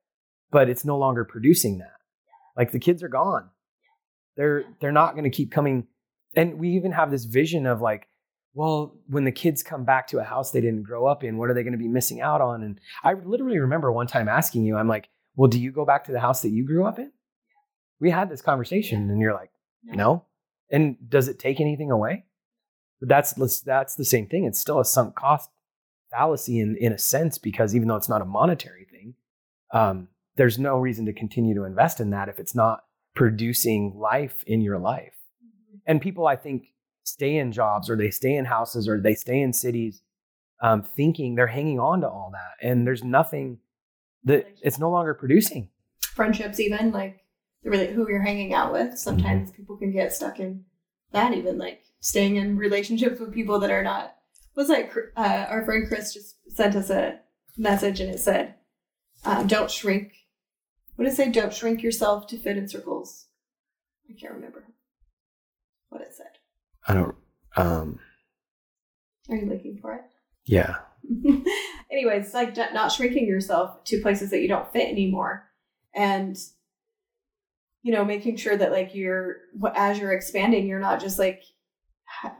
but 0.51 0.67
it's 0.67 0.83
no 0.83 0.97
longer 0.97 1.23
producing 1.23 1.77
that. 1.77 1.93
Like 2.57 2.71
the 2.71 2.79
kids 2.79 3.03
are 3.03 3.09
gone. 3.09 3.49
They're 4.35 4.63
they're 4.79 4.91
not 4.91 5.13
going 5.13 5.25
to 5.25 5.29
keep 5.29 5.51
coming 5.51 5.87
and 6.35 6.59
we 6.59 6.69
even 6.69 6.91
have 6.91 7.11
this 7.11 7.25
vision 7.25 7.65
of 7.65 7.81
like 7.81 8.07
well, 8.53 8.95
when 9.07 9.25
the 9.25 9.31
kids 9.31 9.63
come 9.63 9.85
back 9.85 10.07
to 10.07 10.19
a 10.19 10.23
house 10.23 10.51
they 10.51 10.61
didn't 10.61 10.83
grow 10.83 11.05
up 11.05 11.23
in, 11.23 11.37
what 11.37 11.49
are 11.49 11.53
they 11.53 11.63
going 11.63 11.73
to 11.73 11.79
be 11.79 11.87
missing 11.87 12.21
out 12.21 12.41
on? 12.41 12.63
And 12.63 12.79
I 13.03 13.13
literally 13.13 13.59
remember 13.59 13.91
one 13.91 14.07
time 14.07 14.27
asking 14.27 14.63
you, 14.63 14.75
I'm 14.75 14.87
like, 14.87 15.09
well, 15.35 15.47
do 15.47 15.59
you 15.59 15.71
go 15.71 15.85
back 15.85 16.05
to 16.05 16.11
the 16.11 16.19
house 16.19 16.41
that 16.41 16.49
you 16.49 16.65
grew 16.65 16.85
up 16.85 16.99
in? 16.99 17.11
We 17.99 18.09
had 18.09 18.29
this 18.29 18.41
conversation, 18.41 19.09
and 19.09 19.21
you're 19.21 19.33
like, 19.33 19.51
no. 19.83 20.25
And 20.71 20.97
does 21.09 21.27
it 21.27 21.39
take 21.39 21.59
anything 21.59 21.91
away? 21.91 22.25
But 22.99 23.09
that's 23.09 23.33
that's 23.61 23.95
the 23.95 24.05
same 24.05 24.27
thing. 24.27 24.45
It's 24.45 24.59
still 24.59 24.79
a 24.79 24.85
sunk 24.85 25.15
cost 25.15 25.49
fallacy 26.11 26.59
in 26.59 26.75
in 26.77 26.91
a 26.91 26.97
sense 26.97 27.37
because 27.37 27.75
even 27.75 27.87
though 27.87 27.95
it's 27.95 28.09
not 28.09 28.21
a 28.21 28.25
monetary 28.25 28.85
thing, 28.91 29.15
um, 29.73 30.09
there's 30.35 30.59
no 30.59 30.77
reason 30.77 31.05
to 31.05 31.13
continue 31.13 31.55
to 31.55 31.63
invest 31.63 31.99
in 31.99 32.09
that 32.11 32.29
if 32.29 32.39
it's 32.39 32.55
not 32.55 32.83
producing 33.15 33.93
life 33.97 34.43
in 34.45 34.61
your 34.61 34.79
life. 34.79 35.13
And 35.85 36.01
people, 36.01 36.27
I 36.27 36.35
think, 36.35 36.67
stay 37.11 37.37
in 37.37 37.51
jobs 37.51 37.89
or 37.89 37.95
they 37.95 38.11
stay 38.11 38.35
in 38.35 38.45
houses 38.45 38.87
or 38.87 38.99
they 38.99 39.15
stay 39.15 39.41
in 39.41 39.53
cities, 39.53 40.01
um, 40.61 40.83
thinking 40.83 41.35
they're 41.35 41.47
hanging 41.47 41.79
on 41.79 42.01
to 42.01 42.07
all 42.07 42.31
that, 42.33 42.67
and 42.67 42.85
there's 42.85 43.03
nothing 43.03 43.59
that 44.23 44.47
it's 44.61 44.79
no 44.79 44.89
longer 44.89 45.13
producing. 45.13 45.69
Friendships, 46.01 46.59
even 46.59 46.91
like 46.91 47.23
really 47.63 47.87
who 47.87 48.07
you're 48.09 48.21
hanging 48.21 48.53
out 48.53 48.71
with. 48.71 48.97
Sometimes 48.97 49.51
people 49.51 49.77
can 49.77 49.91
get 49.91 50.13
stuck 50.13 50.39
in 50.39 50.65
that. 51.11 51.33
Even 51.33 51.57
like 51.57 51.83
staying 51.99 52.35
in 52.35 52.57
relationships 52.57 53.19
with 53.19 53.33
people 53.33 53.59
that 53.59 53.71
are 53.71 53.83
not. 53.83 54.15
Was 54.55 54.69
like 54.69 54.93
uh, 55.15 55.45
our 55.49 55.63
friend 55.63 55.87
Chris 55.87 56.13
just 56.13 56.35
sent 56.49 56.75
us 56.75 56.89
a 56.89 57.19
message 57.57 58.01
and 58.01 58.13
it 58.13 58.19
said, 58.19 58.55
um, 59.23 59.47
"Don't 59.47 59.71
shrink." 59.71 60.13
What 60.95 61.05
did 61.05 61.13
it 61.13 61.15
say? 61.15 61.29
Don't 61.29 61.53
shrink 61.53 61.81
yourself 61.81 62.27
to 62.27 62.37
fit 62.37 62.57
in 62.57 62.67
circles. 62.67 63.27
I 64.09 64.19
can't 64.19 64.33
remember 64.33 64.65
what 65.89 66.01
it 66.01 66.13
said. 66.13 66.28
I 66.89 66.93
don't. 66.95 67.15
Um, 67.55 67.99
Are 69.29 69.35
you 69.35 69.45
looking 69.45 69.77
for 69.81 69.93
it? 69.95 70.01
yeah. 70.45 70.75
Anyways, 71.91 72.25
it's 72.25 72.33
like 72.33 72.55
not- 72.73 72.91
shrinking 72.91 73.25
yourself 73.27 73.83
to 73.85 74.01
places 74.01 74.31
that 74.31 74.41
you 74.41 74.47
don't 74.47 74.71
fit 74.73 74.89
anymore, 74.89 75.49
and 75.95 76.37
you 77.83 77.93
know, 77.93 78.03
making 78.03 78.35
sure 78.35 78.57
that 78.57 78.71
like 78.71 78.93
you're 78.93 79.37
as 79.75 79.97
you're 79.99 80.11
expanding, 80.11 80.67
you're 80.67 80.79
not 80.79 80.99
just 80.99 81.17
like 81.17 81.43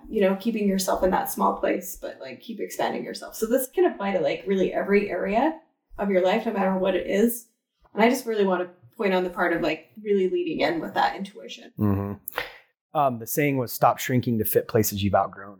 you 0.10 0.22
know 0.22 0.36
keeping 0.36 0.68
yourself 0.68 1.04
in 1.04 1.12
that 1.12 1.32
small 1.32 1.58
place, 1.58 1.98
but 2.02 2.18
like 2.20 2.42
keep 2.42 2.60
expanding 2.60 3.04
yourself. 3.04 3.36
So 3.36 3.46
this 3.46 3.68
can 3.70 3.86
apply 3.86 4.12
to 4.14 4.20
like 4.20 4.44
really 4.48 4.74
every 4.74 5.10
area 5.10 5.60
of 5.98 6.10
your 6.10 6.24
life, 6.24 6.46
no 6.46 6.54
matter 6.54 6.78
what 6.78 6.96
it 6.96 7.08
is. 7.08 7.48
And 7.94 8.04
I 8.04 8.10
just 8.10 8.26
really 8.26 8.46
want 8.46 8.62
to 8.64 8.70
point 8.98 9.14
on 9.14 9.24
the 9.24 9.30
part 9.30 9.54
of 9.54 9.62
like 9.62 9.90
really 10.04 10.30
leading 10.30 10.60
in 10.62 10.80
with 10.82 10.94
that 10.96 11.16
intuition. 11.16 11.72
hmm 11.78 12.14
Um, 12.93 13.19
the 13.19 13.28
saying 13.28 13.58
was 13.58 13.71
"Stop 13.71 13.99
shrinking 13.99 14.39
to 14.39 14.45
fit 14.45 14.67
places 14.67 15.04
you've 15.04 15.15
outgrown." 15.15 15.60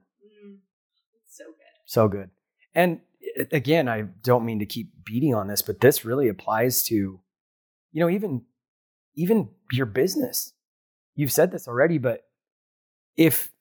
It's 1.25 1.37
so 1.37 1.45
good. 1.45 1.53
So 1.85 2.07
good. 2.07 2.29
And 2.73 3.01
again, 3.51 3.87
I 3.87 4.01
don't 4.23 4.45
mean 4.45 4.59
to 4.59 4.65
keep 4.65 4.91
beating 5.05 5.35
on 5.35 5.47
this, 5.47 5.61
but 5.61 5.81
this 5.81 6.05
really 6.05 6.27
applies 6.27 6.83
to, 6.83 6.95
you 6.95 7.99
know, 7.99 8.09
even 8.09 8.43
even 9.15 9.49
your 9.71 9.85
business. 9.85 10.53
You've 11.15 11.31
said 11.31 11.51
this 11.51 11.67
already, 11.67 11.97
but 11.97 12.25
if 13.17 13.51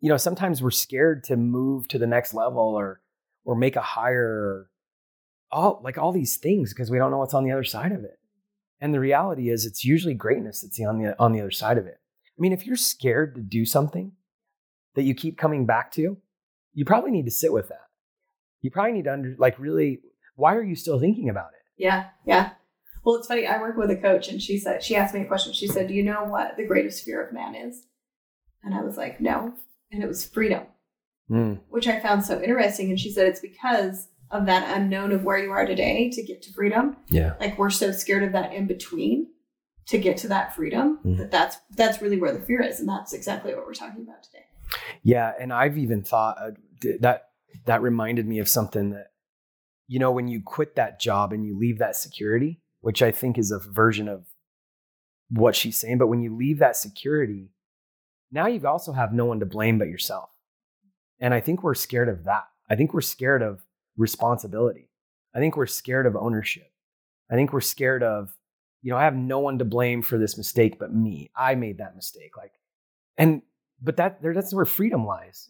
you 0.00 0.08
know, 0.08 0.16
sometimes 0.16 0.62
we're 0.62 0.70
scared 0.70 1.24
to 1.24 1.36
move 1.36 1.88
to 1.88 1.98
the 1.98 2.06
next 2.06 2.34
level 2.34 2.74
or 2.74 3.00
or 3.44 3.54
make 3.54 3.76
a 3.76 3.80
higher 3.80 4.68
all 5.50 5.80
like 5.84 5.98
all 5.98 6.12
these 6.12 6.36
things 6.36 6.72
because 6.72 6.90
we 6.90 6.98
don't 6.98 7.10
know 7.10 7.18
what's 7.18 7.34
on 7.34 7.44
the 7.44 7.52
other 7.52 7.64
side 7.64 7.92
of 7.92 8.04
it. 8.04 8.18
And 8.80 8.92
the 8.92 9.00
reality 9.00 9.48
is 9.48 9.64
it's 9.64 9.84
usually 9.84 10.14
greatness 10.14 10.60
that's 10.60 10.80
on 10.80 10.98
the 10.98 11.18
on 11.18 11.32
the 11.32 11.40
other 11.40 11.50
side 11.50 11.78
of 11.78 11.86
it. 11.86 11.98
I 12.36 12.40
mean, 12.40 12.52
if 12.52 12.66
you're 12.66 12.76
scared 12.76 13.34
to 13.36 13.40
do 13.40 13.64
something 13.64 14.12
that 14.94 15.02
you 15.02 15.14
keep 15.14 15.38
coming 15.38 15.66
back 15.66 15.90
to, 15.92 16.16
you 16.72 16.84
probably 16.84 17.10
need 17.10 17.26
to 17.26 17.30
sit 17.30 17.52
with 17.52 17.68
that. 17.68 17.86
You 18.60 18.70
probably 18.70 18.92
need 18.92 19.04
to 19.04 19.12
under 19.12 19.34
like 19.38 19.58
really 19.58 20.00
why 20.36 20.54
are 20.56 20.62
you 20.62 20.74
still 20.74 20.98
thinking 20.98 21.28
about 21.28 21.50
it? 21.54 21.62
Yeah, 21.82 22.06
yeah. 22.26 22.50
Well, 23.04 23.16
it's 23.16 23.26
funny. 23.28 23.46
I 23.46 23.60
work 23.60 23.76
with 23.76 23.90
a 23.90 23.96
coach, 23.96 24.28
and 24.28 24.40
she 24.40 24.58
said 24.58 24.82
she 24.82 24.96
asked 24.96 25.14
me 25.14 25.20
a 25.20 25.26
question. 25.26 25.52
She 25.52 25.66
said, 25.68 25.88
"Do 25.88 25.94
you 25.94 26.02
know 26.02 26.24
what 26.24 26.56
the 26.56 26.66
greatest 26.66 27.04
fear 27.04 27.22
of 27.22 27.34
man 27.34 27.54
is?" 27.54 27.86
And 28.62 28.74
I 28.74 28.82
was 28.82 28.96
like, 28.96 29.20
"No," 29.20 29.54
and 29.92 30.02
it 30.02 30.06
was 30.06 30.26
freedom, 30.26 30.64
Mm, 31.30 31.60
which 31.68 31.86
I 31.86 32.00
found 32.00 32.24
so 32.24 32.40
interesting. 32.42 32.88
And 32.90 32.98
she 32.98 33.10
said 33.12 33.26
it's 33.26 33.40
because 33.40 34.08
of 34.30 34.46
that 34.46 34.74
unknown 34.76 35.12
of 35.12 35.22
where 35.22 35.38
you 35.38 35.52
are 35.52 35.66
today 35.66 36.10
to 36.10 36.22
get 36.22 36.42
to 36.42 36.52
freedom. 36.52 36.96
yeah. 37.10 37.34
Like 37.38 37.58
we're 37.58 37.70
so 37.70 37.92
scared 37.92 38.22
of 38.24 38.32
that 38.32 38.52
in 38.54 38.66
between 38.66 39.28
to 39.86 39.98
get 39.98 40.16
to 40.18 40.28
that 40.28 40.54
freedom 40.54 40.98
Mhm. 41.04 41.18
that 41.18 41.30
that's 41.30 41.56
that's 41.76 42.00
really 42.00 42.18
where 42.20 42.32
the 42.32 42.40
fear 42.40 42.62
is, 42.62 42.80
and 42.80 42.88
that's 42.88 43.12
exactly 43.12 43.54
what 43.54 43.66
we're 43.66 43.74
talking 43.74 44.02
about 44.02 44.22
today. 44.22 44.44
Yeah, 45.02 45.32
and 45.38 45.52
I've 45.52 45.76
even 45.78 46.02
thought 46.02 46.36
uh, 46.38 46.50
that 47.00 47.28
that 47.66 47.82
reminded 47.82 48.26
me 48.26 48.38
of 48.38 48.48
something 48.48 48.90
that 48.90 49.12
you 49.86 49.98
know 49.98 50.10
when 50.12 50.28
you 50.28 50.40
quit 50.42 50.76
that 50.76 50.98
job 51.00 51.32
and 51.32 51.44
you 51.44 51.56
leave 51.58 51.78
that 51.78 51.96
security, 51.96 52.62
which 52.80 53.02
I 53.02 53.10
think 53.12 53.36
is 53.38 53.50
a 53.50 53.58
version 53.58 54.08
of 54.08 54.26
what 55.30 55.56
she's 55.56 55.76
saying, 55.76 55.98
but 55.98 56.06
when 56.08 56.20
you 56.20 56.34
leave 56.34 56.58
that 56.58 56.76
security, 56.76 57.50
now 58.30 58.46
you 58.46 58.66
also 58.66 58.92
have 58.92 59.12
no 59.12 59.24
one 59.24 59.40
to 59.40 59.46
blame 59.46 59.78
but 59.78 59.88
yourself. 59.88 60.30
And 61.20 61.32
I 61.34 61.40
think 61.40 61.62
we're 61.62 61.74
scared 61.74 62.08
of 62.08 62.24
that. 62.24 62.44
I 62.68 62.76
think 62.76 62.92
we're 62.94 63.00
scared 63.00 63.42
of 63.42 63.64
responsibility. 63.96 64.90
I 65.34 65.38
think 65.38 65.56
we're 65.56 65.66
scared 65.66 66.06
of 66.06 66.16
ownership. 66.16 66.70
I 67.30 67.34
think 67.34 67.52
we're 67.52 67.60
scared 67.60 68.02
of, 68.02 68.36
you 68.84 68.90
know, 68.90 68.98
I 68.98 69.04
have 69.04 69.16
no 69.16 69.38
one 69.38 69.58
to 69.58 69.64
blame 69.64 70.02
for 70.02 70.18
this 70.18 70.36
mistake 70.36 70.78
but 70.78 70.94
me. 70.94 71.30
I 71.34 71.54
made 71.54 71.78
that 71.78 71.96
mistake. 71.96 72.36
Like, 72.36 72.52
and 73.16 73.40
but 73.82 73.96
that 73.96 74.20
there 74.20 74.34
that's 74.34 74.52
where 74.52 74.66
freedom 74.66 75.06
lies. 75.06 75.48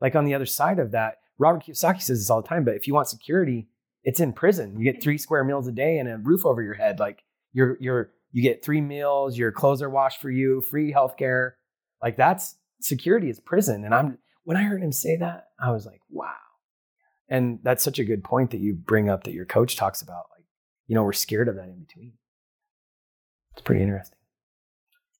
Like 0.00 0.14
on 0.14 0.24
the 0.24 0.34
other 0.34 0.46
side 0.46 0.78
of 0.78 0.92
that, 0.92 1.16
Robert 1.36 1.64
Kiyosaki 1.64 2.00
says 2.00 2.20
this 2.20 2.30
all 2.30 2.40
the 2.40 2.48
time. 2.48 2.64
But 2.64 2.76
if 2.76 2.86
you 2.86 2.94
want 2.94 3.08
security, 3.08 3.66
it's 4.04 4.20
in 4.20 4.32
prison. 4.32 4.78
You 4.78 4.84
get 4.84 5.02
three 5.02 5.18
square 5.18 5.42
meals 5.42 5.66
a 5.66 5.72
day 5.72 5.98
and 5.98 6.08
a 6.08 6.16
roof 6.16 6.46
over 6.46 6.62
your 6.62 6.74
head. 6.74 7.00
Like 7.00 7.24
you're 7.52 7.76
you're 7.80 8.12
you 8.30 8.40
get 8.40 8.64
three 8.64 8.80
meals. 8.80 9.36
Your 9.36 9.50
clothes 9.50 9.82
are 9.82 9.90
washed 9.90 10.20
for 10.20 10.30
you. 10.30 10.60
Free 10.60 10.92
healthcare. 10.92 11.52
Like 12.00 12.16
that's 12.16 12.54
security 12.80 13.30
is 13.30 13.40
prison. 13.40 13.84
And 13.84 13.92
I'm 13.92 14.18
when 14.44 14.56
I 14.56 14.62
heard 14.62 14.80
him 14.80 14.92
say 14.92 15.16
that, 15.16 15.48
I 15.58 15.72
was 15.72 15.86
like, 15.86 16.02
wow. 16.08 16.30
And 17.28 17.58
that's 17.64 17.82
such 17.82 17.98
a 17.98 18.04
good 18.04 18.22
point 18.22 18.52
that 18.52 18.60
you 18.60 18.74
bring 18.74 19.10
up 19.10 19.24
that 19.24 19.34
your 19.34 19.44
coach 19.44 19.74
talks 19.74 20.02
about. 20.02 20.26
Like 20.36 20.46
you 20.86 20.94
know, 20.94 21.02
we're 21.02 21.12
scared 21.12 21.48
of 21.48 21.56
that 21.56 21.64
in 21.64 21.80
between. 21.80 22.12
It's 23.54 23.62
pretty 23.62 23.82
interesting. 23.82 24.18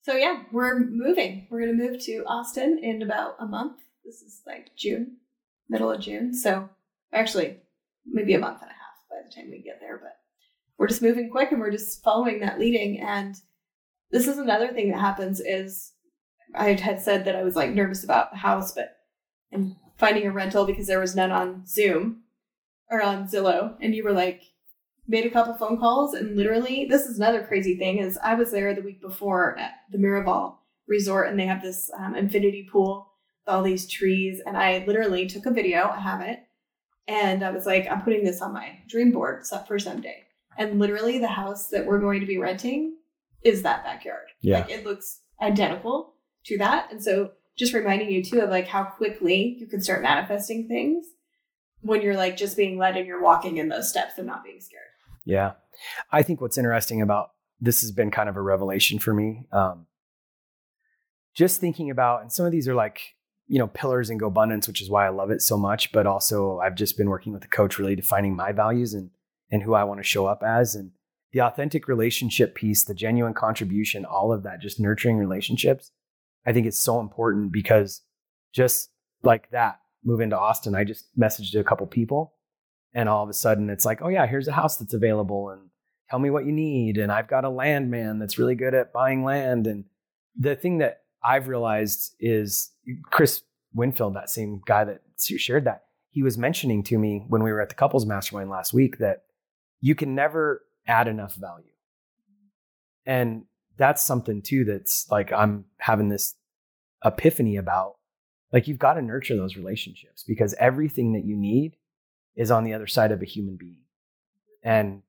So 0.03 0.15
yeah, 0.15 0.43
we're 0.53 0.79
moving. 0.79 1.47
We're 1.51 1.61
gonna 1.61 1.73
move 1.73 1.99
to 2.03 2.25
Austin 2.27 2.79
in 2.83 3.01
about 3.01 3.37
a 3.41 3.47
month. 3.47 3.79
This 4.05 4.21
is 4.21 4.43
like 4.47 4.77
June, 4.77 5.17
middle 5.69 5.91
of 5.91 6.01
June. 6.01 6.35
So 6.35 6.69
actually, 7.13 7.57
maybe 8.05 8.35
a 8.35 8.39
month 8.39 8.61
and 8.61 8.71
a 8.71 8.75
half 8.75 9.09
by 9.09 9.17
the 9.27 9.35
time 9.35 9.51
we 9.51 9.63
get 9.63 9.81
there. 9.81 9.99
But 10.03 10.17
we're 10.77 10.89
just 10.89 11.01
moving 11.01 11.31
quick 11.31 11.53
and 11.53 11.61
we're 11.61 11.71
just 11.71 12.03
following 12.03 12.41
that 12.41 12.59
leading. 12.59 13.01
And 13.01 13.35
this 14.11 14.29
is 14.29 14.37
another 14.37 14.73
thing 14.73 14.91
that 14.91 15.01
happens 15.01 15.41
is 15.41 15.93
I 16.55 16.73
had 16.73 17.01
said 17.01 17.25
that 17.25 17.37
I 17.37 17.43
was 17.43 17.57
like 17.57 17.71
nervous 17.71 18.05
about 18.05 18.31
the 18.31 18.39
house, 18.39 18.73
but 18.73 18.97
and 19.53 19.77
finding 19.97 20.27
a 20.27 20.33
rental 20.33 20.67
because 20.67 20.87
there 20.87 21.01
was 21.01 21.17
none 21.17 21.31
on 21.31 21.65
Zoom 21.67 22.25
or 22.91 23.01
on 23.03 23.27
Zillow, 23.27 23.77
and 23.81 23.95
you 23.95 24.05
were 24.05 24.13
like 24.13 24.43
made 25.07 25.27
a 25.27 25.31
couple 25.31 25.55
phone 25.55 25.79
calls 25.79 26.15
and 26.15 26.37
literally 26.37 26.87
this 26.89 27.03
is 27.03 27.19
another 27.19 27.43
crazy 27.43 27.77
thing 27.77 27.99
is 27.99 28.19
I 28.23 28.35
was 28.35 28.51
there 28.51 28.75
the 28.75 28.83
week 28.83 29.01
before 29.01 29.59
at 29.59 29.73
the 29.91 29.99
Miraval 29.99 30.57
Resort 30.87 31.29
and 31.29 31.39
they 31.39 31.47
have 31.47 31.63
this 31.63 31.91
um, 31.99 32.15
infinity 32.15 32.69
pool 32.71 33.11
with 33.45 33.55
all 33.55 33.63
these 33.63 33.87
trees 33.87 34.41
and 34.47 34.57
I 34.57 34.85
literally 34.87 35.27
took 35.27 35.47
a 35.47 35.51
video. 35.51 35.89
I 35.89 36.01
have 36.01 36.21
it 36.21 36.41
and 37.07 37.45
I 37.45 37.51
was 37.51 37.67
like, 37.67 37.87
I'm 37.91 38.03
putting 38.03 38.25
this 38.25 38.41
on 38.41 38.53
my 38.53 38.79
dream 38.89 39.13
board 39.13 39.45
for 39.67 39.79
someday. 39.79 40.25
And 40.57 40.79
literally, 40.79 41.19
the 41.19 41.29
house 41.29 41.69
that 41.69 41.85
we're 41.85 42.01
going 42.01 42.21
to 42.21 42.27
be 42.27 42.39
renting 42.39 42.97
is 43.43 43.63
that 43.63 43.85
backyard. 43.85 44.29
Yeah. 44.41 44.61
Like 44.61 44.71
it 44.71 44.85
looks 44.85 45.21
identical 45.43 46.15
to 46.47 46.59
that. 46.59 46.91
And 46.91 47.03
so, 47.03 47.33
just 47.57 47.75
reminding 47.75 48.11
you 48.11 48.23
too 48.23 48.41
of 48.41 48.51
like 48.51 48.67
how 48.67 48.85
quickly 48.85 49.57
you 49.61 49.67
can 49.67 49.81
start 49.81 50.03
manifesting 50.03 50.67
things 50.67 51.07
when 51.83 52.03
you're 52.03 52.17
like 52.17 52.37
just 52.37 52.57
being 52.57 52.79
led 52.79 52.97
and 52.97 53.07
you're 53.07 53.23
walking 53.23 53.59
in 53.59 53.69
those 53.69 53.89
steps 53.89 54.19
and 54.19 54.27
not 54.27 54.43
being 54.43 54.61
scared. 54.61 54.83
Yeah. 55.25 55.53
I 56.13 56.23
think 56.23 56.41
what's 56.41 56.59
interesting 56.59 57.03
about 57.03 57.31
this 57.61 57.81
has 57.81 57.93
been 57.93 58.11
kind 58.11 58.29
of 58.29 58.37
a 58.37 58.43
revelation 58.43 58.99
for 58.99 59.15
me. 59.15 59.47
Um, 59.53 59.87
just 61.35 61.61
thinking 61.61 61.91
about, 61.91 62.23
and 62.23 62.33
some 62.33 62.47
of 62.47 62.53
these 62.53 62.69
are 62.69 62.75
like 62.75 63.01
you 63.47 63.59
know, 63.59 63.67
pillars 63.69 64.11
in 64.11 64.19
GoBundance, 64.19 64.67
which 64.67 64.81
is 64.81 64.91
why 64.91 65.07
I 65.07 65.11
love 65.11 65.31
it 65.31 65.43
so 65.43 65.57
much. 65.57 65.93
But 65.93 66.07
also, 66.07 66.59
I've 66.59 66.75
just 66.75 66.97
been 66.97 67.11
working 67.11 67.33
with 67.33 67.45
a 67.45 67.49
coach, 67.49 67.79
really 67.79 67.97
defining 67.97 68.35
my 68.35 68.53
values 68.53 68.95
and 68.95 69.11
and 69.51 69.63
who 69.63 69.75
I 69.75 69.85
want 69.85 70.01
to 70.01 70.05
show 70.05 70.27
up 70.27 70.43
as, 70.43 70.75
and 70.75 70.91
the 71.33 71.43
authentic 71.43 71.87
relationship 71.87 72.55
piece, 72.55 72.85
the 72.85 72.95
genuine 72.95 73.35
contribution, 73.35 74.05
all 74.05 74.33
of 74.33 74.43
that, 74.45 74.61
just 74.61 74.81
nurturing 74.81 75.19
relationships. 75.19 75.91
I 76.47 76.53
think 76.53 76.67
it's 76.67 76.79
so 76.79 76.99
important 77.01 77.53
because 77.53 78.01
just 78.55 78.91
like 79.23 79.51
that, 79.51 79.81
move 80.03 80.21
into 80.21 80.39
Austin, 80.39 80.75
I 80.75 80.85
just 80.85 81.07
messaged 81.19 81.59
a 81.59 81.65
couple 81.65 81.87
people, 81.87 82.35
and 82.95 83.09
all 83.09 83.23
of 83.25 83.29
a 83.29 83.35
sudden, 83.35 83.69
it's 83.69 83.85
like, 83.85 84.01
oh 84.03 84.09
yeah, 84.09 84.27
here's 84.27 84.49
a 84.49 84.53
house 84.53 84.77
that's 84.77 84.95
available, 84.95 85.51
and 85.51 85.69
tell 86.09 86.19
me 86.19 86.31
what 86.31 86.47
you 86.47 86.53
need, 86.53 86.97
and 86.97 87.11
I've 87.11 87.29
got 87.29 87.45
a 87.45 87.51
landman 87.51 88.19
that's 88.19 88.39
really 88.39 88.55
good 88.55 88.75
at 88.75 88.93
buying 88.93 89.25
land, 89.25 89.67
and 89.67 89.85
the 90.39 90.57
thing 90.57 90.79
that 90.79 91.03
I've 91.23 91.49
realized 91.49 92.15
is 92.21 92.71
Chris 93.05 93.43
Winfield, 93.75 94.15
that 94.15 94.31
same 94.31 94.63
guy 94.67 94.85
that 94.85 95.01
shared 95.19 95.65
that, 95.65 95.85
he 96.11 96.23
was 96.23 96.39
mentioning 96.39 96.83
to 96.85 96.99
me 96.99 97.25
when 97.29 97.43
we 97.43 97.51
were 97.53 97.61
at 97.61 97.69
the 97.69 97.75
couples 97.75 98.07
mastermind 98.07 98.51
last 98.51 98.73
week 98.73 98.99
that 98.99 99.25
you 99.81 99.95
can 99.95 100.15
never 100.15 100.63
add 100.87 101.09
enough 101.09 101.35
value. 101.35 101.73
And 103.07 103.45
that's 103.77 104.03
something 104.03 104.43
too 104.43 104.65
that's 104.65 105.11
like 105.11 105.33
I'm 105.33 105.65
having 105.79 106.09
this 106.09 106.35
epiphany 107.05 107.57
about. 107.57 107.97
Like 108.53 108.69
you've 108.69 108.79
got 108.79 108.95
to 108.95 109.03
nurture 109.03 109.37
those 109.37 109.57
relationships 109.57 110.23
because 110.23 110.55
everything 110.55 111.15
that 111.15 111.25
you 111.25 111.37
need 111.37 111.77
is 112.37 112.51
on 112.51 112.65
the 112.65 112.75
other 112.75 112.87
side 112.87 113.13
of 113.13 113.23
a 113.23 113.27
human 113.27 113.57
being. 113.57 113.83
And 114.63 115.03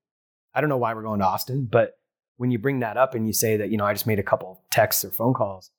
I 0.54 0.62
don't 0.62 0.70
know 0.70 0.78
why 0.78 0.94
we're 0.94 1.04
going 1.04 1.20
to 1.20 1.26
Austin, 1.26 1.68
but 1.70 1.98
when 2.38 2.52
you 2.52 2.60
bring 2.60 2.80
that 2.80 2.98
up 2.98 3.16
and 3.16 3.26
you 3.26 3.34
say 3.34 3.58
that, 3.58 3.70
you 3.70 3.78
know, 3.78 3.86
I 3.86 3.94
just 3.94 4.08
made 4.08 4.20
a 4.20 4.24
couple 4.24 4.62
texts 4.72 5.06
or 5.06 5.10
phone 5.10 5.34
calls, 5.34 5.72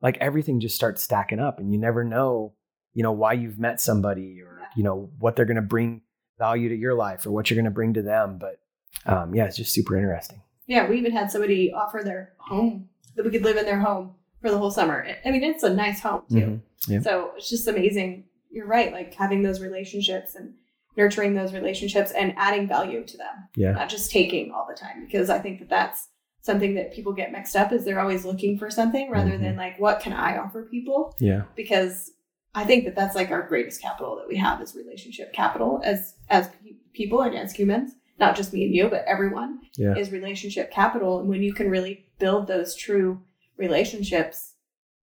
like 0.00 0.16
everything 0.20 0.60
just 0.60 0.76
starts 0.76 1.02
stacking 1.02 1.40
up 1.40 1.58
and 1.58 1.72
you 1.72 1.78
never 1.78 2.04
know, 2.04 2.52
you 2.92 3.02
know, 3.02 3.12
why 3.12 3.32
you've 3.32 3.58
met 3.58 3.80
somebody 3.80 4.40
or, 4.40 4.60
you 4.76 4.82
know, 4.82 5.10
what 5.18 5.34
they're 5.34 5.44
going 5.44 5.56
to 5.56 5.62
bring 5.62 6.02
value 6.38 6.68
to 6.68 6.76
your 6.76 6.94
life 6.94 7.26
or 7.26 7.32
what 7.32 7.50
you're 7.50 7.56
going 7.56 7.64
to 7.64 7.70
bring 7.70 7.94
to 7.94 8.02
them. 8.02 8.38
But 8.38 8.60
um, 9.06 9.34
yeah, 9.34 9.44
it's 9.44 9.56
just 9.56 9.72
super 9.72 9.96
interesting. 9.96 10.40
Yeah. 10.66 10.88
We 10.88 10.98
even 10.98 11.12
had 11.12 11.30
somebody 11.30 11.72
offer 11.72 12.02
their 12.04 12.34
home 12.38 12.88
that 13.16 13.24
we 13.24 13.30
could 13.30 13.42
live 13.44 13.56
in 13.56 13.64
their 13.64 13.80
home 13.80 14.14
for 14.40 14.50
the 14.50 14.58
whole 14.58 14.70
summer. 14.70 15.06
I 15.24 15.30
mean, 15.30 15.42
it's 15.42 15.62
a 15.62 15.70
nice 15.70 16.00
home 16.00 16.22
too. 16.30 16.36
Mm-hmm. 16.36 16.92
Yeah. 16.92 17.00
So 17.00 17.32
it's 17.36 17.50
just 17.50 17.66
amazing. 17.66 18.24
You're 18.50 18.66
right. 18.66 18.92
Like 18.92 19.14
having 19.14 19.42
those 19.42 19.60
relationships 19.60 20.34
and 20.34 20.54
nurturing 20.96 21.34
those 21.34 21.52
relationships 21.52 22.12
and 22.12 22.34
adding 22.36 22.68
value 22.68 23.04
to 23.04 23.16
them. 23.16 23.48
Yeah. 23.56 23.72
Not 23.72 23.88
just 23.88 24.10
taking 24.10 24.52
all 24.52 24.66
the 24.68 24.76
time 24.76 25.04
because 25.04 25.30
I 25.30 25.38
think 25.38 25.58
that 25.58 25.68
that's 25.68 26.08
something 26.44 26.74
that 26.74 26.92
people 26.92 27.12
get 27.12 27.32
mixed 27.32 27.56
up 27.56 27.72
is 27.72 27.84
they're 27.84 28.00
always 28.00 28.24
looking 28.24 28.58
for 28.58 28.70
something 28.70 29.10
rather 29.10 29.30
mm-hmm. 29.30 29.44
than 29.44 29.56
like 29.56 29.80
what 29.80 30.00
can 30.00 30.12
i 30.12 30.36
offer 30.36 30.62
people 30.64 31.14
yeah 31.18 31.42
because 31.56 32.12
i 32.54 32.62
think 32.62 32.84
that 32.84 32.94
that's 32.94 33.16
like 33.16 33.30
our 33.30 33.42
greatest 33.48 33.80
capital 33.80 34.14
that 34.16 34.28
we 34.28 34.36
have 34.36 34.60
is 34.60 34.76
relationship 34.76 35.32
capital 35.32 35.80
as 35.82 36.14
as 36.28 36.48
pe- 36.48 36.76
people 36.92 37.22
and 37.22 37.34
as 37.34 37.52
humans 37.52 37.92
not 38.20 38.36
just 38.36 38.52
me 38.52 38.64
and 38.64 38.74
you 38.74 38.88
but 38.88 39.04
everyone 39.06 39.58
yeah. 39.76 39.96
is 39.96 40.12
relationship 40.12 40.70
capital 40.70 41.18
and 41.18 41.28
when 41.28 41.42
you 41.42 41.52
can 41.54 41.70
really 41.70 42.04
build 42.18 42.46
those 42.46 42.76
true 42.76 43.20
relationships 43.56 44.52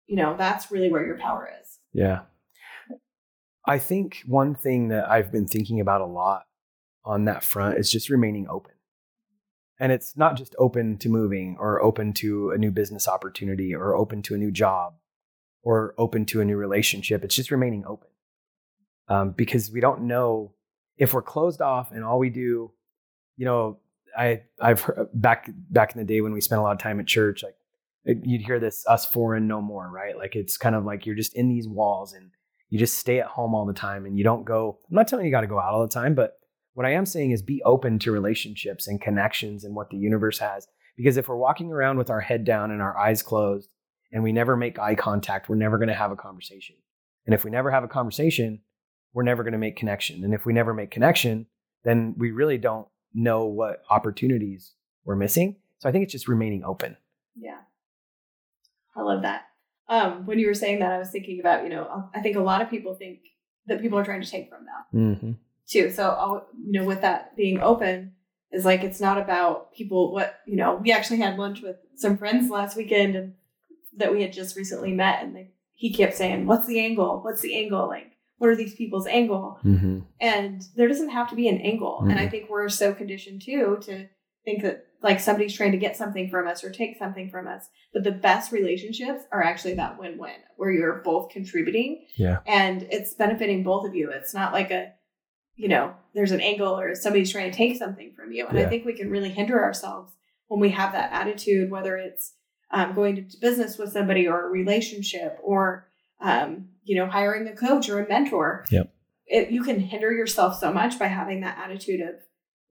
you 0.05 0.15
know 0.15 0.35
that's 0.37 0.71
really 0.71 0.91
where 0.91 1.05
your 1.05 1.17
power 1.17 1.49
is 1.59 1.79
yeah 1.91 2.19
i 3.65 3.77
think 3.77 4.23
one 4.25 4.55
thing 4.55 4.89
that 4.89 5.09
i've 5.09 5.31
been 5.31 5.47
thinking 5.47 5.79
about 5.79 6.01
a 6.01 6.05
lot 6.05 6.43
on 7.03 7.25
that 7.25 7.43
front 7.43 7.77
is 7.77 7.91
just 7.91 8.09
remaining 8.09 8.47
open 8.49 8.73
and 9.81 9.91
it's 9.91 10.15
not 10.15 10.37
just 10.37 10.55
open 10.59 10.95
to 10.99 11.09
moving 11.09 11.57
or 11.59 11.81
open 11.81 12.13
to 12.13 12.51
a 12.51 12.57
new 12.57 12.69
business 12.69 13.07
opportunity 13.07 13.73
or 13.73 13.95
open 13.95 14.21
to 14.21 14.35
a 14.35 14.37
new 14.37 14.51
job 14.51 14.93
or 15.63 15.95
open 15.97 16.23
to 16.27 16.39
a 16.39 16.45
new 16.45 16.55
relationship. 16.55 17.23
It's 17.23 17.35
just 17.35 17.49
remaining 17.49 17.83
open 17.87 18.09
um, 19.07 19.31
because 19.31 19.71
we 19.71 19.81
don't 19.81 20.03
know 20.03 20.53
if 20.97 21.15
we're 21.15 21.23
closed 21.23 21.61
off 21.61 21.91
and 21.91 22.03
all 22.03 22.19
we 22.19 22.29
do, 22.29 22.71
you 23.37 23.45
know, 23.45 23.79
I 24.15 24.43
I've 24.59 24.81
heard 24.81 25.07
back 25.15 25.49
back 25.71 25.95
in 25.95 25.97
the 25.97 26.05
day 26.05 26.21
when 26.21 26.33
we 26.33 26.41
spent 26.41 26.59
a 26.59 26.63
lot 26.63 26.73
of 26.73 26.79
time 26.79 26.99
at 26.99 27.07
church, 27.07 27.43
like 27.43 27.55
you'd 28.05 28.41
hear 28.41 28.59
this 28.59 28.85
us 28.85 29.11
and 29.15 29.47
no 29.47 29.61
more, 29.61 29.89
right? 29.89 30.15
Like 30.15 30.35
it's 30.35 30.57
kind 30.57 30.75
of 30.75 30.85
like 30.85 31.07
you're 31.07 31.15
just 31.15 31.33
in 31.33 31.49
these 31.49 31.67
walls 31.67 32.13
and 32.13 32.29
you 32.71 32.79
just 32.79 32.97
stay 32.97 33.19
at 33.19 33.27
home 33.27 33.53
all 33.53 33.65
the 33.65 33.73
time 33.73 34.05
and 34.05 34.17
you 34.17 34.23
don't 34.23 34.45
go. 34.45 34.79
I'm 34.89 34.95
not 34.95 35.07
telling 35.07 35.25
you, 35.25 35.29
you 35.29 35.35
got 35.35 35.41
to 35.41 35.47
go 35.47 35.59
out 35.59 35.73
all 35.73 35.81
the 35.81 35.93
time, 35.93 36.15
but 36.15 36.39
what 36.73 36.85
I 36.85 36.93
am 36.93 37.05
saying 37.05 37.31
is 37.31 37.41
be 37.41 37.61
open 37.63 37.99
to 37.99 38.13
relationships 38.13 38.87
and 38.87 38.99
connections 38.99 39.65
and 39.65 39.75
what 39.75 39.89
the 39.89 39.97
universe 39.97 40.39
has. 40.39 40.67
Because 40.95 41.17
if 41.17 41.27
we're 41.27 41.35
walking 41.35 41.71
around 41.71 41.97
with 41.97 42.09
our 42.09 42.21
head 42.21 42.45
down 42.45 42.71
and 42.71 42.81
our 42.81 42.97
eyes 42.97 43.21
closed 43.21 43.69
and 44.13 44.23
we 44.23 44.31
never 44.31 44.55
make 44.55 44.79
eye 44.79 44.95
contact, 44.95 45.49
we're 45.49 45.57
never 45.57 45.77
going 45.77 45.89
to 45.89 45.93
have 45.93 46.11
a 46.11 46.15
conversation. 46.15 46.77
And 47.25 47.35
if 47.35 47.43
we 47.43 47.51
never 47.51 47.71
have 47.71 47.83
a 47.83 47.89
conversation, 47.89 48.61
we're 49.13 49.23
never 49.23 49.43
going 49.43 49.51
to 49.51 49.59
make 49.59 49.75
connection. 49.75 50.23
And 50.23 50.33
if 50.33 50.45
we 50.45 50.53
never 50.53 50.73
make 50.73 50.91
connection, 50.91 51.47
then 51.83 52.15
we 52.17 52.31
really 52.31 52.57
don't 52.57 52.87
know 53.13 53.45
what 53.45 53.83
opportunities 53.89 54.75
we're 55.03 55.17
missing. 55.17 55.57
So 55.79 55.89
I 55.89 55.91
think 55.91 56.03
it's 56.03 56.13
just 56.13 56.29
remaining 56.29 56.63
open. 56.63 56.95
Yeah. 57.35 57.57
I 58.95 59.01
love 59.01 59.23
that. 59.23 59.50
Um, 59.91 60.25
when 60.25 60.39
you 60.39 60.47
were 60.47 60.55
saying 60.55 60.79
that, 60.79 60.91
I 60.91 60.97
was 60.97 61.11
thinking 61.11 61.39
about, 61.39 61.63
you 61.63 61.69
know, 61.69 62.09
I 62.15 62.21
think 62.21 62.35
a 62.35 62.41
lot 62.41 62.61
of 62.61 62.69
people 62.69 62.95
think 62.95 63.19
that 63.67 63.81
people 63.81 63.99
are 63.99 64.05
trying 64.05 64.23
to 64.23 64.29
take 64.29 64.49
from 64.49 64.65
them. 64.65 65.15
Mm-hmm 65.15 65.31
too. 65.71 65.89
So, 65.89 66.09
I'll, 66.09 66.47
you 66.63 66.79
know, 66.79 66.85
with 66.85 67.01
that 67.01 67.35
being 67.35 67.61
open, 67.61 68.13
is 68.51 68.65
like 68.65 68.83
it's 68.83 68.99
not 68.99 69.17
about 69.17 69.73
people. 69.73 70.11
What 70.11 70.39
you 70.45 70.57
know, 70.57 70.75
we 70.75 70.91
actually 70.91 71.19
had 71.19 71.39
lunch 71.39 71.61
with 71.61 71.77
some 71.95 72.17
friends 72.17 72.51
last 72.51 72.75
weekend, 72.75 73.15
and 73.15 73.33
that 73.97 74.11
we 74.11 74.21
had 74.21 74.33
just 74.33 74.57
recently 74.57 74.91
met, 74.91 75.23
and 75.23 75.35
they, 75.35 75.51
he 75.73 75.93
kept 75.93 76.15
saying, 76.15 76.45
"What's 76.45 76.67
the 76.67 76.79
angle? 76.79 77.21
What's 77.23 77.41
the 77.41 77.57
angle? 77.57 77.87
Like, 77.87 78.11
what 78.37 78.49
are 78.49 78.55
these 78.55 78.75
people's 78.75 79.07
angle?" 79.07 79.59
Mm-hmm. 79.63 79.99
And 80.19 80.61
there 80.75 80.89
doesn't 80.89 81.09
have 81.09 81.29
to 81.29 81.35
be 81.35 81.47
an 81.47 81.59
angle. 81.59 81.99
Mm-hmm. 82.01 82.09
And 82.09 82.19
I 82.19 82.23
mm-hmm. 82.23 82.31
think 82.31 82.49
we're 82.49 82.69
so 82.69 82.93
conditioned 82.93 83.41
too 83.41 83.79
to 83.83 84.07
think 84.45 84.63
that 84.63 84.85
like 85.03 85.19
somebody's 85.19 85.55
trying 85.55 85.71
to 85.71 85.77
get 85.77 85.97
something 85.97 86.29
from 86.29 86.47
us 86.47 86.63
or 86.63 86.69
take 86.69 86.97
something 86.97 87.29
from 87.29 87.47
us. 87.47 87.67
But 87.93 88.03
the 88.03 88.11
best 88.11 88.51
relationships 88.51 89.23
are 89.31 89.43
actually 89.43 89.73
that 89.75 89.99
win-win 89.99 90.37
where 90.57 90.71
you're 90.71 91.01
both 91.03 91.31
contributing. 91.31 92.05
Yeah. 92.17 92.39
And 92.45 92.87
it's 92.91 93.13
benefiting 93.13 93.63
both 93.63 93.87
of 93.87 93.95
you. 93.95 94.11
It's 94.11 94.33
not 94.33 94.53
like 94.53 94.71
a 94.71 94.93
you 95.55 95.67
know, 95.67 95.93
there's 96.15 96.31
an 96.31 96.41
angle 96.41 96.79
or 96.79 96.95
somebody's 96.95 97.31
trying 97.31 97.51
to 97.51 97.55
take 97.55 97.77
something 97.77 98.13
from 98.15 98.31
you. 98.31 98.47
And 98.47 98.57
yeah. 98.57 98.65
I 98.65 98.69
think 98.69 98.85
we 98.85 98.93
can 98.93 99.11
really 99.11 99.29
hinder 99.29 99.61
ourselves 99.63 100.13
when 100.47 100.59
we 100.59 100.69
have 100.69 100.93
that 100.93 101.11
attitude, 101.11 101.69
whether 101.69 101.97
it's 101.97 102.33
um, 102.71 102.93
going 102.93 103.15
to 103.15 103.37
business 103.39 103.77
with 103.77 103.91
somebody 103.91 104.27
or 104.27 104.47
a 104.47 104.49
relationship 104.49 105.37
or, 105.43 105.87
um, 106.19 106.69
you 106.83 106.95
know, 106.95 107.05
hiring 107.05 107.47
a 107.47 107.55
coach 107.55 107.89
or 107.89 108.03
a 108.03 108.07
mentor. 108.07 108.65
Yep. 108.71 108.91
It, 109.27 109.51
you 109.51 109.63
can 109.63 109.79
hinder 109.79 110.11
yourself 110.11 110.57
so 110.57 110.73
much 110.73 110.97
by 110.97 111.07
having 111.07 111.41
that 111.41 111.57
attitude 111.57 112.01
of, 112.01 112.15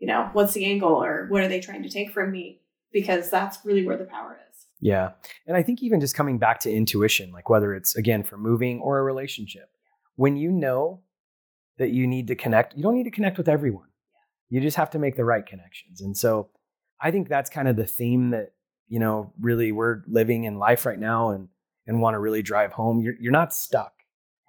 you 0.00 0.08
know, 0.08 0.28
what's 0.32 0.54
the 0.54 0.64
angle 0.64 1.02
or 1.02 1.26
what 1.28 1.42
are 1.42 1.48
they 1.48 1.60
trying 1.60 1.84
to 1.84 1.88
take 1.88 2.10
from 2.10 2.32
me? 2.32 2.60
Because 2.92 3.30
that's 3.30 3.64
really 3.64 3.86
where 3.86 3.96
the 3.96 4.04
power 4.04 4.38
is. 4.50 4.66
Yeah. 4.80 5.10
And 5.46 5.56
I 5.56 5.62
think 5.62 5.82
even 5.82 6.00
just 6.00 6.16
coming 6.16 6.38
back 6.38 6.58
to 6.60 6.72
intuition, 6.72 7.30
like 7.30 7.48
whether 7.48 7.72
it's 7.72 7.94
again 7.94 8.24
for 8.24 8.36
moving 8.36 8.80
or 8.80 8.98
a 8.98 9.02
relationship, 9.02 9.70
when 10.16 10.36
you 10.36 10.50
know 10.50 11.02
that 11.80 11.90
you 11.90 12.06
need 12.06 12.26
to 12.28 12.36
connect. 12.36 12.76
You 12.76 12.82
don't 12.82 12.94
need 12.94 13.04
to 13.04 13.10
connect 13.10 13.38
with 13.38 13.48
everyone. 13.48 13.88
You 14.50 14.60
just 14.60 14.76
have 14.76 14.90
to 14.90 14.98
make 14.98 15.16
the 15.16 15.24
right 15.24 15.44
connections. 15.44 16.02
And 16.02 16.14
so 16.14 16.50
I 17.00 17.10
think 17.10 17.28
that's 17.28 17.48
kind 17.48 17.66
of 17.66 17.76
the 17.76 17.86
theme 17.86 18.30
that, 18.30 18.52
you 18.86 18.98
know, 18.98 19.32
really 19.40 19.72
we're 19.72 20.02
living 20.06 20.44
in 20.44 20.58
life 20.58 20.84
right 20.84 20.98
now 20.98 21.30
and 21.30 21.48
and 21.86 22.02
want 22.02 22.14
to 22.14 22.18
really 22.18 22.42
drive 22.42 22.72
home. 22.72 23.00
You're 23.00 23.14
you're 23.18 23.32
not 23.32 23.54
stuck. 23.54 23.94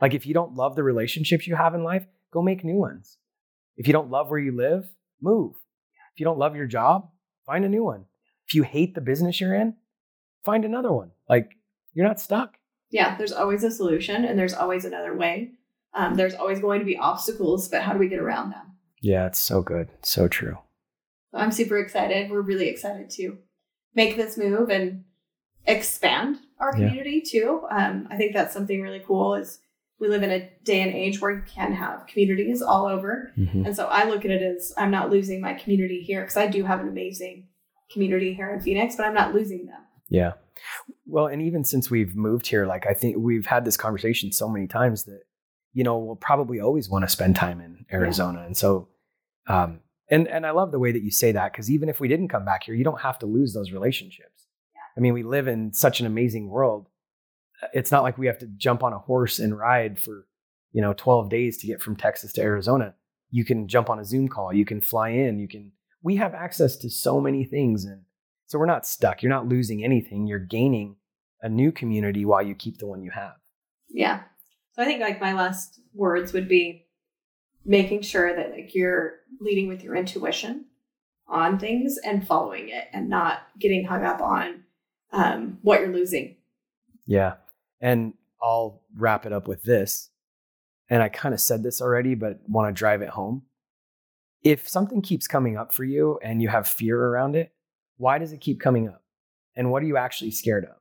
Like 0.01 0.13
if 0.13 0.25
you 0.25 0.33
don't 0.33 0.55
love 0.55 0.75
the 0.75 0.83
relationships 0.83 1.47
you 1.47 1.55
have 1.55 1.73
in 1.73 1.85
life, 1.85 2.05
go 2.33 2.41
make 2.41 2.65
new 2.65 2.75
ones. 2.75 3.17
If 3.77 3.87
you 3.87 3.93
don't 3.93 4.11
love 4.11 4.29
where 4.29 4.39
you 4.39 4.51
live, 4.53 4.91
move. 5.21 5.53
If 6.13 6.19
you 6.19 6.25
don't 6.25 6.39
love 6.39 6.55
your 6.55 6.67
job, 6.67 7.09
find 7.45 7.63
a 7.65 7.69
new 7.69 7.83
one. 7.83 8.05
If 8.47 8.55
you 8.55 8.63
hate 8.63 8.95
the 8.95 9.01
business 9.01 9.39
you're 9.39 9.55
in, 9.55 9.75
find 10.43 10.65
another 10.65 10.91
one. 10.91 11.11
Like 11.29 11.51
you're 11.93 12.07
not 12.07 12.19
stuck. 12.19 12.57
Yeah, 12.89 13.17
there's 13.17 13.31
always 13.31 13.63
a 13.63 13.71
solution 13.71 14.25
and 14.25 14.37
there's 14.37 14.53
always 14.53 14.83
another 14.85 15.15
way. 15.15 15.51
Um, 15.93 16.15
there's 16.15 16.33
always 16.35 16.59
going 16.59 16.79
to 16.79 16.85
be 16.85 16.97
obstacles, 16.97 17.67
but 17.69 17.81
how 17.81 17.93
do 17.93 17.99
we 17.99 18.07
get 18.09 18.19
around 18.19 18.51
them? 18.51 18.73
Yeah, 19.01 19.27
it's 19.27 19.39
so 19.39 19.61
good. 19.61 19.89
So 20.03 20.27
true. 20.27 20.57
I'm 21.33 21.51
super 21.51 21.77
excited. 21.77 22.29
We're 22.29 22.41
really 22.41 22.67
excited 22.67 23.09
to 23.11 23.37
make 23.95 24.15
this 24.17 24.37
move 24.37 24.69
and 24.69 25.05
expand 25.65 26.39
our 26.59 26.71
Yeah. 26.77 26.87
community 26.87 27.21
too. 27.21 27.61
Um, 27.69 28.07
I 28.09 28.17
think 28.17 28.33
that's 28.33 28.53
something 28.53 28.81
really 28.81 29.01
cool. 29.05 29.35
Is 29.35 29.59
we 30.01 30.07
live 30.09 30.23
in 30.23 30.31
a 30.31 30.49
day 30.63 30.81
and 30.81 30.91
age 30.93 31.21
where 31.21 31.31
you 31.31 31.43
can 31.47 31.71
have 31.73 32.07
communities 32.07 32.61
all 32.61 32.87
over, 32.87 33.31
Mhm. 33.37 33.65
and 33.67 33.75
so 33.75 33.85
I 33.85 34.05
look 34.09 34.25
at 34.25 34.31
it 34.31 34.41
as 34.41 34.73
I'm 34.77 34.91
not 34.91 35.09
losing 35.09 35.39
my 35.39 35.53
community 35.53 36.01
here 36.01 36.21
because 36.21 36.35
I 36.37 36.47
do 36.47 36.63
have 36.65 36.81
an 36.81 36.89
amazing 36.89 37.47
community 37.93 38.33
here 38.33 38.49
in 38.53 38.59
Phoenix, 38.61 38.95
but 38.95 39.05
I'm 39.05 39.13
not 39.13 39.33
losing 39.33 39.65
them. 39.67 39.81
Yeah. 40.09 40.33
Well, 41.05 41.27
and 41.27 41.41
even 41.41 41.63
since 41.63 41.89
we've 41.89 42.15
moved 42.15 42.47
here, 42.47 42.65
like 42.65 42.85
I 42.87 42.93
think 42.93 43.17
we've 43.17 43.45
had 43.45 43.63
this 43.65 43.77
conversation 43.77 44.31
so 44.31 44.49
many 44.49 44.67
times 44.67 45.05
that, 45.05 45.21
you 45.73 45.83
know, 45.83 45.97
we'll 45.97 46.15
probably 46.15 46.59
always 46.59 46.89
want 46.89 47.03
to 47.03 47.09
spend 47.09 47.35
time 47.35 47.61
in 47.61 47.85
Arizona. 47.93 48.43
And 48.45 48.55
so, 48.57 48.89
um, 49.47 49.81
and, 50.09 50.27
and 50.27 50.45
I 50.45 50.51
love 50.51 50.71
the 50.71 50.79
way 50.79 50.91
that 50.91 51.03
you 51.03 51.11
say 51.11 51.31
that 51.31 51.51
because 51.51 51.69
even 51.71 51.89
if 51.89 51.99
we 51.99 52.07
didn't 52.07 52.27
come 52.29 52.43
back 52.45 52.63
here, 52.63 52.75
you 52.75 52.83
don't 52.83 53.01
have 53.01 53.19
to 53.19 53.25
lose 53.25 53.53
those 53.53 53.71
relationships. 53.71 54.47
I 54.97 54.99
mean, 54.99 55.13
we 55.13 55.23
live 55.23 55.47
in 55.47 55.71
such 55.73 55.99
an 56.01 56.05
amazing 56.05 56.49
world. 56.49 56.87
It's 57.73 57.91
not 57.91 58.03
like 58.03 58.17
we 58.17 58.27
have 58.27 58.39
to 58.39 58.47
jump 58.47 58.83
on 58.83 58.93
a 58.93 58.99
horse 58.99 59.39
and 59.39 59.57
ride 59.57 59.99
for, 59.99 60.27
you 60.71 60.81
know, 60.81 60.93
12 60.93 61.29
days 61.29 61.57
to 61.57 61.67
get 61.67 61.81
from 61.81 61.95
Texas 61.95 62.33
to 62.33 62.41
Arizona. 62.41 62.95
You 63.29 63.45
can 63.45 63.67
jump 63.67 63.89
on 63.89 63.99
a 63.99 64.05
Zoom 64.05 64.27
call, 64.27 64.53
you 64.53 64.65
can 64.65 64.81
fly 64.81 65.09
in, 65.09 65.39
you 65.39 65.47
can, 65.47 65.71
we 66.03 66.15
have 66.17 66.33
access 66.33 66.75
to 66.77 66.89
so 66.89 67.21
many 67.21 67.45
things. 67.45 67.85
And 67.85 68.01
so 68.47 68.59
we're 68.59 68.65
not 68.65 68.85
stuck. 68.85 69.21
You're 69.21 69.29
not 69.29 69.47
losing 69.47 69.83
anything. 69.83 70.27
You're 70.27 70.39
gaining 70.39 70.97
a 71.41 71.49
new 71.49 71.71
community 71.71 72.25
while 72.25 72.41
you 72.41 72.55
keep 72.55 72.77
the 72.77 72.87
one 72.87 73.01
you 73.01 73.11
have. 73.11 73.35
Yeah. 73.89 74.23
So 74.73 74.81
I 74.81 74.85
think 74.85 75.01
like 75.01 75.21
my 75.21 75.33
last 75.33 75.79
words 75.93 76.33
would 76.33 76.47
be 76.47 76.85
making 77.65 78.01
sure 78.01 78.35
that 78.35 78.51
like 78.51 78.73
you're 78.73 79.19
leading 79.39 79.67
with 79.67 79.83
your 79.83 79.95
intuition 79.95 80.65
on 81.27 81.59
things 81.59 81.97
and 82.03 82.27
following 82.27 82.69
it 82.69 82.87
and 82.93 83.09
not 83.09 83.47
getting 83.59 83.85
hung 83.85 84.03
up 84.03 84.21
on 84.21 84.63
um, 85.13 85.59
what 85.61 85.79
you're 85.79 85.93
losing. 85.93 86.35
Yeah. 87.05 87.35
And 87.81 88.13
I'll 88.41 88.81
wrap 88.95 89.25
it 89.25 89.33
up 89.33 89.47
with 89.47 89.63
this. 89.63 90.09
And 90.89 91.01
I 91.01 91.09
kind 91.09 91.33
of 91.33 91.41
said 91.41 91.63
this 91.63 91.81
already, 91.81 92.15
but 92.15 92.39
want 92.47 92.69
to 92.69 92.77
drive 92.77 93.01
it 93.01 93.09
home. 93.09 93.43
If 94.43 94.67
something 94.67 95.01
keeps 95.01 95.27
coming 95.27 95.57
up 95.57 95.73
for 95.73 95.83
you 95.83 96.19
and 96.23 96.41
you 96.41 96.49
have 96.49 96.67
fear 96.67 96.99
around 96.99 97.35
it, 97.35 97.53
why 97.97 98.17
does 98.17 98.33
it 98.33 98.41
keep 98.41 98.59
coming 98.59 98.87
up? 98.87 99.03
And 99.55 99.71
what 99.71 99.83
are 99.83 99.85
you 99.85 99.97
actually 99.97 100.31
scared 100.31 100.65
of? 100.65 100.75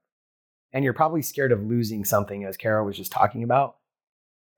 And 0.72 0.84
you're 0.84 0.94
probably 0.94 1.22
scared 1.22 1.52
of 1.52 1.64
losing 1.64 2.04
something, 2.04 2.44
as 2.44 2.56
Kara 2.56 2.84
was 2.84 2.96
just 2.96 3.12
talking 3.12 3.42
about. 3.42 3.76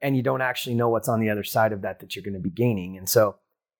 And 0.00 0.16
you 0.16 0.22
don't 0.22 0.42
actually 0.42 0.74
know 0.74 0.88
what's 0.88 1.08
on 1.08 1.20
the 1.20 1.30
other 1.30 1.44
side 1.44 1.72
of 1.72 1.82
that 1.82 2.00
that 2.00 2.14
you're 2.14 2.24
going 2.24 2.34
to 2.34 2.40
be 2.40 2.50
gaining. 2.50 2.96
And 2.98 3.08
so 3.08 3.36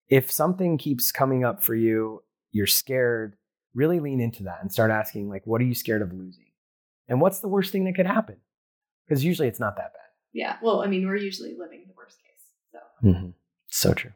if 0.09 0.31
something 0.31 0.79
keeps 0.79 1.13
coming 1.13 1.45
up 1.45 1.63
for 1.63 1.75
you, 1.75 2.23
you're 2.51 2.67
scared, 2.67 3.37
really 3.75 4.01
lean 4.01 4.21
into 4.21 4.43
that 4.45 4.59
and 4.61 4.73
start 4.73 4.91
asking, 4.91 5.29
like, 5.29 5.47
what 5.47 5.61
are 5.61 5.65
you 5.65 5.75
scared 5.75 6.03
of 6.03 6.13
losing? 6.13 6.47
And 7.09 7.21
what's 7.21 7.41
the 7.41 7.49
worst 7.49 7.73
thing 7.73 7.85
that 7.85 7.95
could 7.95 8.07
happen? 8.07 8.37
Because 9.13 9.25
usually 9.25 9.47
it's 9.47 9.61
not 9.61 9.77
that 9.77 9.93
bad. 9.93 10.09
Yeah. 10.33 10.57
Well, 10.63 10.81
I 10.81 10.87
mean, 10.87 11.07
we're 11.07 11.17
usually 11.17 11.55
living 11.55 11.85
the 11.87 11.93
worst 11.95 12.17
case. 12.23 12.47
So 12.73 12.79
Mm-hmm. 13.07 13.29
So 13.69 13.93
true. 13.93 14.13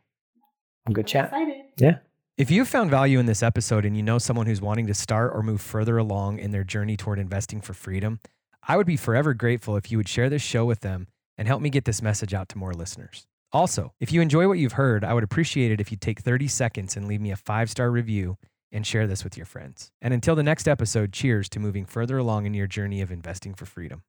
Good 0.91 1.07
chat. 1.07 1.27
excited. 1.27 1.67
Yeah. 1.77 1.99
If 2.39 2.51
you 2.51 2.65
found 2.65 2.91
value 2.91 3.19
in 3.19 3.27
this 3.27 3.43
episode 3.43 3.85
and 3.85 3.95
you 3.95 4.03
know 4.03 4.17
someone 4.17 4.47
who's 4.47 4.63
wanting 4.63 4.87
to 4.87 4.95
start 4.95 5.33
or 5.35 5.43
move 5.43 5.61
further 5.61 5.99
along 5.99 6.39
in 6.39 6.51
their 6.51 6.65
journey 6.65 6.97
toward 6.97 7.19
investing 7.19 7.61
for 7.61 7.75
freedom, 7.75 8.21
I 8.67 8.79
would 8.79 8.87
be 8.87 8.97
forever 8.97 9.35
grateful 9.35 9.77
if 9.77 9.91
you 9.91 9.99
would 9.99 10.09
share 10.09 10.31
this 10.31 10.41
show 10.41 10.65
with 10.65 10.81
them 10.81 11.09
and 11.37 11.47
help 11.47 11.61
me 11.61 11.69
get 11.69 11.85
this 11.85 12.01
message 12.01 12.33
out 12.33 12.49
to 12.51 12.59
more 12.59 12.73
listeners. 12.73 13.27
Also, 13.53 13.93
if 14.01 14.13
you 14.13 14.23
enjoy 14.23 14.49
what 14.49 14.59
you've 14.59 14.73
heard, 14.73 15.05
I 15.05 15.13
would 15.13 15.25
appreciate 15.25 15.73
it 15.73 15.81
if 15.83 15.91
you 15.91 15.99
take 15.99 16.21
30 16.21 16.49
seconds 16.49 16.97
and 16.97 17.07
leave 17.07 17.21
me 17.21 17.33
a 17.33 17.37
five 17.37 17.69
star 17.69 17.91
review 17.91 18.39
and 18.73 18.87
share 18.87 19.07
this 19.07 19.25
with 19.25 19.37
your 19.37 19.47
friends. 19.47 19.91
And 20.01 20.15
until 20.15 20.35
the 20.35 20.43
next 20.43 20.67
episode, 20.67 21.13
cheers 21.13 21.51
to 21.51 21.61
moving 21.61 21.85
further 21.85 22.17
along 22.17 22.47
in 22.47 22.55
your 22.55 22.67
journey 22.67 23.03
of 23.03 23.13
investing 23.13 23.53
for 23.53 23.67
freedom. 23.67 24.03